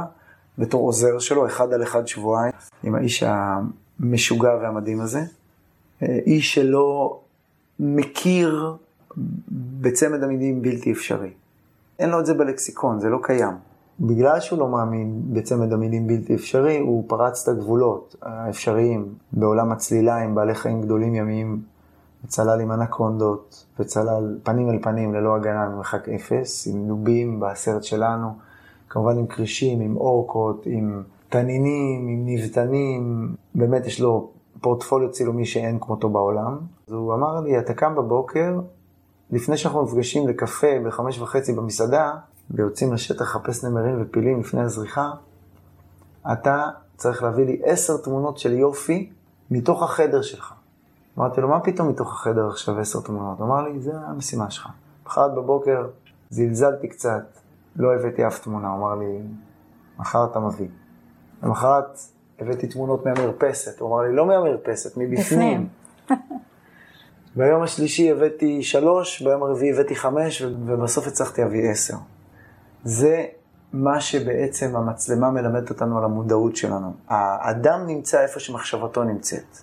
בתור 0.58 0.86
עוזר 0.86 1.18
שלו, 1.18 1.46
אחד 1.46 1.72
על 1.72 1.82
אחד 1.82 2.06
שבועיים, 2.06 2.52
עם 2.82 2.94
האיש 2.94 3.24
המשוגע 3.26 4.54
והמדהים 4.62 5.00
הזה. 5.00 5.20
איש 6.02 6.54
שלא 6.54 7.20
מכיר 7.80 8.76
בצמד 9.80 10.22
המילים 10.22 10.62
בלתי 10.62 10.92
אפשרי. 10.92 11.30
אין 11.98 12.10
לו 12.10 12.20
את 12.20 12.26
זה 12.26 12.34
בלקסיקון, 12.34 13.00
זה 13.00 13.08
לא 13.08 13.18
קיים. 13.22 13.54
בגלל 14.00 14.40
שהוא 14.40 14.58
לא 14.58 14.68
מאמין 14.68 15.22
בצמד 15.32 15.72
המילים 15.72 16.06
בלתי 16.06 16.34
אפשרי, 16.34 16.78
הוא 16.78 17.04
פרץ 17.06 17.42
את 17.42 17.48
הגבולות 17.48 18.16
האפשריים 18.22 19.14
בעולם 19.32 19.72
הצלילה 19.72 20.16
עם 20.16 20.34
בעלי 20.34 20.54
חיים 20.54 20.82
גדולים 20.82 21.14
ימיים, 21.14 21.73
וצלל 22.24 22.60
עם 22.60 22.72
אנקונדות, 22.72 23.64
וצלל 23.78 24.38
פנים 24.42 24.70
אל 24.70 24.78
פנים 24.82 25.14
ללא 25.14 25.36
הגנה 25.36 25.68
ממרחק 25.68 26.08
אפס, 26.08 26.66
עם 26.66 26.88
נובים 26.88 27.40
בסרט 27.40 27.82
שלנו, 27.82 28.28
כמובן 28.88 29.18
עם 29.18 29.26
כרישים, 29.26 29.80
עם 29.80 29.96
אורקות, 29.96 30.62
עם 30.66 31.02
תנינים, 31.28 32.08
עם 32.08 32.22
נבטנים, 32.26 33.34
באמת 33.54 33.86
יש 33.86 34.00
לו 34.00 34.30
פורטפוליו 34.60 35.10
צילומי 35.10 35.44
שאין 35.44 35.78
כמותו 35.80 36.08
בעולם. 36.08 36.58
אז 36.88 36.92
הוא 36.92 37.14
אמר 37.14 37.40
לי, 37.40 37.58
אתה 37.58 37.74
קם 37.74 37.94
בבוקר, 37.94 38.60
לפני 39.30 39.56
שאנחנו 39.56 39.82
נפגשים 39.82 40.28
לקפה 40.28 40.80
בחמש 40.86 41.18
וחצי 41.18 41.52
במסעדה, 41.52 42.12
ויוצאים 42.50 42.92
לשטח 42.92 43.20
לחפש 43.20 43.64
נמרים 43.64 44.02
ופילים 44.02 44.40
לפני 44.40 44.60
הזריחה, 44.60 45.10
אתה 46.32 46.64
צריך 46.96 47.22
להביא 47.22 47.46
לי 47.46 47.60
עשר 47.64 47.96
תמונות 47.96 48.38
של 48.38 48.52
יופי 48.52 49.10
מתוך 49.50 49.82
החדר 49.82 50.22
שלך. 50.22 50.53
אמרתי 51.18 51.40
לו, 51.40 51.48
מה 51.48 51.60
פתאום 51.60 51.88
מתוך 51.88 52.12
החדר 52.12 52.48
עכשיו 52.48 52.80
עשר 52.80 53.00
תמונות? 53.00 53.40
אמר 53.40 53.62
לי, 53.62 53.80
זה 53.80 53.92
המשימה 54.06 54.50
שלך. 54.50 54.68
בחרת 55.04 55.34
בבוקר 55.34 55.86
זלזלתי 56.30 56.88
קצת, 56.88 57.24
לא 57.76 57.94
הבאתי 57.94 58.26
אף 58.26 58.38
תמונה, 58.38 58.68
הוא 58.68 58.78
אמר 58.78 58.94
לי, 58.94 59.22
מחר 59.98 60.24
אתה 60.30 60.40
מביא. 60.40 60.68
למחרת 61.42 61.98
הבאתי 62.38 62.66
תמונות 62.66 63.06
מהמרפסת. 63.06 63.80
הוא 63.80 63.88
אמר 63.88 64.02
לי, 64.02 64.16
לא 64.16 64.26
מהמרפסת, 64.26 64.96
מבפנים. 64.96 65.68
ביום 67.36 67.62
השלישי 67.62 68.10
הבאתי 68.10 68.62
שלוש, 68.62 69.22
ביום 69.22 69.42
הרביעי 69.42 69.72
הבאתי 69.72 69.96
חמש, 69.96 70.42
ובסוף 70.42 71.06
הצלחתי 71.06 71.42
להביא 71.42 71.70
עשר. 71.70 71.96
זה 72.84 73.26
מה 73.72 74.00
שבעצם 74.00 74.76
המצלמה 74.76 75.30
מלמדת 75.30 75.70
אותנו 75.70 75.98
על 75.98 76.04
המודעות 76.04 76.56
שלנו. 76.56 76.92
האדם 77.08 77.86
נמצא 77.86 78.22
איפה 78.22 78.40
שמחשבתו 78.40 79.04
נמצאת. 79.04 79.58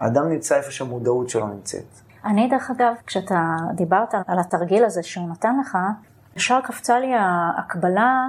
האדם 0.00 0.28
נמצא 0.28 0.56
איפה 0.56 0.70
שהמודעות 0.70 1.28
שלו 1.28 1.46
נמצאת. 1.48 2.00
אני, 2.24 2.48
דרך 2.48 2.70
אגב, 2.70 2.94
כשאתה 3.06 3.56
דיברת 3.74 4.14
על 4.26 4.38
התרגיל 4.38 4.84
הזה 4.84 5.02
שהוא 5.02 5.28
נתן 5.28 5.56
לך, 5.60 5.78
ישר 6.36 6.60
קפצה 6.60 6.98
לי 6.98 7.14
ההקבלה 7.14 8.26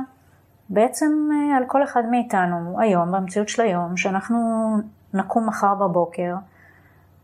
בעצם 0.70 1.30
אה, 1.32 1.57
על 1.57 1.63
כל 1.68 1.84
אחד 1.84 2.03
מאיתנו 2.11 2.80
היום, 2.80 3.11
במציאות 3.11 3.49
של 3.49 3.61
היום, 3.61 3.97
שאנחנו 3.97 4.38
נקום 5.13 5.47
מחר 5.47 5.76
בבוקר, 5.76 6.36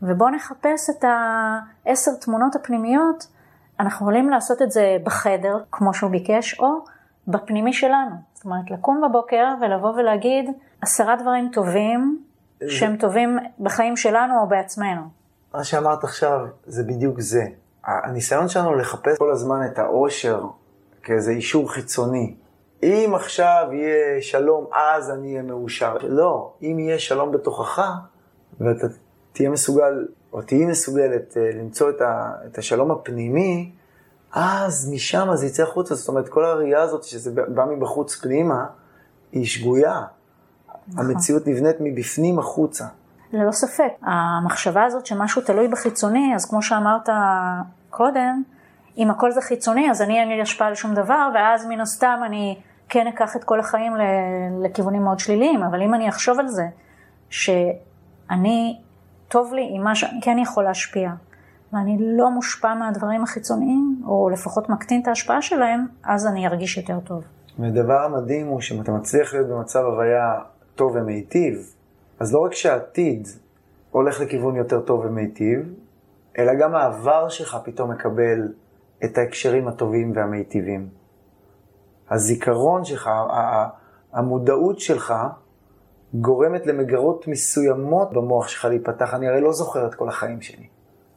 ובואו 0.01 0.29
נחפש 0.29 0.89
את 0.89 1.03
העשר 1.03 2.11
תמונות 2.21 2.55
הפנימיות, 2.55 3.27
אנחנו 3.79 4.05
יכולים 4.05 4.29
לעשות 4.29 4.61
את 4.61 4.71
זה 4.71 4.97
בחדר, 5.03 5.63
כמו 5.71 5.93
שהוא 5.93 6.11
ביקש, 6.11 6.59
או 6.59 6.67
בפנימי 7.27 7.73
שלנו. 7.73 8.15
זאת 8.33 8.45
אומרת, 8.45 8.71
לקום 8.71 9.01
בבוקר 9.01 9.45
ולבוא 9.61 9.89
ולהגיד 9.89 10.49
עשרה 10.81 11.15
דברים 11.15 11.49
טובים, 11.53 12.23
שהם 12.67 12.97
טובים 12.97 13.37
בחיים 13.59 13.97
שלנו 13.97 14.33
או 14.43 14.49
בעצמנו. 14.49 15.01
מה 15.53 15.63
שאמרת 15.63 16.03
עכשיו 16.03 16.39
זה 16.65 16.83
בדיוק 16.83 17.19
זה. 17.19 17.43
הניסיון 17.83 18.47
שלנו 18.47 18.75
לחפש 18.75 19.17
כל 19.17 19.31
הזמן 19.31 19.65
את 19.65 19.79
האושר 19.79 20.45
כאיזה 21.03 21.31
אישור 21.31 21.71
חיצוני, 21.71 22.35
אם 22.83 23.11
עכשיו 23.15 23.67
יהיה 23.71 24.21
שלום, 24.21 24.65
אז 24.73 25.11
אני 25.11 25.31
אהיה 25.31 25.41
מאושר. 25.43 25.97
לא, 26.01 26.53
אם 26.61 26.79
יהיה 26.79 26.99
שלום 26.99 27.31
בתוכך, 27.31 27.81
ואתה 28.59 28.87
תהיה 29.33 29.49
מסוגל, 29.49 30.07
או 30.33 30.41
תהיי 30.41 30.65
מסוגלת 30.65 31.37
אה, 31.37 31.49
למצוא 31.53 31.89
את, 31.89 32.01
ה, 32.01 32.31
את 32.45 32.57
השלום 32.57 32.91
הפנימי, 32.91 33.71
אז 34.33 34.91
משם 34.93 35.27
זה 35.33 35.45
יצא 35.45 35.63
החוצה, 35.63 35.95
זאת 35.95 36.07
אומרת, 36.07 36.29
כל 36.29 36.45
הראייה 36.45 36.81
הזאת 36.81 37.03
שזה 37.03 37.31
בא 37.31 37.65
מבחוץ 37.65 38.15
פנימה, 38.15 38.65
היא 39.31 39.45
שגויה. 39.45 40.01
נכון. 40.87 41.05
המציאות 41.05 41.47
נבנית 41.47 41.75
מבפנים 41.79 42.39
החוצה. 42.39 42.85
ללא 43.33 43.51
ספק. 43.51 43.91
המחשבה 44.01 44.83
הזאת 44.83 45.05
שמשהו 45.05 45.41
תלוי 45.41 45.67
בחיצוני, 45.67 46.35
אז 46.35 46.45
כמו 46.45 46.61
שאמרת 46.61 47.09
קודם, 47.89 48.43
אם 48.97 49.11
הכל 49.11 49.31
זה 49.31 49.41
חיצוני, 49.41 49.91
אז 49.91 50.01
אני 50.01 50.19
אין 50.19 50.29
לי 50.29 50.41
השפעה 50.41 50.67
על 50.67 50.75
שום 50.75 50.93
דבר, 50.93 51.29
ואז 51.35 51.65
מן 51.65 51.79
הסתם 51.79 52.19
אני 52.25 52.59
כן 52.89 53.07
אקח 53.07 53.35
את 53.35 53.43
כל 53.43 53.59
החיים 53.59 53.93
לכיוונים 54.63 55.03
מאוד 55.03 55.19
שליליים, 55.19 55.63
אבל 55.63 55.81
אם 55.81 55.93
אני 55.93 56.09
אחשוב 56.09 56.39
על 56.39 56.47
זה, 56.47 56.67
שאני, 57.29 58.79
טוב 59.27 59.53
לי 59.53 59.69
עם 59.75 59.83
מה 59.83 59.95
שאני 59.95 60.19
כן 60.21 60.37
יכול 60.39 60.63
להשפיע, 60.63 61.11
ואני 61.73 61.97
לא 61.99 62.29
מושפע 62.29 62.73
מהדברים 62.73 63.23
החיצוניים, 63.23 64.01
או 64.07 64.29
לפחות 64.29 64.69
מקטין 64.69 65.01
את 65.01 65.07
ההשפעה 65.07 65.41
שלהם, 65.41 65.85
אז 66.03 66.27
אני 66.27 66.47
ארגיש 66.47 66.77
יותר 66.77 66.99
טוב. 66.99 67.23
והדבר 67.59 68.03
המדהים 68.03 68.47
הוא 68.47 68.61
שאם 68.61 68.81
אתה 68.81 68.91
מצליח 68.91 69.33
להיות 69.33 69.47
במצב 69.47 69.79
הוויה 69.79 70.39
טוב 70.81 70.95
ומיטיב, 70.95 71.75
אז 72.19 72.33
לא 72.33 72.39
רק 72.39 72.53
שהעתיד 72.53 73.27
הולך 73.91 74.21
לכיוון 74.21 74.55
יותר 74.55 74.81
טוב 74.81 75.05
ומיטיב, 75.05 75.73
אלא 76.37 76.51
גם 76.61 76.75
העבר 76.75 77.29
שלך 77.29 77.57
פתאום 77.63 77.91
מקבל 77.91 78.53
את 79.03 79.17
ההקשרים 79.17 79.67
הטובים 79.67 80.11
והמיטיבים. 80.15 80.89
הזיכרון 82.09 82.85
שלך, 82.85 83.09
המודעות 84.13 84.79
שלך, 84.79 85.13
גורמת 86.13 86.65
למגרות 86.65 87.27
מסוימות 87.27 88.13
במוח 88.13 88.47
שלך 88.47 88.65
להיפתח. 88.65 89.13
אני 89.13 89.27
הרי 89.27 89.41
לא 89.41 89.53
זוכר 89.53 89.87
את 89.87 89.95
כל 89.95 90.09
החיים 90.09 90.41
שלי. 90.41 90.67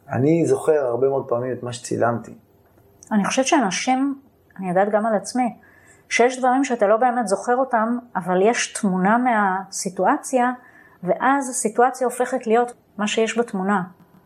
אני 0.09 0.47
זוכר 0.47 0.87
הרבה 0.87 1.09
מאוד 1.09 1.29
פעמים 1.29 1.53
את 1.53 1.63
מה 1.63 1.73
שצילמתי. 1.73 2.35
אני 3.13 3.25
חושבת 3.25 3.47
שאנשים, 3.47 4.21
אני 4.59 4.69
יודעת 4.69 4.89
גם 4.93 5.07
על 5.07 5.15
עצמי, 5.15 5.57
שיש 6.09 6.39
דברים 6.39 6.65
שאתה 6.65 6.87
לא 6.87 6.97
באמת 6.97 7.29
זוכר 7.29 7.57
אותם, 7.57 7.99
אבל 8.17 8.43
יש 8.43 8.73
תמונה 8.73 9.19
מהסיטואציה, 9.19 10.53
ואז 11.03 11.49
הסיטואציה 11.51 12.07
הופכת 12.07 12.47
להיות 12.47 12.73
מה 12.99 13.07
שיש 13.07 13.39
בתמונה. 13.39 13.83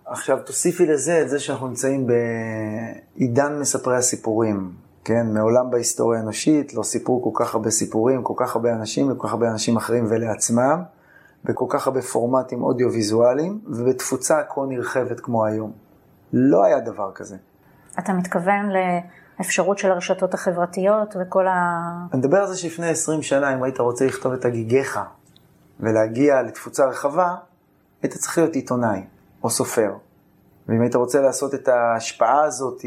עכשיו 0.07 0.39
תוסיפי 0.47 0.87
לזה 0.87 1.22
את 1.22 1.29
זה 1.29 1.41
שאנחנו 1.41 1.68
נמצאים 1.68 2.07
בעידן 2.07 3.59
מספרי 3.61 3.97
הסיפורים, 3.97 4.72
כן? 5.05 5.26
מעולם 5.35 5.70
בהיסטוריה 5.70 6.20
האנושית 6.20 6.74
לא 6.74 6.83
סיפרו 6.83 7.22
כל 7.22 7.45
כך 7.45 7.55
הרבה 7.55 7.70
סיפורים, 7.70 8.22
כל 8.22 8.35
כך 8.37 8.57
הרבה 8.57 8.72
אנשים 8.72 9.12
וכל 9.12 9.26
כך 9.26 9.33
הרבה 9.33 9.51
אנשים 9.51 9.76
אחרים 9.76 10.07
ולעצמם, 10.09 10.83
בכל 11.45 11.66
כך 11.68 11.87
הרבה 11.87 12.03
פורמטים 12.03 12.62
אודיו-ויזואליים 12.62 13.61
ובתפוצה 13.66 14.43
כה 14.49 14.61
נרחבת 14.68 15.20
כמו 15.20 15.47
היום. 15.47 15.72
לא 16.33 16.64
היה 16.64 16.81
דבר 16.81 17.12
כזה. 17.14 17.37
אתה 17.99 18.12
מתכוון 18.12 18.70
לאפשרות 19.39 19.78
של 19.78 19.91
הרשתות 19.91 20.34
החברתיות 20.34 21.16
וכל 21.20 21.47
ה... 21.47 21.82
אני 22.12 22.18
מדבר 22.20 22.39
על 22.39 22.47
זה 22.47 22.59
שלפני 22.59 22.89
20 22.89 23.22
שנה, 23.22 23.55
אם 23.55 23.62
היית 23.62 23.78
רוצה 23.78 24.07
לכתוב 24.07 24.32
את 24.32 24.45
הגיגיך 24.45 25.01
ולהגיע 25.80 26.43
לתפוצה 26.43 26.86
רחבה, 26.86 27.34
היית 28.03 28.14
צריך 28.14 28.39
להיות 28.39 28.55
עיתונאי. 28.55 29.03
או 29.45 29.51
סופר. 29.51 29.93
ואם 30.68 30.80
היית 30.80 30.95
רוצה 30.95 31.20
לעשות 31.20 31.55
את 31.55 31.68
ההשפעה 31.68 32.45
הזאת 32.45 32.84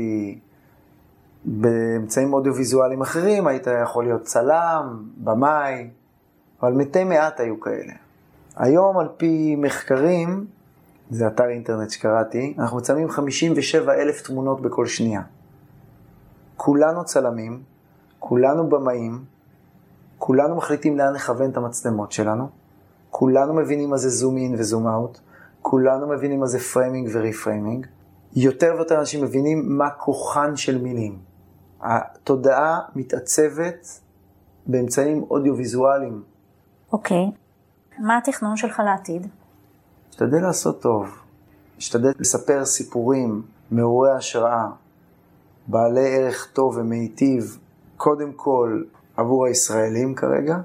באמצעים 1.46 2.34
אודיו-ויזואליים 2.34 3.02
אחרים, 3.02 3.48
היית 3.48 3.68
יכול 3.84 4.04
להיות 4.04 4.22
צלם, 4.22 5.04
במאי, 5.18 5.90
אבל 6.62 6.74
מתי 6.74 7.04
מעט 7.04 7.40
היו 7.40 7.60
כאלה. 7.60 7.94
היום 8.56 8.98
על 8.98 9.08
פי 9.18 9.56
מחקרים, 9.56 10.46
זה 11.10 11.28
אתר 11.28 11.50
אינטרנט 11.50 11.90
שקראתי, 11.90 12.56
אנחנו 12.60 12.78
מצלמים 12.78 13.10
57 13.10 13.94
אלף 13.94 14.22
תמונות 14.22 14.62
בכל 14.62 14.86
שנייה. 14.86 15.22
כולנו 16.64 17.06
צלמים, 17.06 17.64
כולנו 18.20 18.70
במאים, 18.70 19.24
כולנו 20.18 20.56
מחליטים 20.56 20.98
לאן 20.98 21.14
לכוון 21.14 21.50
את 21.50 21.58
המצלמות 21.58 22.12
שלנו, 22.12 22.50
כולנו 23.10 23.54
מבינים 23.54 23.90
מה 23.90 23.98
זה 23.98 24.10
zoom 24.10 24.38
in 24.38 24.56
ו 24.58 24.64
zoom 24.64 24.88
out, 24.88 25.20
כולנו 25.62 26.08
מבינים 26.08 26.40
מה 26.40 26.48
זה 26.48 26.60
framing 26.60 27.10
ו 27.14 27.20
reframing. 27.20 27.88
יותר 28.36 28.74
ויותר 28.76 29.00
אנשים 29.00 29.24
מבינים 29.24 29.78
מה 29.78 29.90
כוחן 29.90 30.56
של 30.56 30.82
מילים. 30.82 31.20
התודעה 31.82 32.80
מתעצבת 32.96 33.88
באמצעים 34.68 35.24
אודיו-ויזואליים. 35.30 36.24
אוקיי. 36.94 37.26
Okay. 37.26 38.02
מה 38.02 38.18
התכנון 38.18 38.58
שלך 38.58 38.82
לעתיד? 38.86 39.28
אשתדל 40.10 40.42
לעשות 40.42 40.82
טוב. 40.82 41.10
אשתדל 41.80 42.12
לספר 42.20 42.66
סיפורים 42.66 43.42
מעוררי 43.72 44.12
השראה, 44.12 44.68
בעלי 45.72 46.16
ערך 46.16 46.48
טוב 46.54 46.78
ומיטיב, 46.78 47.58
קודם 47.98 48.34
כל 48.34 48.84
עבור 49.18 49.46
הישראלים 49.46 50.16
כרגע, 50.16 50.58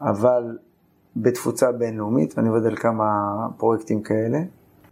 אבל 0.00 0.58
בתפוצה 1.16 1.72
בינלאומית, 1.72 2.38
ואני 2.38 2.48
עובד 2.48 2.66
על 2.66 2.76
כמה 2.76 3.04
פרויקטים 3.56 4.02
כאלה, 4.02 4.38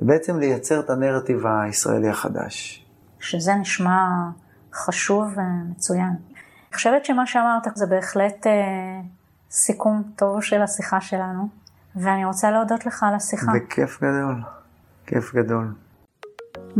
ובעצם 0.01 0.39
לייצר 0.39 0.81
את 0.81 0.91
הנרטיב 0.91 1.47
הישראלי 1.47 2.09
החדש. 2.09 2.87
שזה 3.21 3.55
נשמע 3.55 4.07
חשוב 4.73 5.27
ומצוין. 5.37 6.09
אני 6.09 6.75
חושבת 6.75 7.05
שמה 7.05 7.27
שאמרת 7.27 7.63
זה 7.75 7.87
בהחלט 7.87 8.47
אה, 8.47 8.53
סיכום 9.51 10.03
טוב 10.17 10.43
של 10.43 10.63
השיחה 10.63 11.01
שלנו, 11.01 11.49
ואני 11.97 12.25
רוצה 12.25 12.51
להודות 12.51 12.87
לך 12.87 13.03
על 13.03 13.15
השיחה. 13.15 13.53
בכיף 13.53 13.99
גדול, 14.03 14.43
כיף 15.07 15.35
גדול. 15.35 15.73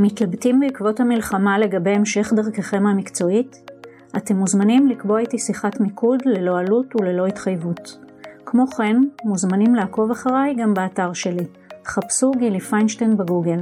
מתלבטים 0.01 0.61
בעקבות 0.61 1.01
המלחמה 1.01 1.59
לגבי 1.59 1.91
המשך 1.91 2.33
דרככם 2.37 2.87
המקצועית? 2.87 3.71
אתם 4.17 4.37
מוזמנים 4.37 4.89
לקבוע 4.89 5.21
איתי 5.21 5.39
שיחת 5.39 5.81
מיקוד 5.81 6.23
ללא 6.25 6.59
עלות 6.59 6.97
וללא 6.97 7.27
התחייבות. 7.27 7.99
כמו 8.47 8.67
כן, 8.67 8.97
מוזמנים 9.25 9.75
לעקוב 9.75 10.11
אחריי 10.11 10.55
גם 10.55 10.75
באתר 10.75 11.13
שלי. 11.13 11.45
חפשו 11.87 12.31
גילי 12.31 12.61
פיינשטיין 12.61 13.17
בגוגל. 13.17 13.61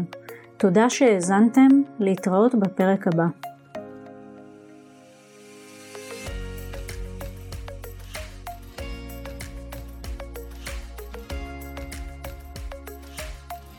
תודה 0.56 0.90
שהאזנתם, 0.90 1.68
להתראות 1.98 2.54
בפרק 2.54 3.06
הבא. 3.06 3.26